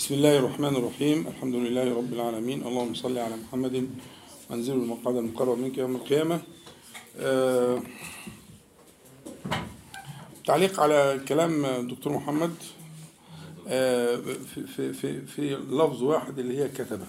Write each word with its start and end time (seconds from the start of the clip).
بسم 0.00 0.14
الله 0.14 0.38
الرحمن 0.38 0.76
الرحيم. 0.76 1.26
الحمد 1.26 1.54
لله 1.54 1.94
رب 1.94 2.12
العالمين. 2.12 2.66
اللهم 2.66 2.94
صل 2.94 3.18
على 3.18 3.36
محمد. 3.36 3.90
وانزل 4.50 4.72
المقعد 4.72 5.16
المقرب 5.16 5.58
منك 5.58 5.78
يوم 5.78 5.96
القيامة. 5.96 6.40
آه، 7.18 7.82
تعليق 10.46 10.80
على 10.80 11.20
كلام 11.28 11.64
الدكتور 11.64 12.12
محمد. 12.12 12.54
آه، 13.68 14.16
في, 14.54 14.66
في, 14.66 14.92
في, 14.92 15.26
في 15.26 15.56
لفظ 15.56 16.02
واحد 16.02 16.38
اللي 16.38 16.58
هي 16.58 16.68
كتب. 16.68 17.00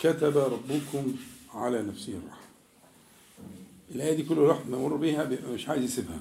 كتب 0.00 0.38
ربكم 0.38 1.14
على 1.54 1.82
نفسه 1.82 2.12
الرحمة. 2.12 2.50
الآية 3.94 4.12
دي 4.12 4.22
كل 4.22 4.38
واحد 4.38 4.70
نمر 4.70 4.96
بيها 4.96 5.30
مش 5.54 5.68
عايز 5.68 5.84
يسيبها. 5.84 6.20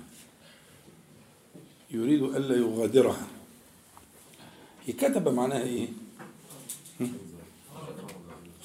يريد 1.91 2.23
ألا 2.23 2.55
يغادرها. 2.55 3.27
كتب 4.93 5.29
معناها 5.29 5.61
إيه؟ 5.63 5.87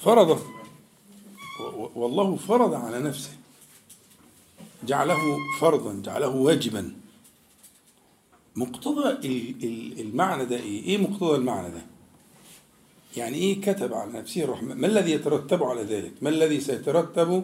فرض. 0.03 0.41
والله 1.95 2.35
فرض 2.35 2.73
على 2.73 2.99
نفسه. 2.99 3.31
جعله 4.83 5.37
فرضا 5.59 6.01
جعله 6.05 6.27
واجبا. 6.27 6.93
مقتضى 8.55 9.09
ال- 9.09 9.63
ال- 9.63 9.99
المعنى 10.01 10.45
ده 10.45 10.55
إيه؟ 10.55 10.83
إيه 10.83 10.97
مقتضى 10.97 11.35
المعنى 11.35 11.69
ده؟ 11.71 11.81
يعني 13.17 13.37
إيه 13.37 13.61
كتب 13.61 13.93
على 13.93 14.11
نفسه 14.11 14.43
الرحمة 14.43 14.75
ما 14.75 14.87
الذي 14.87 15.11
يترتب 15.11 15.63
على 15.63 15.83
ذلك؟ 15.83 16.11
ما 16.21 16.29
الذي 16.29 16.59
سيترتب 16.61 17.43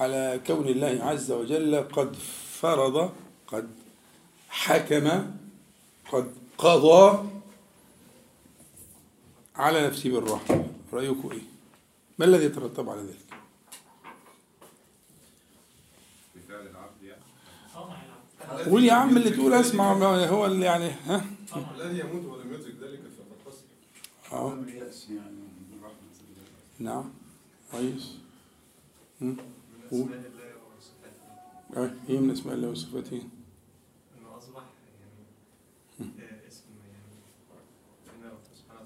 على 0.00 0.40
كون 0.46 0.68
الله 0.68 0.98
عز 1.02 1.32
وجل 1.32 1.76
قد 1.92 2.16
فرض 2.60 3.10
قد 3.46 3.68
حكم 4.48 5.24
قد 6.12 6.32
قضى 6.58 7.24
على 9.60 9.86
نفسه 9.86 10.10
بالرحمة 10.10 10.66
رأيكم 10.92 11.30
إيه؟ 11.32 11.42
ما 12.18 12.24
الذي 12.24 12.44
يترتب 12.44 12.88
على 12.90 13.00
ذلك؟ 13.00 13.40
بفعل 16.36 16.66
العبد 16.66 17.02
يعني 17.02 17.22
قول 18.70 18.84
يا 18.84 18.92
عم 18.92 19.16
اللي 19.16 19.30
تقول 19.30 19.52
اسمع 19.52 19.92
هو 20.26 20.46
اللي 20.46 20.64
يعني 20.66 20.90
ها؟ 20.90 21.24
الذي 21.76 21.98
يموت 22.00 22.24
ولم 22.24 22.54
يدرك 22.54 22.74
ذلك 22.80 23.00
فقد 23.00 23.52
خسر 23.52 23.64
آه 24.36 24.52
اليأس 24.54 25.10
يعني 25.10 25.40
نعم 26.78 27.10
كويس؟ 27.72 28.14
من 29.20 29.36
قول. 29.90 30.00
اسماء 30.02 30.18
الله 30.18 30.52
وصفاته 30.78 31.84
آه، 31.84 31.90
إيه 32.08 32.18
من 32.18 32.30
أسماء 32.30 32.54
الله 32.54 32.68
وصفاته؟ 32.68 33.22
إنه 34.18 34.38
أصبح 34.38 34.62
يعني 36.00 36.12
آه، 36.29 36.29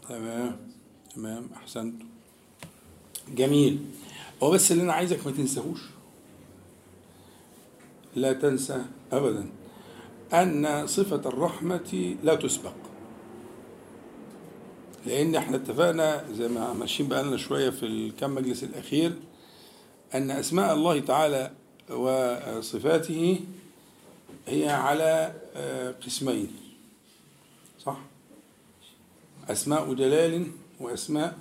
تمام 0.09 0.57
تمام 1.15 1.49
احسنت 1.57 2.03
جميل. 3.29 3.79
هو 4.43 4.51
بس 4.51 4.73
اللي 4.73 4.83
أنا 4.83 4.93
عايزك 4.93 5.27
ما 5.27 5.33
تنساهوش. 5.33 5.81
لا 8.17 8.33
تنسى 8.33 8.85
ابدا 9.13 9.51
أن 10.33 10.87
صفة 10.87 11.29
الرحمة 11.29 12.17
لا 12.23 12.35
تسبق. 12.35 12.75
لأن 15.07 15.35
إحنا 15.35 15.57
اتفقنا 15.57 16.25
زي 16.33 16.49
ما 16.49 16.73
ماشيين 16.73 17.09
بقالنا 17.09 17.37
شوية 17.37 17.71
في 17.71 17.87
الكم 17.87 18.35
مجلس 18.35 18.65
الأخير 18.65 19.13
أن 20.15 20.31
أسماء 20.31 20.75
الله 20.75 21.01
تعالى 21.01 21.51
وصفاته 21.91 23.41
هي 24.47 24.69
على 24.69 25.35
آه، 25.57 25.91
قسمين 25.91 26.49
صح؟ 27.79 27.99
أسماء 29.49 29.95
جلال 29.95 30.47
وأسماء 30.81 31.39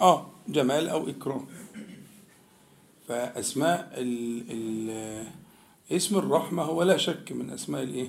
آه 0.00 0.26
جمال 0.48 0.88
أو 0.88 1.08
إكرام 1.08 1.46
فأسماء 3.08 3.92
ال 3.96 4.44
ال 4.50 5.26
اسم 5.92 6.18
الرحمة 6.18 6.62
هو 6.62 6.82
لا 6.82 6.96
شك 6.96 7.32
من 7.32 7.50
أسماء 7.50 7.82
الإيه؟ 7.82 8.08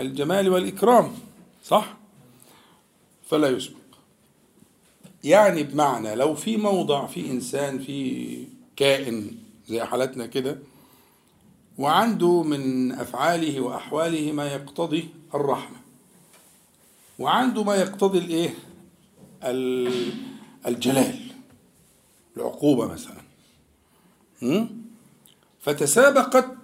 الجمال 0.00 0.48
والإكرام 0.48 1.12
صح؟ 1.64 1.96
فلا 3.30 3.48
يسبق 3.48 3.76
يعني 5.24 5.62
بمعنى 5.62 6.14
لو 6.14 6.34
في 6.34 6.56
موضع 6.56 7.06
في 7.06 7.30
إنسان 7.30 7.78
في 7.78 8.44
كائن 8.76 9.36
زي 9.68 9.84
حالتنا 9.84 10.26
كده 10.26 10.58
وعنده 11.78 12.42
من 12.42 12.92
أفعاله 12.92 13.60
وأحواله 13.60 14.32
ما 14.32 14.46
يقتضي 14.46 15.08
الرحمة 15.34 15.76
وعنده 17.18 17.64
ما 17.64 17.74
يقتضي 17.76 18.18
الايه؟ 18.18 18.54
ال- 19.44 20.12
الجلال 20.66 21.18
العقوبة 22.36 22.86
مثلا؟ 22.86 23.22
فتسابقت 25.60 26.56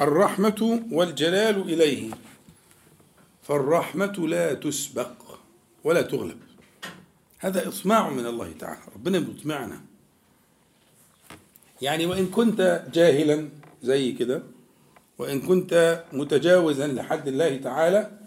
الرحمة 0.00 0.82
والجلال 0.92 1.60
إليه. 1.62 2.10
فالرحمة 3.42 4.12
لا 4.28 4.54
تسبق 4.54 5.10
ولا 5.84 6.02
تغلب. 6.02 6.38
هذا 7.38 7.68
إطماع 7.68 8.10
من 8.10 8.26
الله 8.26 8.52
تعالى. 8.58 8.80
ربنا 8.94 9.18
بيطمعنا 9.18 9.80
يعني 11.82 12.06
وإن 12.06 12.26
كنت 12.26 12.84
جاهلا 12.92 13.48
زي 13.82 14.12
كده 14.12 14.42
وإن 15.18 15.40
كنت 15.40 16.04
متجاوزا 16.12 16.86
لحد 16.86 17.28
الله 17.28 17.56
تعالى 17.56 18.17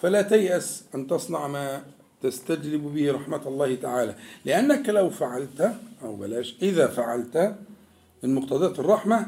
فلا 0.00 0.22
تيأس 0.22 0.84
أن 0.94 1.06
تصنع 1.06 1.48
ما 1.48 1.82
تستجلب 2.22 2.82
به 2.82 3.12
رحمة 3.12 3.48
الله 3.48 3.74
تعالى. 3.74 4.14
لأنك 4.44 4.88
لو 4.88 5.10
فعلت 5.10 5.74
أو 6.02 6.16
بلاش 6.16 6.54
إذا 6.62 6.86
فعلت 6.86 7.56
من 8.22 8.34
مقتضيات 8.34 8.78
الرحمة 8.78 9.26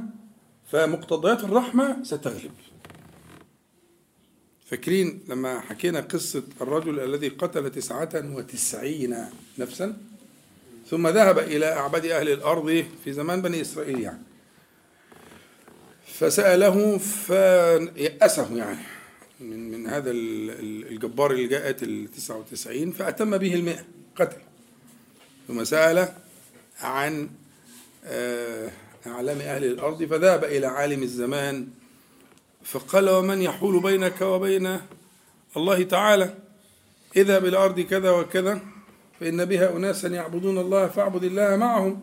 فمقتضيات 0.71 1.45
الرحمة 1.45 2.03
ستغلب. 2.03 2.53
فاكرين 4.67 5.21
لما 5.29 5.61
حكينا 5.61 6.01
قصة 6.01 6.43
الرجل 6.61 7.01
الذي 7.01 7.29
قتل 7.29 7.71
تسعة 7.71 8.11
وتسعين 8.15 9.17
نفسا؟ 9.59 9.97
ثم 10.87 11.09
ذهب 11.09 11.39
إلى 11.39 11.73
أعبد 11.73 12.07
أهل 12.07 12.29
الأرض 12.29 12.85
في 13.05 13.13
زمان 13.13 13.43
بني 13.43 13.61
إسرائيل 13.61 14.01
يعني. 14.01 14.23
فسأله 16.07 16.99
فيأسه 16.99 18.57
يعني. 18.57 19.00
من 19.41 19.71
من 19.71 19.87
هذا 19.87 20.11
ال- 20.11 20.51
ال- 20.51 20.93
الجبار 20.93 21.31
اللي 21.31 21.47
جاءت 21.47 21.83
ال 21.83 22.09
99 22.11 22.93
فأتم 22.93 23.39
به 23.39 23.55
المئة 23.55 23.85
قتل. 24.17 24.37
ثم 25.49 25.65
سأل 25.65 26.09
عن 26.81 27.29
آه، 28.05 28.71
أعلام 29.07 29.39
أهل 29.39 29.65
الأرض 29.65 30.05
فذهب 30.05 30.45
إلى 30.45 30.67
عالم 30.67 31.03
الزمان 31.03 31.69
فقال 32.65 33.11
ومن 33.11 33.43
يحول 33.43 33.83
بينك 33.83 34.21
وبين 34.21 34.81
الله 35.57 35.83
تعالى. 35.83 36.35
اذهب 37.17 37.45
إلى 37.45 37.57
أرض 37.57 37.81
كذا 37.81 38.11
وكذا 38.11 38.61
فإن 39.21 39.45
بها 39.45 39.77
أناسا 39.77 40.09
يعبدون 40.09 40.59
الله 40.59 40.87
فاعبد 40.89 41.25
الله 41.25 41.57
معهم 41.57 42.01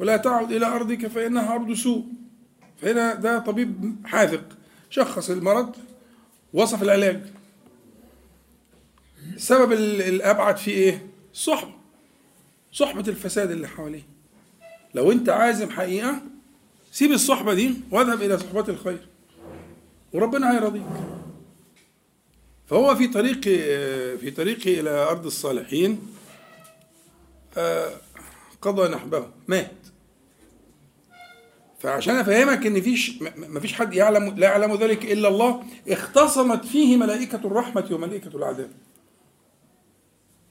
ولا 0.00 0.16
تعد 0.16 0.52
إلى 0.52 0.66
أرضك 0.66 1.06
فإنها 1.06 1.54
أرض 1.54 1.72
سوء. 1.72 2.04
فهنا 2.82 3.14
ده 3.14 3.38
طبيب 3.38 3.96
حاذق 4.04 4.44
شخص 4.90 5.30
المرض 5.30 5.76
وصف 6.54 6.82
العلاج. 6.82 7.20
السبب 9.34 9.72
ال- 9.72 10.02
الأبعد 10.02 10.56
فيه 10.56 10.72
إيه؟ 10.72 11.06
الصحبه 11.32 11.74
صحبة 12.72 13.04
الفساد 13.08 13.50
اللي 13.50 13.68
حواليه. 13.68 14.02
لو 14.94 15.12
أنت 15.12 15.28
عازم 15.28 15.70
حقيقة 15.70 16.22
سيب 16.92 17.12
الصحبة 17.12 17.54
دي 17.54 17.74
واذهب 17.90 18.22
إلى 18.22 18.38
صحبه 18.38 18.68
الخير. 18.68 19.06
وربنا 20.12 20.52
هيرضيك. 20.54 20.82
فهو 22.66 22.94
في 22.96 23.06
طريق 23.08 23.40
في 24.20 24.30
طريقه 24.36 24.80
إلى 24.80 24.90
أرض 24.90 25.26
الصالحين 25.26 26.00
آه، 27.56 27.90
قضى 28.62 28.88
نحبه. 28.88 29.26
مات 29.48 29.72
فعشان 31.84 32.14
أفهمك 32.16 32.66
إن 32.66 32.80
فيش 32.80 33.12
مفيش 33.36 33.72
حد 33.72 33.94
يعلم 33.94 34.34
لا 34.36 34.46
يعلم 34.46 34.74
ذلك 34.74 35.04
إلا 35.12 35.28
الله 35.28 35.62
اختصمت 35.88 36.64
فيه 36.64 36.96
ملائكة 36.96 37.40
الرحمة 37.44 37.88
وملائكة 37.92 38.36
العذاب. 38.36 38.70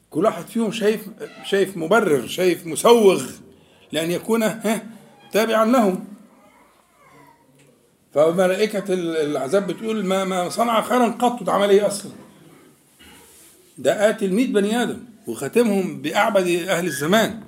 كل 0.10 0.26
واحد 0.26 0.46
فيهم 0.48 0.72
شايف 0.72 1.02
شايف 1.46 1.78
مبرر 1.78 2.28
شايف 2.28 2.66
مسوغ 2.68 3.24
لأن 3.92 4.12
يكون 4.12 4.44
ها 4.44 4.86
تابعا 5.32 5.66
لهم. 5.66 6.06
فملائكة 8.14 8.94
ال- 8.94 9.18
العذاب 9.18 9.68
بتقول 9.68 10.06
ما 10.06 10.24
ما 10.26 10.50
صنع 10.50 10.82
خيرا 10.82 11.08
قط 11.08 11.44
ده 11.44 11.52
إيه 11.70 11.88
أصلا؟ 11.88 12.12
ده 13.78 14.06
قاتل 14.06 14.34
100 14.34 14.48
بني 14.54 14.84
آدم 14.84 15.00
وختمهم 15.28 16.02
بأعبد 16.02 16.48
أهل 16.48 16.86
الزمان. 16.86 17.42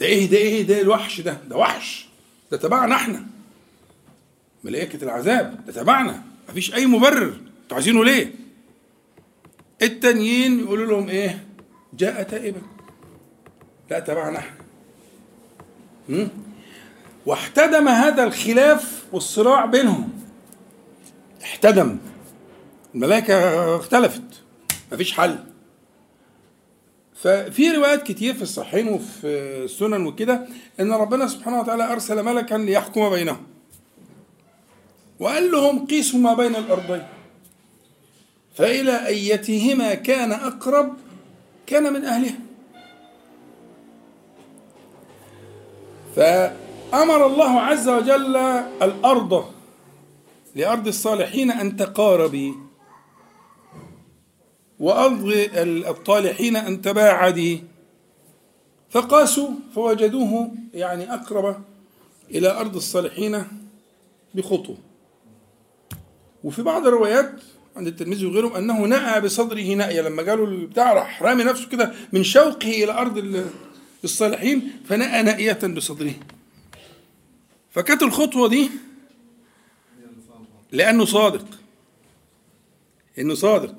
ده 0.00 0.06
إيه 0.06 0.30
ده 0.30 0.36
إيه 0.36 0.62
ده 0.62 0.80
الوحش 0.80 1.20
ده 1.20 1.36
ده 1.48 1.56
وحش. 1.56 2.08
ده 2.54 2.60
تبعنا 2.60 2.94
إحنا. 2.94 3.26
ملائكة 4.64 5.04
العذاب 5.04 5.66
ده 5.66 5.72
تبعنا. 5.72 6.22
مفيش 6.48 6.74
أي 6.74 6.86
مبرر. 6.86 7.36
أنتوا 7.62 7.76
عايزينه 7.76 8.04
ليه؟ 8.04 8.34
التانيين 9.82 10.60
يقولوا 10.60 10.86
لهم 10.86 11.08
إيه؟ 11.08 11.44
جاء 11.94 12.22
تائبا. 12.22 12.62
لا 13.90 14.00
تبعنا 14.00 14.38
إحنا? 14.38 16.28
واحتدم 17.26 17.88
هذا 17.88 18.24
الخلاف 18.24 19.04
والصراع 19.12 19.64
بينهم. 19.64 20.12
احتدم. 21.42 21.98
الملائكة 22.94 23.76
اختلفت. 23.76 24.42
مفيش 24.92 25.12
حل. 25.12 25.38
ففي 27.14 27.70
روايات 27.70 28.02
كتير 28.02 28.34
في 28.34 28.42
الصحيحين 28.42 28.88
وفي 28.88 29.26
السنن 29.64 30.06
وكده 30.06 30.46
إن 30.80 30.92
ربنا 30.92 31.26
سبحانه 31.26 31.60
وتعالى 31.60 31.92
أرسل 31.92 32.22
ملكا 32.22 32.54
ليحكم 32.54 33.10
بينهم. 33.10 33.46
وقال 35.20 35.50
لهم 35.50 35.86
قيسوا 35.86 36.20
ما 36.20 36.34
بين 36.34 36.56
الأرضين. 36.56 37.02
فإلى 38.54 39.06
أيتهما 39.06 39.94
كان 39.94 40.32
أقرب 40.32 40.96
كان 41.66 41.92
من 41.92 42.04
أهلها. 42.04 42.38
فأمر 46.16 47.26
الله 47.26 47.60
عز 47.60 47.88
وجل 47.88 48.36
الأرض 48.82 49.44
لأرض 50.54 50.86
الصالحين 50.86 51.50
أن 51.50 51.76
تقاربي. 51.76 52.54
وأرض 54.80 55.32
الطالحين 55.86 56.56
أن 56.56 56.82
تباعدي. 56.82 57.62
فقاسوا 58.90 59.48
فوجدوه 59.74 60.52
يعني 60.74 61.14
أقرب 61.14 61.64
إلى 62.30 62.50
أرض 62.50 62.76
الصالحين 62.76 63.44
بخطوة. 64.34 64.76
وفي 66.44 66.62
بعض 66.62 66.86
الروايات 66.86 67.32
عند 67.76 67.86
الترمذي 67.86 68.26
وغيرهم 68.26 68.52
أنه 68.52 68.78
نأى 68.86 69.20
بصدره 69.20 69.74
نأية 69.74 70.00
لما 70.00 70.22
قالوا 70.22 70.46
البتاع 70.46 70.92
راح 70.92 71.22
رامي 71.22 71.44
نفسه 71.44 71.68
كده 71.68 71.92
من 72.12 72.22
شوقه 72.24 72.84
إلى 72.84 72.92
أرض 72.92 73.44
الصالحين 74.04 74.72
فنأى 74.84 75.22
نأية 75.22 75.58
بصدره. 75.66 76.14
فكانت 77.70 78.02
الخطوة 78.02 78.48
دي 78.48 78.70
لأنه 80.72 81.04
صادق. 81.04 81.46
إنه 83.18 83.34
صادق. 83.34 83.74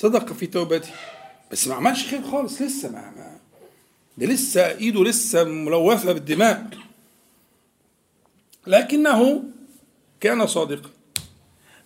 صدق 0.00 0.32
في 0.32 0.46
توبته 0.46 0.88
بس 1.52 1.68
ما 1.68 1.74
عملش 1.74 2.06
خير 2.06 2.22
خالص 2.22 2.62
لسه 2.62 2.88
ما, 2.88 3.12
ما 3.16 3.36
ده 4.18 4.26
لسه 4.26 4.66
إيده 4.66 5.04
لسه 5.04 5.44
ملوثة 5.44 6.12
بالدماء. 6.12 6.66
لكنه 8.66 9.42
كان 10.20 10.46
صادقا. 10.46 10.90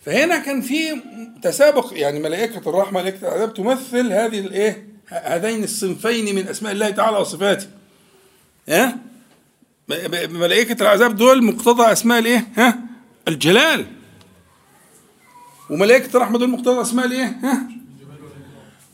فهنا 0.01 0.37
كان 0.37 0.61
في 0.61 1.01
تسابق 1.41 1.93
يعني 1.95 2.19
ملائكة 2.19 2.69
الرحمة 2.69 3.01
ملائكة 3.01 3.27
العذاب 3.27 3.53
تمثل 3.53 4.11
هذه 4.11 4.39
الايه 4.39 4.87
هذين 5.07 5.63
الصنفين 5.63 6.35
من 6.35 6.47
أسماء 6.47 6.71
الله 6.71 6.89
تعالى 6.89 7.17
وصفاته. 7.17 7.67
ها؟ 8.69 8.97
ملائكة 10.29 10.83
العذاب 10.83 11.15
دول 11.15 11.43
مقتضى 11.43 11.91
أسماء 11.91 12.19
الإيه؟ 12.19 12.47
ها؟ 12.55 12.79
الجلال. 13.27 13.85
وملائكة 15.69 16.17
الرحمة 16.17 16.39
دول 16.39 16.49
مقتضى 16.49 16.81
أسماء 16.81 17.05
الإيه؟ 17.05 17.37
ها؟ 17.43 17.67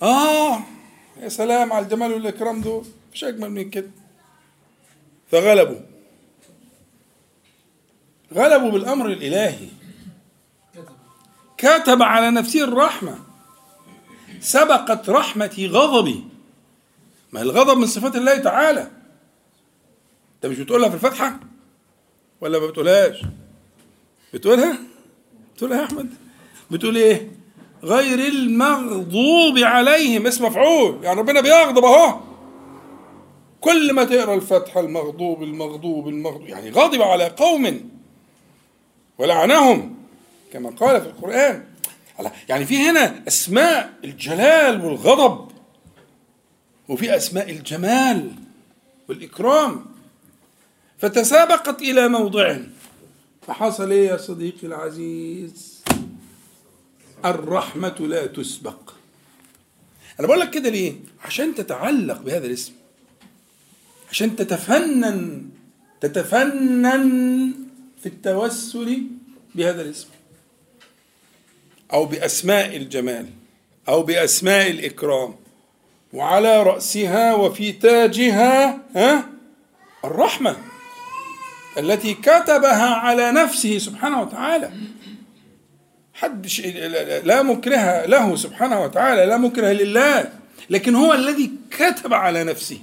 آه 0.02 0.64
يا 1.22 1.30
سلام 1.30 1.74
على 1.74 1.86
الجمال 1.86 2.14
والإكرام 2.14 2.62
دول. 2.62 2.86
مش 3.14 3.24
أجمل 3.24 3.50
من 3.50 3.70
كده. 3.70 3.90
فغلبوا. 5.32 5.80
غلبوا 8.34 8.72
بالأمر 8.72 9.06
الإلهي. 9.06 9.68
كتب 11.58 12.02
على 12.02 12.32
نفسه 12.32 12.64
الرحمة. 12.64 13.20
سبقت 14.40 15.10
رحمتي 15.10 15.68
غضبي. 15.68 16.24
ما 17.32 17.42
الغضب 17.42 17.78
من 17.78 17.86
صفات 17.88 18.16
الله 18.16 18.38
تعالى. 18.38 18.92
انت 20.36 20.46
مش 20.46 20.60
بتقولها 20.60 20.90
في 20.90 20.96
الفاتحة؟ 20.96 21.40
ولا 22.42 22.60
ما 22.60 22.68
بتقولهاش؟ 22.68 23.22
بتقولها؟ 24.34 24.78
بتقولها 25.56 25.80
يا 25.80 25.86
أحمد؟ 25.86 26.10
بتقول 26.72 26.98
إيه؟ 26.98 27.32
غير 27.84 28.20
المغضوب 28.20 29.58
عليهم. 29.58 30.28
اسم 30.28 30.46
مفعول. 30.46 31.04
يعني 31.04 31.20
ربنا 31.20 31.42
بيغضب 31.42 31.86
أهو. 31.86 32.20
كل 33.62 33.94
ما 33.94 34.04
تقرأ 34.04 34.36
الفاتحه 34.36 34.80
المغضوب 34.80 35.44
المغضوب 35.44 36.08
المغضوب 36.08 36.48
يعني 36.48 36.70
غضب 36.70 37.02
على 37.02 37.26
قوم 37.26 37.90
ولعنهم 39.18 39.96
كما 40.54 40.70
قال 40.70 41.02
في 41.02 41.08
القرآن. 41.08 41.66
يعني 42.50 42.66
في 42.66 42.78
هنا 42.78 43.24
أسماء 43.28 43.94
الجلال 44.04 44.86
والغضب 44.86 45.52
وفي 46.90 47.16
أسماء 47.16 47.50
الجمال 47.52 48.32
والإكرام. 49.10 49.86
فتسابقت 50.98 51.82
إلى 51.82 52.08
موضع. 52.08 52.58
فحصل 53.48 53.92
إيه 53.92 54.08
يا 54.08 54.18
صديقي 54.18 54.68
العزيز؟ 54.68 55.71
الرحمة 57.26 57.96
لا 58.00 58.26
تسبق. 58.26 58.94
أنا 60.20 60.28
بقول 60.28 60.40
لك 60.40 60.50
كده 60.50 60.70
ليه؟ 60.70 60.94
عشان 61.26 61.56
تتعلق 61.56 62.22
بهذا 62.22 62.46
الاسم. 62.48 62.74
عشان 64.10 64.36
تتفنن 64.36 65.46
تتفنن 66.02 67.54
في 68.00 68.06
التوسل 68.06 69.02
بهذا 69.56 69.82
الاسم. 69.82 70.08
أو 71.94 72.06
بأسماء 72.06 72.78
الجمال 72.78 73.30
أو 73.88 74.04
بأسماء 74.04 74.72
الإكرام. 74.72 75.36
وعلى 76.14 76.64
رأسها 76.64 77.36
وفي 77.36 77.72
تاجها 77.72 78.82
ها؟ 78.96 79.30
الرحمة 80.06 80.58
التي 81.78 82.14
كتبها 82.14 82.96
على 82.96 83.32
نفسه 83.32 83.78
سبحانه 83.78 84.22
وتعالى. 84.22 84.72
حد 86.22 86.48
لا 87.24 87.44
مكره 87.44 88.06
له 88.06 88.36
سبحانه 88.36 88.84
وتعالى 88.84 89.26
لا 89.26 89.38
مكره 89.38 89.68
لله 89.68 90.34
لكن 90.70 90.96
هو 90.96 91.14
الذي 91.14 91.52
كتب 91.72 92.14
على 92.14 92.44
نفسه. 92.44 92.80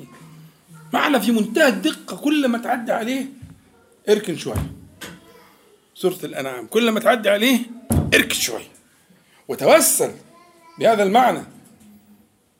معنى 0.92 1.20
في 1.20 1.32
منتهى 1.32 1.68
الدقة 1.68 2.16
كل 2.16 2.48
ما 2.48 2.58
تعدي 2.58 2.92
عليه 2.92 3.26
اركن 4.08 4.36
شوية 4.36 4.72
سورة 5.94 6.18
الأنعام 6.24 6.66
كل 6.66 6.90
ما 6.90 7.00
تعدي 7.00 7.28
عليه 7.28 7.58
اركن 8.14 8.34
شوية 8.34 8.68
وتوسل 9.48 10.12
بهذا 10.78 11.02
المعنى. 11.02 11.42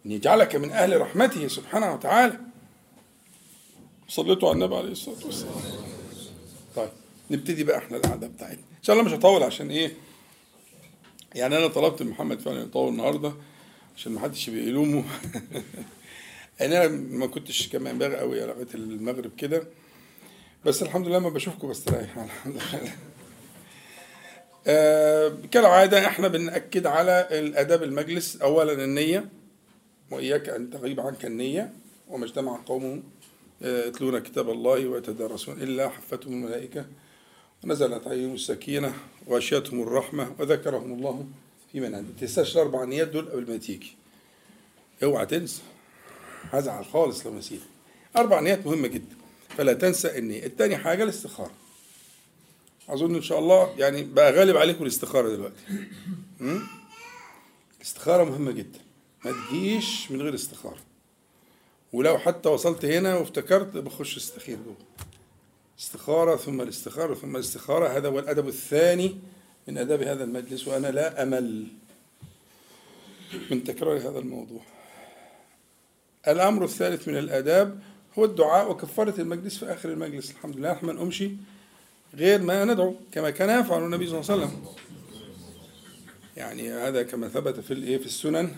أن 0.07 0.13
يجعلك 0.13 0.57
من 0.57 0.71
أهل 0.71 1.01
رحمته 1.01 1.49
سبحانه 1.49 1.95
وتعالى. 1.95 2.39
صليتوا 4.09 4.49
على 4.49 4.55
النبي 4.55 4.77
عليه 4.77 4.93
الصلاة 4.93 5.27
والسلام. 5.27 5.55
طيب 6.77 6.89
نبتدي 7.31 7.65
بقى 7.65 7.79
إحنا 7.79 7.97
القعدة 7.97 8.27
بتاعتنا. 8.27 8.59
إن 8.59 8.83
شاء 8.83 8.97
الله 8.97 9.09
مش 9.09 9.13
هطول 9.19 9.43
عشان 9.43 9.71
إيه؟ 9.71 9.93
يعني 11.39 11.57
أنا 11.57 11.67
طلبت 11.67 12.03
محمد 12.03 12.41
فعلا 12.41 12.61
يطول 12.61 12.89
النهارده 12.89 13.33
عشان 13.97 14.13
ما 14.13 14.21
حدش 14.21 14.51
بيلومه 14.51 15.05
أنا 16.61 16.89
ما 16.89 17.27
كنتش 17.27 17.69
كما 17.69 17.91
ينبغي 17.91 18.17
قوي 18.17 18.41
لغايه 18.41 18.67
المغرب 18.75 19.31
كده 19.37 19.63
بس 20.65 20.83
الحمد 20.83 21.09
لله 21.09 21.19
ما 21.19 21.29
بشوفكم 21.29 21.69
بستريح 21.69 22.19
الحمد 22.25 22.55
لله. 22.55 22.93
آه 24.67 25.33
كالعادة 25.51 26.07
إحنا 26.07 26.29
بنأكد 26.29 26.87
على 26.87 27.29
الآداب 27.31 27.83
المجلس 27.83 28.37
أولا 28.37 28.85
النية 28.85 29.29
وإياك 30.11 30.49
أن 30.49 30.71
تغيب 30.71 31.01
عنك 31.01 31.25
النية 31.25 31.73
وما 32.09 32.25
اجتمع 32.25 32.61
قوم 32.67 33.03
يتلون 33.61 34.19
كتاب 34.19 34.51
الله 34.51 34.89
ويتدارسون 34.89 35.63
إلا 35.63 35.89
حفتهم 35.89 36.33
الملائكة. 36.33 36.87
ونزلت 37.65 38.07
عليهم 38.07 38.35
السكينة 38.35 38.95
وغشيتهم 39.27 39.83
الرحمة 39.83 40.35
وذكرهم 40.39 40.93
الله 40.93 41.27
في 41.73 41.81
من 41.81 41.95
عنده 41.95 42.13
تنساش 42.21 42.57
الأربع 42.57 42.85
نيات 42.85 43.09
دول 43.09 43.29
قبل 43.29 43.51
ما 43.51 43.57
تيجي. 43.57 43.97
اوعى 45.03 45.27
تنسى. 45.27 45.63
هزعل 46.51 46.85
خالص 46.85 47.27
لو 47.27 47.35
نسيت. 47.35 47.61
أربع 48.17 48.41
نيات 48.41 48.67
مهمة 48.67 48.89
جدا. 48.89 49.17
فلا 49.49 49.73
تنسى 49.73 50.19
النية 50.19 50.47
التاني 50.47 50.77
حاجة 50.77 51.03
الاستخارة. 51.03 51.53
أظن 52.89 53.15
إن 53.15 53.23
شاء 53.23 53.39
الله 53.39 53.75
يعني 53.79 54.03
بقى 54.03 54.33
غالب 54.33 54.57
عليكم 54.57 54.83
الاستخارة 54.83 55.29
دلوقتي. 55.29 55.63
الاستخارة 57.77 58.25
مهمة 58.25 58.51
جدا. 58.53 58.79
ما 59.25 59.33
تجيش 59.33 60.11
من 60.11 60.23
غير 60.23 60.35
استخارة. 60.35 60.79
ولو 61.93 62.19
حتى 62.19 62.49
وصلت 62.49 62.85
هنا 62.85 63.17
وافتكرت 63.17 63.77
بخش 63.77 64.17
استخير 64.17 64.57
جوه. 64.57 64.77
استخارة 65.79 66.37
ثم 66.37 66.61
الاستخارة 66.61 67.15
ثم 67.15 67.37
الاستخارة 67.37 67.89
هذا 67.89 68.09
هو 68.09 68.19
الأدب 68.19 68.49
الثاني 68.49 69.17
من 69.69 69.79
آداب 69.79 70.03
هذا 70.03 70.25
المجلس 70.25 70.69
وأنا 70.69 70.87
لا 70.87 71.23
أمل 71.23 71.67
من 73.51 73.65
تكرار 73.65 73.97
هذا 73.97 74.19
الموضوع. 74.19 74.61
الأمر 76.29 76.65
الثالث 76.65 77.09
من 77.09 77.19
الآداب 77.19 77.81
هو 78.19 78.25
الدعاء 78.25 78.71
وكفارة 78.71 79.21
المجلس 79.21 79.59
في 79.59 79.73
آخر 79.73 79.89
المجلس. 79.89 80.31
الحمد 80.31 80.57
لله 80.57 80.73
نحن 80.73 80.87
نقومش 80.87 81.25
غير 82.15 82.43
ما 82.43 82.65
ندعو 82.65 82.95
كما 83.13 83.31
كان 83.31 83.61
يفعل 83.61 83.85
النبي 83.85 84.07
صلى 84.07 84.21
الله 84.21 84.33
عليه 84.33 84.43
وسلم. 84.43 84.65
يعني 86.37 86.73
هذا 86.73 87.03
كما 87.03 87.29
ثبت 87.29 87.61
في 87.61 87.71
الايه 87.71 87.99
في 87.99 88.07
السنن 88.07 88.57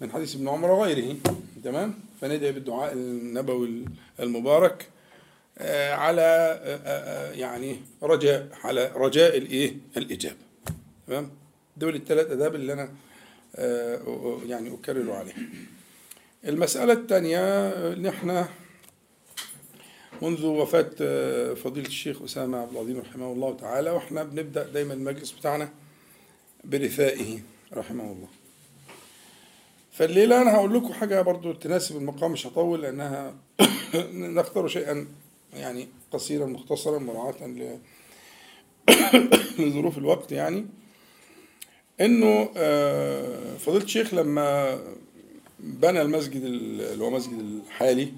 من 0.00 0.12
حديث 0.12 0.34
ابن 0.34 0.48
عمر 0.48 0.70
وغيره. 0.70 1.16
تمام؟ 1.64 1.94
فندعي 2.20 2.52
بالدعاء 2.52 2.92
النبوي 2.92 3.84
المبارك. 4.20 4.88
على 5.92 6.22
آه، 6.62 6.80
آه، 6.84 7.32
يعني 7.32 7.80
رجاء 8.02 8.48
على 8.64 8.92
رجاء 8.94 9.38
الايه 9.38 9.76
الإجابة. 9.96 10.36
تمام؟ 11.06 11.30
دول 11.76 11.94
الثلاث 11.94 12.30
أداب 12.30 12.54
اللي 12.54 12.72
أنا 12.72 12.90
يعني 14.46 14.74
اكرر 14.74 15.12
عليها 15.12 15.36
المسألة 16.44 16.92
الثانية 16.92 17.68
نحن 17.94 18.44
منذ 20.22 20.46
وفاة 20.46 20.90
فضيلة 21.54 21.86
الشيخ 21.86 22.22
أسامة 22.22 22.58
عبد 22.58 22.72
العظيم 22.72 23.00
رحمه 23.00 23.32
الله 23.32 23.56
تعالى 23.56 23.90
وإحنا 23.90 24.22
بنبدأ 24.22 24.62
دايما 24.62 24.94
المجلس 24.94 25.32
بتاعنا 25.32 25.68
برثائه 26.64 27.38
رحمه 27.72 28.04
الله. 28.04 28.28
فالليلة 29.92 30.42
أنا 30.42 30.54
هقول 30.54 30.74
لكم 30.74 30.92
حاجة 30.92 31.22
برضو 31.22 31.52
تناسب 31.52 31.96
المقام 31.96 32.32
مش 32.32 32.46
هطول 32.46 32.82
لأنها 32.82 33.34
نختار 34.36 34.68
شيئا 34.68 35.06
يعني 35.52 35.88
قصيرا 36.12 36.46
مختصرا 36.46 36.98
مراعاة 36.98 37.34
لظروف 39.58 39.98
الوقت 39.98 40.32
يعني 40.32 40.66
إنه 42.00 42.50
آه، 42.56 43.56
فضيلة 43.56 43.84
الشيخ 43.84 44.14
لما 44.14 44.78
بنى 45.60 46.02
المسجد 46.02 46.42
اللي 46.44 47.04
هو 47.04 47.10
مسجد 47.10 47.38
الحالي 47.66 48.12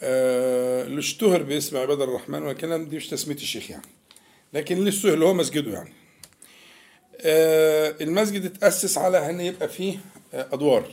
آه، 0.00 0.86
اللي 0.86 0.98
اشتهر 0.98 1.42
باسم 1.42 1.76
عباد 1.76 2.00
الرحمن 2.00 2.42
والكلام 2.42 2.84
دي 2.84 2.96
مش 2.96 3.08
تسمية 3.08 3.34
الشيخ 3.34 3.70
يعني 3.70 3.86
لكن 4.52 4.86
اشتهر 4.88 5.14
اللي 5.14 5.24
هو 5.24 5.34
مسجده 5.34 5.72
يعني. 5.72 5.92
آه، 7.20 7.94
المسجد 8.00 8.44
اتأسس 8.44 8.98
على 8.98 9.30
إن 9.30 9.40
يبقى 9.40 9.68
فيه 9.68 9.98
أدوار 10.32 10.90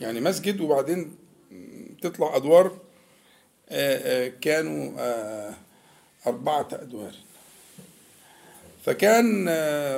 يعني 0.00 0.20
مسجد 0.20 0.60
وبعدين 0.60 1.16
تطلع 2.02 2.26
آه، 2.26 2.36
آه، 2.36 2.76
كانوا 4.40 4.92
آه، 4.98 5.54
أربعة 6.26 6.68
أدوار. 6.72 7.14
فكان 8.84 9.48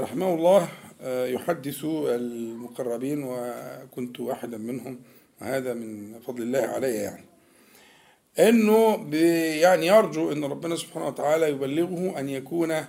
رحمه 0.00 0.34
الله 0.34 0.68
يحدث 1.04 1.84
المقربين 1.84 3.22
وكنت 3.24 4.20
واحدا 4.20 4.56
منهم 4.58 5.00
وهذا 5.40 5.74
من 5.74 6.20
فضل 6.20 6.42
الله 6.42 6.58
علي 6.58 6.94
يعني. 6.94 7.24
إنه 8.38 9.08
يعني 9.60 9.86
يرجو 9.86 10.32
إن 10.32 10.44
ربنا 10.44 10.76
سبحانه 10.76 11.06
وتعالى 11.06 11.48
يبلغه 11.48 12.18
أن 12.20 12.28
يكون 12.28 12.84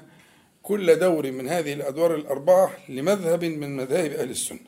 كل 0.64 0.96
دور 1.00 1.32
من 1.32 1.48
هذه 1.50 1.74
الأدوار 1.74 2.16
الأربعة 2.16 2.72
لمذهب 2.90 3.44
من 3.44 3.76
مذاهب 3.76 4.12
أهل 4.12 4.30
السنة. 4.30 4.60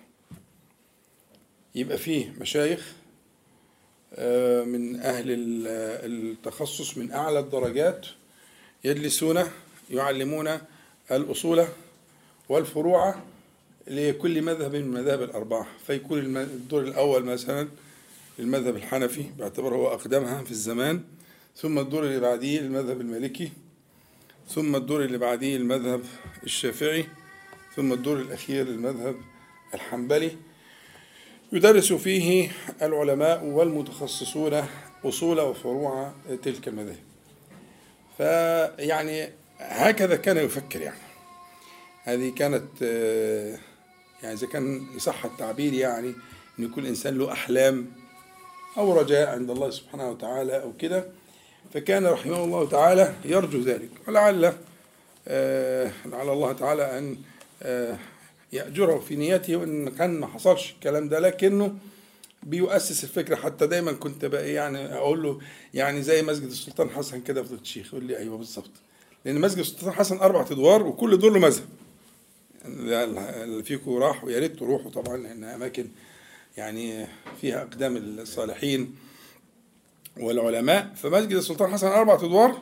يبقى 1.75 1.97
فيه 1.97 2.33
مشايخ 2.39 2.93
آه، 2.95 3.00
من 4.65 4.99
أهل 4.99 5.25
التخصص 6.05 6.97
من 6.97 7.11
أعلى 7.11 7.39
الدرجات 7.39 8.05
يجلسون 8.83 9.43
يعلمون 9.89 10.57
الأصول 11.11 11.65
والفروع 12.49 13.15
لكل 13.87 14.41
مذهب 14.41 14.75
من 14.75 14.81
المذاهب 14.81 15.21
الأربعة. 15.21 15.67
فيكون 15.87 16.37
الدور 16.37 16.81
الأول 16.81 17.23
مثلا 17.23 17.67
المذهب 18.39 18.75
الحنفي 18.75 19.25
باعتباره 19.37 19.75
هو 19.75 19.87
أقدمها 19.87 20.43
في 20.43 20.51
الزمان. 20.51 21.03
ثم 21.57 21.79
الدور 21.79 22.03
اللي 22.03 22.19
بعديه 22.19 22.59
المذهب 22.59 23.01
المالكي. 23.01 23.51
ثم 24.49 24.75
الدور 24.75 25.03
اللي 25.05 25.17
بعديه 25.17 25.57
المذهب 25.57 26.01
الشافعي. 26.43 27.05
ثم 27.75 27.93
الدور 27.93 28.21
الأخير 28.21 28.67
المذهب 28.67 29.15
الحنبلي. 29.73 30.31
يدرس 31.51 31.93
فيه 31.93 32.51
العلماء 32.81 33.43
والمتخصصون 33.43 34.65
أصول 35.05 35.39
وفروع 35.39 36.11
تلك 36.43 36.67
المذاهب. 36.67 37.03
فيعني 38.17 39.29
هكذا 39.59 40.15
كان 40.15 40.37
يفكر 40.37 40.81
يعني. 40.81 40.97
هذه 42.03 42.29
كانت 42.29 42.81
يعني 44.23 44.33
إذا 44.33 44.47
كان 44.47 44.87
يصح 44.95 45.25
التعبير 45.25 45.73
يعني 45.73 46.13
أن 46.59 46.65
يكون 46.65 46.83
الإنسان 46.83 47.17
له 47.17 47.31
أحلام 47.31 47.85
أو 48.77 48.99
رجاء 48.99 49.29
عند 49.29 49.49
الله 49.49 49.69
سبحانه 49.69 50.09
وتعالى 50.09 50.61
أو 50.61 50.73
كده 50.79 51.05
فكان 51.73 52.05
رحمه 52.05 52.43
الله 52.43 52.69
تعالى 52.69 53.13
يرجو 53.25 53.59
ذلك. 53.59 53.89
ولعل 54.07 54.53
آه، 55.27 55.91
لعل 56.05 56.29
الله 56.29 56.53
تعالى 56.53 56.97
أن 56.97 57.17
آه، 57.63 57.97
يأجره 58.53 58.99
في 58.99 59.15
نيته 59.15 59.55
وإن 59.55 59.89
كان 59.89 60.19
ما 60.19 60.27
حصلش 60.27 60.71
الكلام 60.71 61.09
ده 61.09 61.19
لكنه 61.19 61.75
بيؤسس 62.43 63.03
الفكرة. 63.03 63.35
حتى 63.35 63.67
دايما 63.67 63.91
كنت 63.91 64.25
بقى 64.25 64.53
يعني 64.53 64.95
أقول 64.95 65.23
له 65.23 65.39
يعني 65.73 66.01
زي 66.01 66.21
مسجد 66.21 66.47
السلطان 66.49 66.89
حسن 66.89 67.21
كده 67.21 67.43
في 67.43 67.53
الشيخ 67.53 67.93
يقول 67.93 68.03
لي 68.05 68.17
أيوه 68.17 68.37
بالظبط. 68.37 68.71
لأن 69.25 69.41
مسجد 69.41 69.59
السلطان 69.59 69.91
حسن 69.93 70.17
أربع 70.17 70.41
أدوار 70.51 70.87
وكل 70.87 71.17
دور 71.17 71.31
له 71.33 71.39
مذهب. 71.39 71.65
اللي 72.65 73.63
فيكم 73.63 73.91
راح 73.97 74.23
ويا 74.23 74.39
ريت 74.39 74.59
تروحوا 74.59 74.91
طبعا 74.91 75.17
لانها 75.17 75.55
أماكن 75.55 75.87
يعني 76.57 77.07
فيها 77.41 77.61
أقدام 77.61 77.97
الصالحين 77.97 78.95
والعلماء. 80.19 80.93
فمسجد 80.95 81.33
السلطان 81.35 81.71
حسن 81.73 81.87
أربع 81.87 82.13
أدوار 82.13 82.61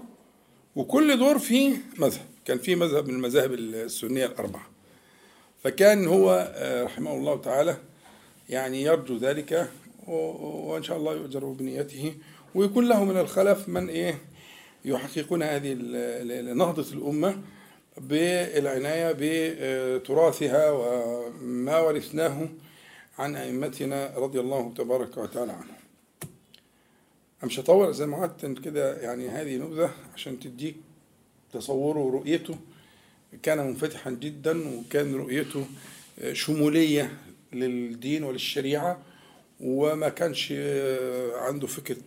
وكل 0.75 1.17
دور 1.19 1.39
فيه 1.39 1.77
مذهب. 1.98 2.25
كان 2.46 2.58
فيه 2.58 2.75
مذهب 2.75 3.08
من 3.08 3.13
المذاهب 3.13 3.53
السنية 3.53 4.25
الأربعة. 4.25 4.69
فكان 5.63 6.07
هو 6.07 6.51
آه، 6.55 6.83
رحمه 6.83 7.13
الله 7.13 7.41
تعالى 7.41 7.77
يعني 8.49 8.83
يرجو 8.83 9.17
ذلك 9.17 9.69
وإن 10.07 10.83
شاء 10.83 10.97
الله 10.97 11.13
يؤجر 11.13 11.45
بنيته. 11.45 12.13
ويكون 12.55 12.89
له 12.89 13.03
من 13.03 13.17
الخلف 13.17 13.69
من 13.69 13.89
إيه؟ 13.89 14.21
يحققون 14.85 15.43
هذه 15.43 15.73
نهضة 16.53 16.93
الأمة 16.93 17.41
بالعناية 17.97 19.15
بتراثها 19.19 20.71
وما 20.71 21.79
ورثناه 21.79 22.49
عن 23.19 23.35
أئمتنا 23.35 24.13
رضي 24.17 24.39
الله 24.39 24.73
تبارك 24.77 25.17
وتعالى 25.17 25.51
عنهم. 25.51 25.79
مش 27.43 27.59
هطول 27.59 27.93
زي 27.93 28.05
ما 28.05 28.17
عدت 28.17 28.59
كده 28.59 28.97
يعني 29.01 29.29
هذه 29.29 29.57
نبذة 29.57 29.91
عشان 30.13 30.39
تديك 30.39 30.75
تصوره 31.53 31.99
ورؤيته 31.99 32.55
كان 33.43 33.67
منفتحا 33.67 34.12
جدا 34.12 34.69
وكان 34.69 35.15
رؤيته 35.15 35.65
شمولية 36.33 37.17
للدين 37.53 38.24
وللشريعة 38.24 39.01
وما 39.59 40.09
كانش 40.09 40.53
عنده 41.36 41.67
فكرة 41.67 41.98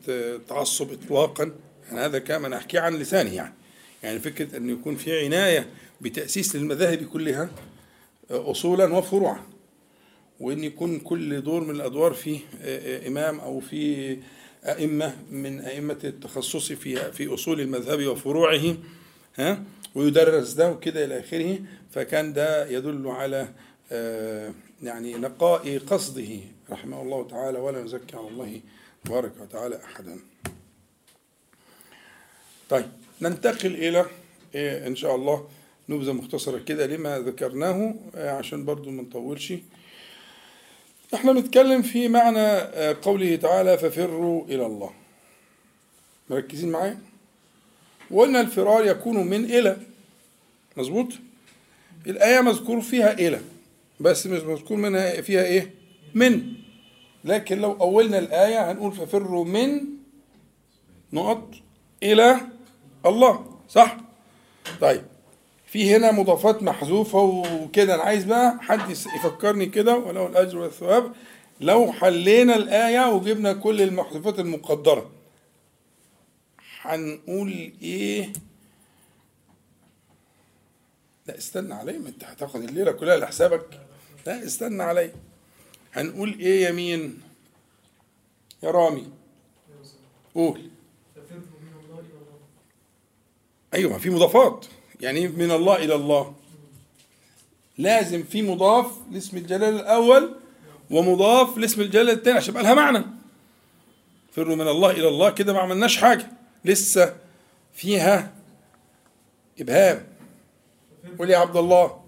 تعصب 0.48 0.92
إطلاقا. 0.92 1.52
يعني 1.88 2.00
هذا 2.00 2.18
كما 2.18 2.56
أحكي 2.56 2.78
عن 2.78 2.94
لسانه 2.94 3.34
يعني. 3.34 3.54
يعني 4.02 4.18
فكرة 4.18 4.56
أن 4.56 4.70
يكون 4.70 4.96
في 4.96 5.24
عناية 5.24 5.66
بتأسيس 6.00 6.56
للمذاهب 6.56 7.04
كلها 7.04 7.50
أصولا 8.30 8.96
وفروعا. 8.96 9.42
وأن 10.40 10.64
يكون 10.64 10.98
كل 10.98 11.40
دور 11.40 11.64
من 11.64 11.76
الأدوار 11.76 12.12
فيه 12.12 12.38
إمام 13.06 13.40
أو 13.40 13.60
في 13.60 14.16
أئمة 14.64 15.16
من 15.30 15.60
أئمة 15.60 15.98
التخصص 16.04 16.72
في 16.72 17.12
في 17.12 17.34
أصول 17.34 17.60
المذهب 17.60 18.06
وفروعه. 18.06 18.76
ها 19.38 19.62
ويدرس 19.94 20.52
ده 20.52 20.70
وكده 20.70 21.04
إلى 21.04 21.20
آخره 21.20 21.58
فكان 21.90 22.32
ده 22.32 22.68
يدل 22.68 23.08
على 23.08 23.48
آه، 23.92 24.52
يعني 24.82 25.14
نقاء 25.14 25.78
قصده 25.78 26.38
رحمه 26.70 27.02
الله 27.02 27.28
تعالى 27.28 27.58
ولا 27.58 27.82
نزكي 27.82 28.16
على 28.16 28.28
الله 28.28 28.60
تبارك 29.04 29.32
وتعالى 29.40 29.80
أحدا. 29.84 30.18
طيب 32.68 32.86
ننتقل 33.22 33.74
إلى 33.74 34.06
إيه 34.54 34.86
إن 34.86 34.96
شاء 34.96 35.14
الله 35.14 35.48
نبذة 35.88 36.12
مختصرة 36.12 36.58
كده 36.58 36.86
لما 36.86 37.18
ذكرناه 37.18 37.94
آه، 38.14 38.30
عشان 38.30 38.64
برضو 38.64 38.90
ما 38.90 39.02
نطولش. 39.02 39.52
إحنا 41.14 41.32
بنتكلم 41.32 41.82
في 41.82 42.08
معنى 42.08 42.38
آه، 42.38 42.96
قوله 43.02 43.36
تعالى 43.36 43.78
ففروا 43.78 44.44
إلى 44.44 44.66
الله. 44.66 44.90
مركزين 46.30 46.70
معايا؟ 46.70 47.11
وقلنا 48.12 48.40
الفرار 48.40 48.86
يكون 48.86 49.16
من 49.26 49.44
إلى. 49.44 49.76
مظبوط؟ 50.76 51.08
الآية 52.06 52.40
مذكور 52.40 52.80
فيها 52.80 53.12
إلى 53.12 53.40
بس 54.00 54.26
مش 54.26 54.40
مذكور 54.42 54.76
منها 54.76 55.20
فيها 55.20 55.42
إيه؟ 55.44 55.74
من. 56.14 56.42
لكن 57.24 57.58
لو 57.58 57.72
أولنا 57.72 58.18
الآية 58.18 58.70
هنقول 58.72 58.92
ففروا 58.92 59.44
من 59.44 59.80
نقط 61.12 61.48
إلى 62.02 62.40
الله 63.06 63.46
صح؟ 63.68 63.96
طيب 64.80 65.02
في 65.66 65.96
هنا 65.96 66.12
مضافات 66.12 66.62
محذوفة 66.62 67.18
وكده. 67.22 67.94
أنا 67.94 68.02
عايز 68.02 68.24
بقى 68.24 68.58
حد 68.60 68.90
يفكرني 68.90 69.66
كده 69.66 69.96
ولو 69.96 70.26
الأجر 70.26 70.58
والثواب. 70.58 71.12
لو 71.60 71.92
حلينا 71.92 72.56
الآية 72.56 73.08
وجبنا 73.14 73.52
كل 73.52 73.82
المحذوفات 73.82 74.38
المقدرة. 74.38 75.10
هنقول 76.82 77.72
إيه؟ 77.82 78.32
لا 81.26 81.38
استنى 81.38 81.74
علي 81.74 81.98
ما 81.98 82.08
أنت 82.08 82.24
هتاخد 82.24 82.62
الليلة 82.62 82.92
كلها 82.92 83.16
لحسابك. 83.16 83.80
لا 84.26 84.44
استنى 84.44 84.82
علي 84.82 85.12
هنقول 85.92 86.38
إيه 86.40 86.64
يا 86.64 86.70
مين؟ 86.72 87.20
يا 88.62 88.70
رامي. 88.70 89.08
قول. 90.34 90.70
أيوه 93.74 93.98
في 93.98 94.10
مضافات. 94.10 94.66
يعني 95.00 95.28
من 95.28 95.50
الله 95.50 95.76
إلى 95.76 95.94
الله؟ 95.94 96.34
لازم 97.78 98.22
في 98.22 98.42
مضاف 98.42 98.86
لاسم 99.10 99.36
الجلال 99.36 99.74
الأول 99.74 100.34
ومضاف 100.90 101.58
لاسم 101.58 101.80
الجلال 101.80 102.10
الثاني 102.10 102.36
عشان 102.36 102.50
يبقى 102.50 102.62
لها 102.62 102.74
معنى. 102.74 103.04
فروا 104.32 104.56
من 104.56 104.68
الله 104.68 104.90
إلى 104.90 105.08
الله 105.08 105.30
كده 105.30 105.52
ما 105.52 105.58
عملناش 105.60 105.96
حاجة. 105.96 106.41
لسه 106.64 107.14
فيها 107.72 108.32
إبهام. 109.60 110.06
قول 111.18 111.30
يا 111.30 111.38
عبد 111.38 111.56
الله. 111.56 112.02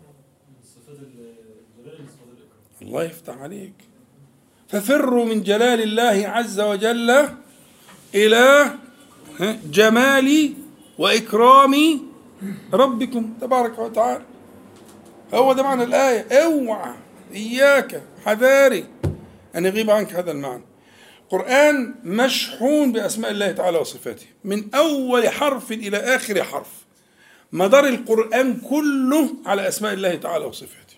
الله 2.82 3.04
يفتح 3.04 3.38
عليك. 3.38 3.75
ففروا 4.68 5.25
من 5.25 5.42
جلال 5.42 5.82
الله 5.82 6.28
عز 6.28 6.61
وجل 6.61 7.28
إلى 8.14 8.70
جمال 9.64 10.54
وإكرام 10.99 11.75
ربكم 12.73 13.34
تبارك 13.40 13.78
وتعالى. 13.78 14.25
هو 15.34 15.52
ده 15.52 15.62
معنى 15.62 15.82
الآية. 15.82 16.44
أوعى 16.44 16.94
إياك 17.34 18.02
حذاري. 18.25 18.84
أن 19.56 19.64
يغيب 19.64 19.90
عنك 19.90 20.14
هذا 20.14 20.30
المعنى. 20.32 20.62
القرآن 21.35 21.95
مشحون 22.05 22.93
بأسماء 22.93 23.31
الله 23.31 23.53
تعالى 23.53 23.79
وصفاته. 23.79 24.26
من 24.45 24.75
أول 24.75 25.29
حرف 25.29 25.73
إلى 25.73 25.97
آخر 25.97 26.45
حرف. 26.45 26.71
مدار 27.53 27.87
القرآن 27.88 28.57
كله 28.61 29.29
على 29.47 29.69
أسماء 29.69 29.93
الله 29.93 30.14
تعالى 30.14 30.45
وصفاته. 30.45 30.95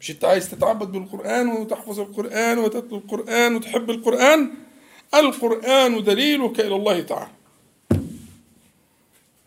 مش 0.00 0.10
أنت 0.10 0.24
عايز 0.24 0.50
تتعبد 0.50 0.92
بالقرآن 0.92 1.48
وتحفظ 1.48 2.00
القرآن 2.00 2.58
وتتلو 2.58 2.96
القرآن 2.96 3.56
وتحب 3.56 3.90
القرآن؟ 3.90 4.50
القرآن 5.14 6.04
دليلك 6.04 6.60
إلى 6.60 6.76
الله 6.76 7.00
تعالى. 7.00 7.30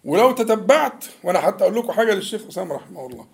ولو 0.03 0.31
تتبعت 0.31 1.05
وأنا 1.23 1.39
حتى 1.39 1.63
أقول 1.63 1.75
لكم 1.75 1.91
حاجة 1.91 2.13
للشيخ 2.13 2.41
أسامة 2.47 2.75
رحمه 2.75 3.07
الله. 3.07 3.25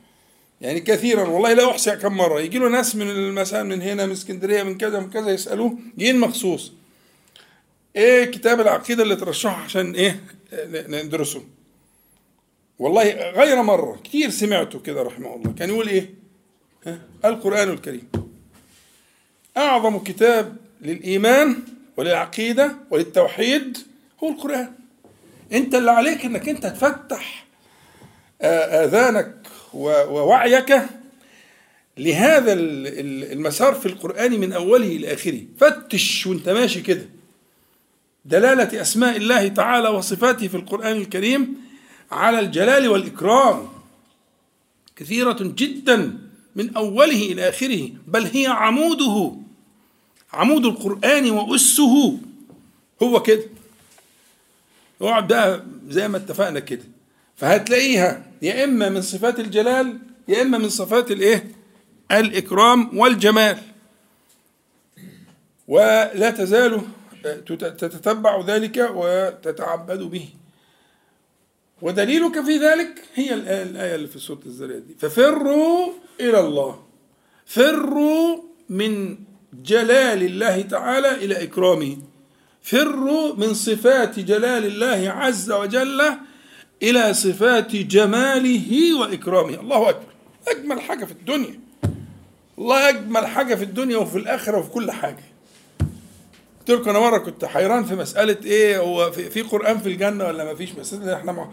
يعني 0.62 0.80
كثيرا. 0.80 1.28
والله 1.28 1.54
لا 1.54 1.72
أحصي 1.72 1.96
كم 1.96 2.18
مرة. 2.18 2.42
يجي 2.42 2.60
له 2.60 2.70
ناس 2.70 2.96
من 2.96 3.32
مثلا 3.32 3.64
من 3.64 3.82
هنا 3.82 4.06
من 4.06 4.12
اسكندرية 4.12 4.64
من 4.64 4.78
كذا 4.78 5.00
من 5.00 5.10
كذا 5.10 5.32
يسألوه 5.32 5.78
جايين 5.98 6.20
مخصوص. 6.20 6.72
إيه 7.96 8.26
كتاب 8.26 8.60
العقيدة 8.60 9.04
اللي 9.04 9.16
ترشحه 9.16 9.64
عشان 9.64 9.96
إيه 9.96 10.20
ندرسه؟ 10.74 11.44
والله 12.80 13.04
غير 13.32 13.62
مرة. 13.62 14.00
كتير 14.04 14.30
سمعته 14.30 14.80
كده 14.80 15.02
رحمه 15.02 15.36
الله. 15.36 15.54
كان 15.60 15.70
يقول 15.70 15.88
إيه؟ 15.88 16.14
القرآن 17.26 17.70
الكريم. 17.70 18.10
أعظم 19.58 20.00
كتاب 20.00 20.58
للإيمان 20.82 21.56
وللعقيدة 21.98 22.76
وللتوحيد 22.92 23.78
هو 24.24 24.30
القرآن. 24.30 24.72
أنت 25.54 25.76
اللي 25.76 25.92
عليك 25.92 26.26
إنك 26.26 26.50
أنت 26.50 26.66
تفتح 26.66 27.46
آذانك 28.42 29.36
ووعيك 29.74 30.82
لهذا 31.98 32.54
ال- 32.54 32.88
ال- 32.88 33.32
المسار 33.32 33.74
في 33.76 33.86
القرآن 33.86 34.40
من 34.40 34.54
أوله 34.54 34.88
إلى 34.88 35.14
آخره. 35.14 35.42
فتش 35.60 36.28
وانت 36.28 36.50
ماشي 36.50 36.82
كده. 36.82 37.06
دلالة 38.26 38.82
أسماء 38.82 39.18
الله 39.18 39.48
تعالى 39.48 39.90
وصفاته 39.90 40.48
في 40.48 40.56
القرآن 40.58 40.96
الكريم 40.98 41.56
على 42.12 42.40
الجلال 42.40 42.88
والإكرام. 42.88 43.68
كثيرة 44.96 45.38
جدا 45.42 46.18
من 46.56 46.76
أوله 46.78 47.32
إلى 47.32 47.50
آخره. 47.50 47.90
بل 48.08 48.26
هي 48.26 48.48
عموده. 48.48 49.36
عمود 50.34 50.66
القرآن 50.66 51.30
وأسه. 51.32 52.18
هو 53.04 53.22
كده. 53.22 53.44
اقعد 55.02 55.28
بقى 55.28 55.64
زي 55.90 56.08
ما 56.08 56.18
اتفقنا 56.18 56.60
كده. 56.60 56.84
فهتلاقيها 57.36 58.26
يا 58.42 58.64
إما 58.64 58.90
من 58.90 59.02
صفات 59.02 59.40
الجلال 59.40 59.98
يا 60.28 60.42
إما 60.42 60.58
من 60.58 60.70
صفات 60.70 61.12
الإيه؟ 61.12 61.52
الإكرام 62.12 62.98
والجمال. 62.98 63.58
ولا 65.68 66.30
تزال 66.30 66.82
تتتبع 67.58 68.42
ذلك 68.48 68.90
وتتعبد 68.96 70.00
به. 70.00 70.30
ودليلك 71.82 72.42
في 72.42 72.58
ذلك 72.58 73.04
هي 73.16 73.34
الآية, 73.34 73.96
اللي 73.96 74.08
في 74.08 74.20
سورة 74.20 74.40
الذريات 74.46 74.82
دي. 74.82 74.96
ففروا 75.00 75.92
إلى 76.20 76.40
الله. 76.40 76.84
فروا 77.46 78.44
من 78.70 79.18
جلال 79.54 80.24
الله 80.24 80.62
تعالى 80.62 81.12
إلى 81.12 81.44
إكرامه. 81.44 81.98
فروا 82.62 83.36
من 83.36 83.54
صفات 83.54 84.20
جلال 84.20 84.66
الله 84.66 85.10
عز 85.10 85.52
وجل 85.52 86.02
إلى 86.84 87.14
صفات 87.14 87.76
جماله 87.76 89.00
وإكرامه. 89.00 89.60
الله 89.60 89.90
أكبر. 89.90 90.06
أجمل 90.48 90.82
حاجة 90.82 91.06
في 91.06 91.12
الدنيا. 91.12 91.60
الله 92.58 92.90
أجمل 92.90 93.28
حاجة 93.28 93.56
في 93.56 93.64
الدنيا 93.64 93.98
وفي 93.98 94.18
الآخرة 94.18 94.58
وفي 94.58 94.70
كل 94.70 94.92
حاجة. 94.92 95.24
قلت 96.60 96.72
لكم 96.80 96.90
أنا 96.90 97.00
مرة 97.00 97.18
كنت 97.18 97.46
حيران 97.46 97.84
في 97.84 97.96
مسألة 97.96 98.38
إيه 98.46 98.80
هو 98.80 99.12
في, 99.12 99.42
قرآن 99.42 99.78
في 99.78 99.90
الجنة 99.90 100.26
ولا 100.26 100.44
ما 100.46 100.56
فيش؟ 100.56 100.76
مسألة 100.76 101.16
إحنا 101.16 101.50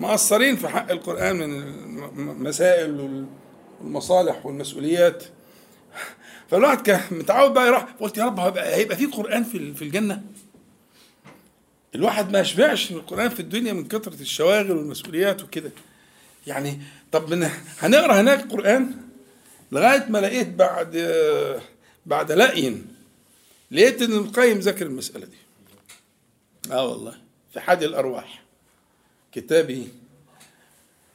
مقصرين 0.00 0.56
في 0.56 0.68
حق 0.68 0.90
القرآن 0.90 1.36
من 1.36 2.30
المسائل 2.30 3.24
والمصالح 3.80 4.46
والمسؤوليات. 4.46 5.24
فالواحد 6.50 6.80
كان 6.80 7.00
متعود 7.10 7.54
بقى 7.54 7.66
يروح 7.66 7.86
قلت 8.00 8.18
يا 8.18 8.24
رب 8.24 8.40
هيبقى, 8.40 8.96
في 8.96 9.06
قرآن 9.06 9.44
في 9.44 9.82
الجنة؟ 9.82 10.22
الواحد 11.94 12.32
ما 12.32 12.40
يشبعش 12.40 12.92
من 12.92 12.98
القرآن 12.98 13.28
في 13.28 13.40
الدنيا 13.40 13.72
من 13.72 13.88
كثرة 13.88 14.20
الشواغل 14.20 14.70
والمسؤوليات 14.72 15.42
وكده. 15.42 15.70
يعني 16.46 16.80
طب 17.12 17.34
من 17.34 17.50
هنقرأ 17.78 18.20
هناك 18.20 18.52
قرآن 18.52 18.94
لغاية 19.72 20.06
ما 20.08 20.18
لقيت 20.18 20.48
بعد 20.48 20.96
بعد 22.06 22.32
لقي 22.32 22.74
لقيت 23.70 24.02
إن 24.02 24.12
القيم 24.12 24.58
ذكر 24.58 24.86
المسألة 24.86 25.26
دي. 25.26 25.36
آه 26.72 26.86
والله. 26.88 27.14
في 27.52 27.60
حد 27.60 27.82
الأرواح. 27.82 28.42
كتابه 29.32 29.88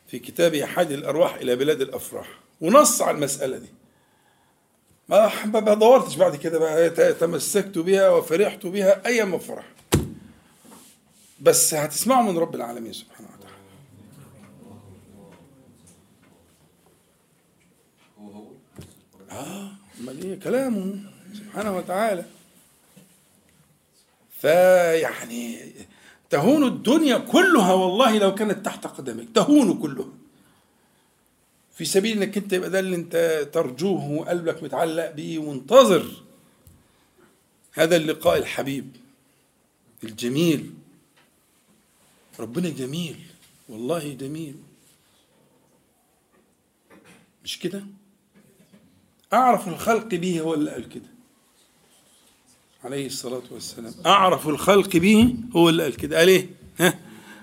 في 0.08 0.20
كتابه 0.20 0.66
حد 0.66 0.92
الأرواح 0.92 1.36
إلى 1.36 1.56
بلاد 1.56 1.82
الأفراح. 1.82 2.28
ونص 2.62 3.02
على 3.02 3.18
المسألة 3.18 3.58
دي. 3.58 3.70
ما 5.10 5.32
ما 5.46 5.74
دورتش 5.74 6.16
بعد 6.16 6.36
كده 6.36 6.60
بقى 6.60 6.90
تمسكت 7.14 7.78
بها 7.78 8.10
وفرحت 8.10 8.66
بها 8.66 9.06
أيام 9.06 9.40
فرح 9.40 9.66
بس 11.42 11.74
هتسمعوا 11.74 12.32
من 12.32 12.38
رب 12.38 12.56
العالمين 12.56 12.94
سبحانه 12.94 13.30
وتعالى. 13.30 13.56
آه 19.32 19.72
أمال 20.00 20.24
إيه 20.24 20.40
كلامه؟ 20.40 21.00
سبحانه 21.34 21.78
وتعالى. 21.78 22.26
فيعني 24.40 25.72
تهون 26.30 26.64
الدنيا 26.64 27.18
كلها 27.18 27.74
والله 27.74 28.18
لو 28.18 28.36
كانت 28.36 28.66
تحت 28.66 28.88
قدمك 28.88 29.28
تهون 29.36 29.78
كلها. 29.80 30.10
في 31.74 31.86
سبيل 31.86 32.24
إنك 32.24 32.38
أنت 32.38 32.54
يبقى 32.54 32.70
ده 32.70 32.80
اللي 32.80 32.96
أنت 32.96 33.48
ترجوه 33.54 34.12
وقلبك 34.12 34.64
متعلق 34.64 35.12
بيه 35.12 35.40
وانتظر. 35.40 36.24
هذا 37.74 37.96
اللقاء 37.96 38.38
الحبيب 38.38 38.96
الجميل 40.04 40.74
ربنا 42.40 42.70
جميل 42.70 43.16
والله 43.70 44.14
جميل. 44.14 44.56
مش 47.44 47.60
كده؟ 47.60 47.86
أعرف 49.34 49.68
الخلق 49.68 50.16
به 50.16 50.40
هو 50.40 50.54
اللي 50.54 50.72
قال 50.72 50.90
كده. 50.90 51.10
عليه 52.84 53.06
الصلاة 53.06 53.44
والسلام. 53.52 53.94
أعرف 54.06 54.48
الخلق 54.48 54.98
به 54.98 55.36
هو 55.56 55.70
اللي 55.70 55.84
قال 55.84 55.98
كده. 55.98 56.18
قال 56.18 56.28
إيه؟ 56.28 56.50
ها؟ 56.80 57.00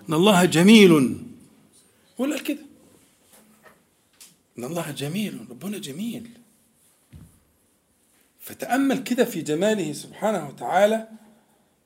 إن 0.09 0.15
الله 0.15 0.45
جميل. 0.45 0.91
هو 2.21 2.25
اللي 2.25 2.37
قال 2.37 2.45
كده. 2.45 2.63
إن 4.59 4.65
الله 4.65 4.91
جميل 4.91 5.47
ربنا 5.51 5.79
جميل. 5.79 6.31
فتأمل 8.41 9.03
كده 9.03 9.25
في 9.25 9.43
جماله 9.43 9.93
سبحانه 9.93 10.49
وتعالى 10.49 11.09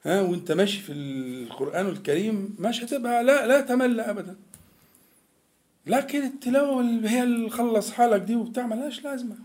ها 0.04 0.20
وانت 0.20 0.52
ماشي 0.52 0.80
في 0.80 0.92
القرآن 0.92 1.86
الكريم 1.86 2.56
مش 2.58 2.84
هتبقى 2.84 3.24
لا 3.24 3.46
لا 3.46 3.60
تمل 3.60 4.00
أبدا. 4.00 4.36
لكن 5.86 6.22
التلاوة 6.22 6.80
اللي 6.80 7.08
هي 7.08 7.22
اللي 7.22 7.50
خلص 7.50 7.90
حالك 7.90 8.20
دي 8.20 8.36
وبتاع 8.36 8.66
ملهاش 8.66 9.04
لازمة. 9.04 9.36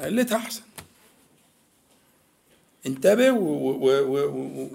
قلتها 0.00 0.36
أحسن. 0.36 0.62
انتبه 2.86 3.30
و 3.30 3.70
و 3.70 3.88
و 4.02 4.18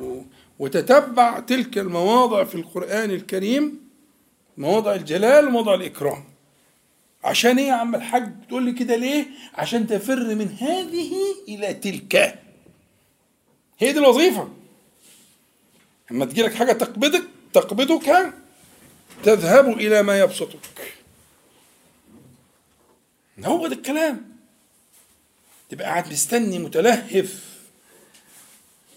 و 0.02 0.24
وتتبع 0.60 1.40
تلك 1.40 1.78
المواضع 1.78 2.44
في 2.44 2.56
القرآن 2.56 3.12
الكريم 3.12 3.90
مواضع 4.58 4.96
الجلال 4.96 5.48
ومواضع 5.48 5.74
الإكرام. 5.74 6.24
عشان 7.24 7.58
إيه 7.60 7.68
يا 7.68 7.74
عم 7.74 7.96
الحاج؟ 7.96 8.34
تقول 8.48 8.64
لي 8.64 8.72
كده 8.72 8.96
ليه؟ 8.96 9.26
عشان 9.54 9.88
تفر 9.88 10.36
من 10.36 10.48
هذه 10.60 11.14
إلى 11.48 11.74
تلك. 11.74 12.40
هي 13.80 13.94
دي 13.94 14.00
الوظيفة. 14.00 14.50
اما 16.12 16.26
تجيلك 16.26 16.54
حاجة 16.54 16.72
تقبضك 16.72 17.24
تقبضك 17.54 18.34
تذهب 19.24 19.70
إلى 19.70 20.04
ما 20.04 20.20
يبسطك. 20.20 20.94
هو 23.46 23.68
ده 23.68 23.76
الكلام. 23.76 24.30
تبقى 25.70 25.86
قاعد 25.86 26.12
مستني 26.12 26.60
متلهف 26.60 27.60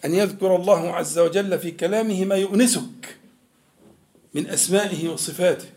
أن 0.04 0.14
يذكر 0.14 0.56
الله 0.56 0.94
عز 0.94 1.18
وجل 1.18 1.58
في 1.58 1.70
كلامه 1.70 2.24
ما 2.24 2.34
يؤنسك 2.34 3.16
من 4.34 4.46
أسمائه 4.46 5.08
وصفاته. 5.08 5.70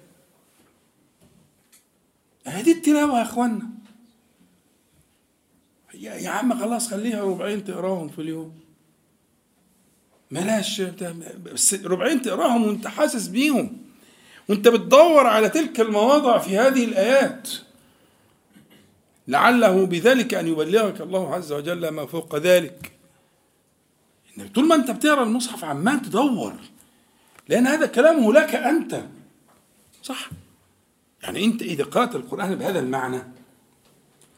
هذه 2.45 2.71
التلاوة 2.71 3.17
يا 3.17 3.23
اخوانا 3.23 3.69
يا 5.93 6.13
يا 6.13 6.29
عم 6.29 6.59
خلاص 6.59 6.89
خليها 6.89 7.21
ربعين 7.23 7.65
تقراهم 7.65 8.09
في 8.09 8.21
اليوم. 8.21 8.64
ملاش 10.31 10.81
ربعين 11.83 12.21
تقراهم 12.21 12.67
وانت 12.67 12.87
حاسس 12.87 13.27
بيهم. 13.27 13.77
وانت 14.49 14.67
بتدور 14.67 15.27
على 15.27 15.49
تلك 15.49 15.79
المواضع 15.79 16.37
في 16.37 16.57
هذه 16.57 16.85
الآيات. 16.85 17.49
لعله 19.27 19.85
بذلك 19.85 20.33
أن 20.33 20.47
يبلغك 20.47 21.01
الله 21.01 21.35
عز 21.35 21.51
وجل 21.51 21.87
ما 21.87 22.05
فوق 22.05 22.35
ذلك. 22.35 22.91
إنك 24.37 24.55
طول 24.55 24.67
ما 24.67 24.75
انت 24.75 24.91
بتقرأ 24.91 25.23
المصحف 25.23 25.63
عمال 25.63 26.01
تدور. 26.01 26.53
لأن 27.49 27.67
هذا 27.67 27.85
كلامه 27.85 28.33
لك 28.33 28.55
أنت. 28.55 29.03
صح؟ 30.03 30.29
يعني 31.23 31.45
أنت 31.45 31.61
إذا 31.61 31.83
قرأت 31.83 32.15
القرآن 32.15 32.55
بهذا 32.55 32.79
المعنى 32.79 33.23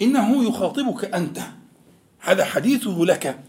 إنه 0.01 0.49
يخاطبك 0.49 1.05
أنت. 1.05 1.39
هذا 2.19 2.45
حديثه 2.45 3.05
لك 3.05 3.39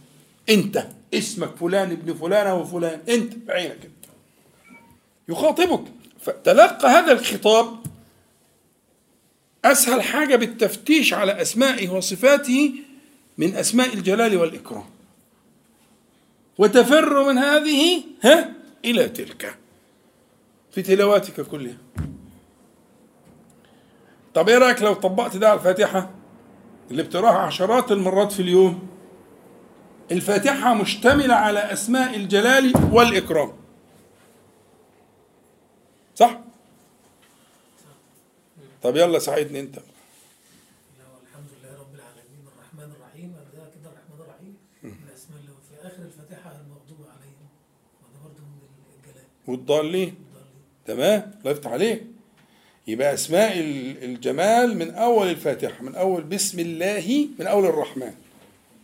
أنت. 0.49 0.98
اسمك 1.15 1.57
فلان 1.57 1.91
ابن 1.91 2.15
فلانه 2.15 2.55
وفلان 2.55 3.01
أنت 3.09 3.35
بعينك 3.35 3.85
أنت. 3.85 4.05
يخاطبك. 5.29 5.85
فتلقى 6.21 6.89
هذا 6.89 7.13
الخطاب 7.13 7.79
أسهل 9.65 10.03
حاجة 10.03 10.37
بالتفتيش 10.37 11.15
على 11.15 11.43
أسمائه 11.43 11.89
وصفاته 11.89 12.73
من 13.39 13.55
أسماء 13.55 13.95
الجلال 13.95 14.37
والإكرام. 14.37 14.85
وتفر 16.59 17.29
من 17.33 17.39
هذه 17.39 18.03
ها 18.25 18.53
إلى 18.85 19.09
تلك. 19.09 19.59
في 20.71 20.83
تلاواتك 20.83 21.41
كلها. 21.41 21.77
طب 24.35 24.49
إيه 24.49 24.59
رأيك 24.59 24.83
لو 24.83 24.95
طبقت 24.95 25.37
ده 25.37 25.49
على 25.49 25.59
الفاتحة؟ 25.59 26.11
اللي 26.91 27.03
بتقراها 27.03 27.39
عشرات 27.39 27.93
المرات 27.93 28.33
في 28.33 28.43
اليوم. 28.43 28.89
الفاتحة 30.13 30.75
مشتملة 30.75 31.35
على 31.35 31.59
أسماء 31.73 32.17
الجلال 32.17 32.73
والإكرام. 32.93 33.53
صح؟ 36.15 36.41
طب 38.83 38.97
يلا 38.97 39.19
ساعدني 39.19 39.61
والحمد 41.23 41.49
لله 41.63 41.79
رب 41.81 41.95
العالمين. 41.95 42.43
الرحمن 42.57 42.93
الرحيم. 42.97 43.33
ده 43.55 43.61
كده 43.81 43.91
الرحمن 43.91 44.21
الرحيم. 44.21 44.57
من 44.83 45.09
في 45.71 45.87
آخر 45.87 46.03
الفاتحة 46.03 46.51
المغضوب 46.51 47.07
عليهم. 47.07 47.49
وده 48.03 48.19
برضه 48.25 48.41
من 48.41 48.59
الجلال. 48.99 49.25
والضالين. 49.47 50.09
الضالين. 50.09 50.17
تمام؟ 50.87 51.33
الله 51.41 51.51
يفتح 51.51 51.71
عليك. 51.71 52.03
يبقى 52.87 53.15
أسماء 53.15 53.59
ال- 53.59 54.05
الجمال 54.05 54.77
من 54.79 54.91
أول 54.95 55.29
الفاتحة 55.29 55.83
من 55.83 55.95
أول 55.95 56.23
بسم 56.23 56.59
الله 56.59 57.29
من 57.39 57.47
أول 57.47 57.65
الرحمن. 57.67 58.15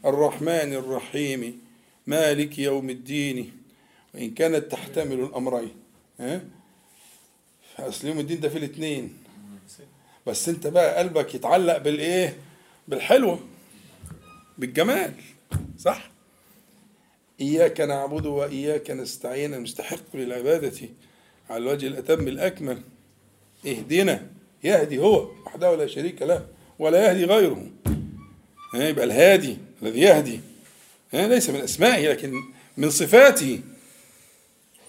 الرحمن 0.04 0.72
الرحيم 0.72 1.60
مالك 2.06 2.58
يوم 2.58 2.90
الدين. 2.90 3.52
وإن 4.14 4.30
كانت 4.30 4.72
تحتمل 4.72 5.20
الأمرين 5.20 5.74
ها؟ 6.20 6.40
أصل 7.78 8.08
يوم 8.08 8.18
الدين 8.18 8.40
ده 8.40 8.48
في 8.48 8.58
الاثنين 8.58 9.16
بس 10.26 10.48
أنت 10.48 10.66
بقى 10.66 10.98
قلبك 10.98 11.34
يتعلق 11.34 11.78
بالإيه؟ 11.78 12.36
بالحلوة 12.88 13.40
بالجمال 14.58 15.12
صح؟ 15.78 16.10
إياك 17.40 17.80
نعبد 17.80 18.26
وإياك 18.26 18.90
نستعين 18.90 19.54
المستحق 19.54 20.16
للعبادة 20.16 20.88
على 21.50 21.62
الوجه 21.62 21.86
الأتم 21.86 22.28
الأكمل. 22.28 22.82
اهدنا 23.66 24.26
يهدي 24.64 24.98
هو 24.98 25.30
وحده 25.46 25.76
لا 25.76 25.86
شريك 25.86 26.22
له 26.22 26.46
ولا 26.78 27.10
يهدي 27.10 27.24
غيره. 27.24 27.70
يبقى 28.74 29.04
الهادي. 29.04 29.56
الذي 29.84 30.00
يهدي. 30.00 30.40
ليس 31.12 31.50
من 31.50 31.60
أسمائه 31.60 32.08
لكن 32.08 32.32
من 32.76 32.90
صفاته. 32.90 33.60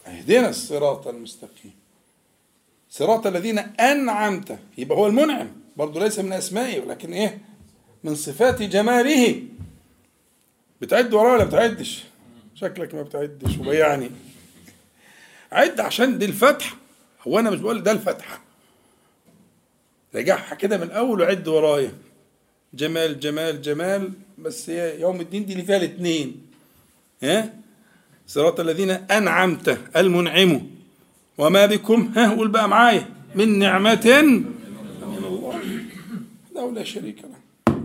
اهدنا 0.07 0.49
الصراط 0.49 1.07
المستقيم. 1.07 1.73
صراط 2.89 3.27
الذين 3.27 3.59
أنعمت. 3.59 4.59
يبقى 4.77 4.97
هو 4.97 5.07
المنعم. 5.07 5.47
برضه 5.77 5.99
ليس 5.99 6.19
من 6.19 6.33
أسمائه 6.33 6.79
ولكن 6.79 7.13
إيه؟ 7.13 7.41
من 8.03 8.15
صفات 8.15 8.61
جماله. 8.61 9.43
بتعد 10.81 11.13
وراه 11.13 11.33
ولا 11.33 11.43
بتعدش؟ 11.43 12.03
شكلك 12.55 12.95
ما 12.95 13.01
بتعدش 13.01 13.57
وبيعني 13.57 14.11
عد 15.51 15.79
عشان 15.79 16.17
دي 16.17 16.25
الفتحة. 16.25 16.77
هو 17.27 17.39
أنا 17.39 17.49
مش 17.49 17.59
بقول 17.59 17.83
ده 17.83 17.91
الفتحة. 17.91 18.41
راجعها 20.15 20.55
كده 20.55 20.77
من 20.77 20.83
الأول 20.83 21.21
وعد 21.21 21.47
ورايا. 21.47 21.93
جمال 22.75 23.19
جمال 23.19 23.61
جمال 23.61 24.11
بس 24.37 24.69
هي 24.69 25.01
يوم 25.01 25.21
الدين 25.21 25.45
دي 25.45 25.53
اللي 25.53 25.63
فيها 25.65 25.77
الاثنين 25.77 26.41
ها؟ 27.23 27.53
صراط 28.27 28.59
الذين 28.59 28.89
أنعمت 28.91 29.79
المنعم. 29.95 30.61
وما 31.37 31.65
بكم؟ 31.65 32.11
ها 32.15 32.35
قول 32.35 32.47
بقى 32.47 32.69
معايا. 32.69 33.09
من 33.35 33.59
نعمة 33.59 34.21
من 35.01 35.23
الله 35.25 35.61
لا 36.55 36.71
لا 36.71 36.83
شريك 36.83 37.17
له. 37.21 37.75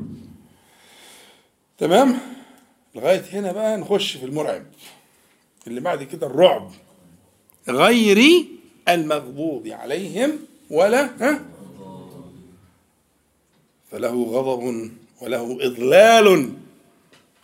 تمام؟ 1.78 2.18
لغاية 2.94 3.22
هنا 3.32 3.52
بقى 3.52 3.76
نخش 3.78 4.16
في 4.16 4.24
المرعب 4.26 4.62
اللي 5.66 5.80
بعد 5.80 6.02
كده 6.02 6.26
الرعب. 6.26 6.70
غير 7.68 8.44
المغضوب 8.88 9.68
عليهم 9.68 10.32
ولا 10.70 11.10
ها؟ 11.20 11.40
فله 13.90 14.24
غضب 14.24 14.90
وله 15.22 15.58
إضلال. 15.60 16.52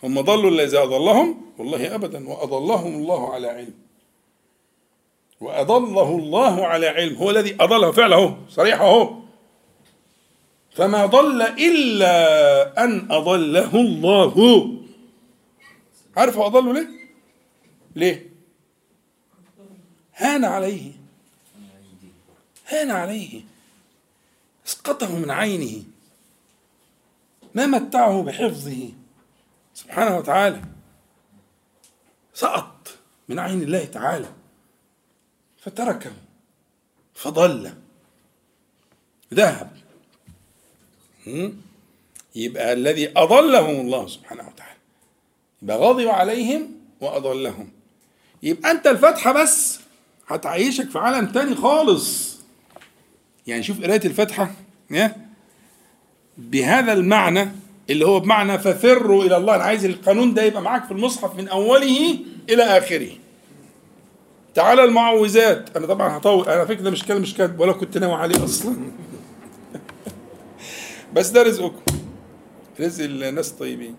هم 0.03 0.21
ضلوا 0.21 0.51
الذي 0.51 0.77
أضلهم؟ 0.77 1.41
والله 1.57 1.95
أبدا. 1.95 2.29
وأضلهم 2.29 2.95
الله 2.95 3.33
على 3.33 3.47
علم. 3.47 3.73
وأضله 5.41 6.15
الله 6.15 6.65
على 6.65 6.87
علم. 6.87 7.15
هو 7.15 7.29
الذي 7.29 7.55
أضله 7.59 7.91
فعله. 7.91 8.37
صريح 8.49 8.81
أهو. 8.81 9.13
فما 10.71 11.05
ضل 11.05 11.41
إلا 11.41 12.83
أن 12.83 13.11
أضله 13.11 13.75
الله. 13.75 14.67
عارف 16.17 16.37
هو 16.37 16.45
أضله 16.45 16.73
ليه؟ 16.73 16.87
ليه؟ 17.95 18.29
هان 20.15 20.45
عليه. 20.45 20.91
هان 22.67 22.91
عليه. 22.91 23.41
اسقطه 24.67 25.15
من 25.15 25.31
عينه. 25.31 25.83
ما 27.57 27.65
متعه 27.65 28.23
بحفظه. 28.23 28.89
سبحانه 29.73 30.17
وتعالى. 30.17 30.61
سقط 32.33 32.89
من 33.29 33.39
عين 33.39 33.61
الله 33.61 33.85
تعالى. 33.85 34.29
فتركه. 35.57 36.11
فضل. 37.15 37.73
ذهب? 39.33 39.71
يبقى 42.35 42.73
الذي 42.73 43.17
أضلهم 43.17 43.75
الله 43.75 44.07
سبحانه 44.07 44.47
وتعالى. 44.47 44.79
يبقى 45.61 45.77
غضب 45.77 46.07
عليهم 46.07 46.71
وأضلهم. 47.01 47.71
يبقى 48.43 48.71
أنت 48.71 48.87
الفاتحة 48.87 49.31
بس. 49.31 49.79
هتعيشك 50.27 50.89
في 50.89 50.99
عالم 50.99 51.31
تاني 51.31 51.55
خالص. 51.55 52.37
يعني 53.47 53.63
شوف 53.63 53.81
قراية 53.81 54.01
الفاتحة. 54.05 54.51
بهذا 56.37 56.93
المعنى 56.93 57.49
اللي 57.89 58.05
هو 58.05 58.19
بمعنى 58.19 58.59
ففروا 58.59 59.23
إلى 59.23 59.37
الله. 59.37 59.55
أنا 59.55 59.63
عايز 59.63 59.85
القانون 59.85 60.33
ده 60.33 60.43
يبقى 60.43 60.61
معاك 60.61 60.85
في 60.85 60.91
المصحف 60.91 61.35
من 61.35 61.47
أوله 61.47 62.19
إلى 62.49 62.63
آخره. 62.63 63.09
تعالى 64.55 64.83
المعوذات. 64.83 65.77
أنا 65.77 65.87
طبعا 65.87 66.17
هطول. 66.17 66.49
أنا 66.49 66.65
فكرة 66.65 66.81
ده 66.81 66.91
مش 66.91 67.03
كلام 67.03 67.21
مش 67.21 67.33
كاتب 67.33 67.59
ولا 67.59 67.71
كنت 67.71 67.97
ناوي 67.97 68.13
عليه 68.13 68.43
أصلا. 68.43 68.75
بس 71.13 71.29
ده 71.29 71.43
رزقكم. 71.43 71.81
رزق 72.79 73.03
الناس 73.03 73.51
الطيبين. 73.51 73.95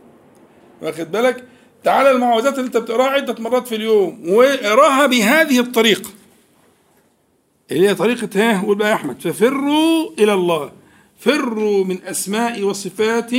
واخد 0.83 1.13
بالك؟ 1.13 1.45
تعالى 1.85 2.11
المعوذات 2.11 2.55
اللي 2.55 2.67
أنت 2.67 2.77
بتقراها 2.77 3.07
عدة 3.07 3.35
مرات 3.39 3.69
في 3.69 3.75
اليوم 3.75 4.23
واقراها 4.29 5.07
بهذه 5.07 5.61
الطريقة. 5.61 6.11
اللي 7.71 7.89
هي 7.89 7.95
طريقة 7.95 8.29
ها 8.35 8.63
قول 8.63 8.77
بقى 8.77 8.89
يا 8.89 8.95
أحمد. 8.95 9.21
ففروا 9.21 10.11
إلى 10.19 10.35
الله. 10.35 10.73
فروا 11.19 11.85
من 11.85 12.03
أسماء 12.03 12.63
وصفات 12.63 13.31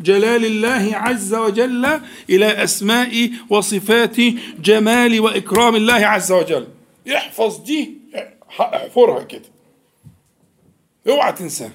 جلال 0.00 0.44
الله 0.44 0.96
عز 0.96 1.34
وجل 1.34 2.00
إلى 2.30 2.64
أسماء 2.64 3.30
وصفات 3.50 4.16
جمال 4.60 5.20
وإكرام 5.20 5.76
الله 5.76 6.06
عز 6.06 6.32
وجل. 6.32 6.68
احفظ 7.14 7.58
دي 7.64 7.98
احفرها 8.48 9.22
كده. 9.22 9.48
اوعى 11.08 11.32
تنساها 11.32 11.72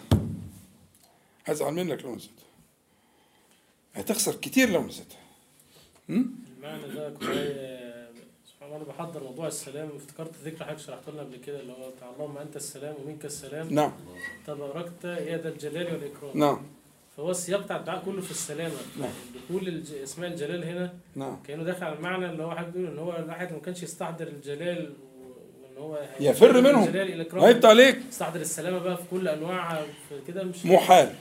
هزعل 1.45 1.73
منك 1.73 2.03
لو 2.03 2.15
نسيتها 2.15 2.33
هتخسر 3.95 4.35
كتير 4.35 4.69
لو 4.69 4.87
نسيتها. 4.87 5.17
المعنى 6.09 6.93
ده 6.93 7.09
كنت 8.79 8.89
آه، 8.89 8.93
سبحان 8.93 9.07
الله 9.07 9.07
أنا 9.07 9.09
بحضر 9.09 9.23
موضوع 9.23 9.47
السلام. 9.47 9.89
وافتكرت 9.93 10.31
ذكر 10.45 10.65
حضرتك 10.65 10.79
شرحت 10.79 11.09
لنا 11.09 11.21
قبل 11.21 11.37
كده 11.37 11.59
اللي 11.59 11.73
هو 11.73 11.89
بتاع 11.97 12.09
اللهم 12.09 12.37
أنت 12.37 12.55
السلام 12.55 12.95
ومنك 13.05 13.25
السلام. 13.25 13.73
نعم. 13.73 13.91
تباركت 14.47 15.03
يا 15.03 15.37
ذا 15.37 15.49
الجلال 15.49 15.85
والإكرام. 15.93 16.37
نعم. 16.39 16.61
فهو 17.17 17.31
السياق 17.31 17.61
بتاع 17.61 17.77
الدعاء 17.77 18.03
كله 18.05 18.21
في 18.21 18.31
السلامة. 18.31 18.75
نعم. 18.99 19.11
دخول 19.49 19.67
الج... 19.67 19.93
اسماء 19.93 20.29
الجلال 20.29 20.63
هنا 20.63 20.93
نعم. 21.15 21.37
كأنه 21.47 21.63
داخل 21.63 21.83
على 21.83 21.95
المعنى 21.95 22.25
اللي 22.25 22.43
هو 22.43 22.51
حضرتك 22.51 22.69
بتقول 22.69 22.85
إن 22.87 22.99
هو 22.99 23.15
الواحد 23.15 23.53
ما 23.53 23.59
كانش 23.59 23.83
يستحضر 23.83 24.27
الجلال 24.27 24.93
هو 25.77 25.99
يفر 26.19 26.61
منهم. 26.61 26.87
إلى 26.89 27.27
هيبت 27.33 27.65
عليك. 27.65 27.99
يستحضر 28.09 28.39
السلامة 28.39 28.79
بقى 28.79 28.97
في 28.97 29.03
كل 29.11 29.27
انواعها 29.27 29.85
كده 30.27 30.43
مش 30.43 30.65
محال. 30.65 31.13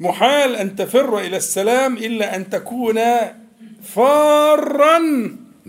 محال 0.00 0.56
أن 0.56 0.76
تفر 0.76 1.18
إلى 1.18 1.36
السلام 1.36 1.96
إلا 1.96 2.36
أن 2.36 2.50
تكون 2.50 3.00
فارا. 3.82 4.98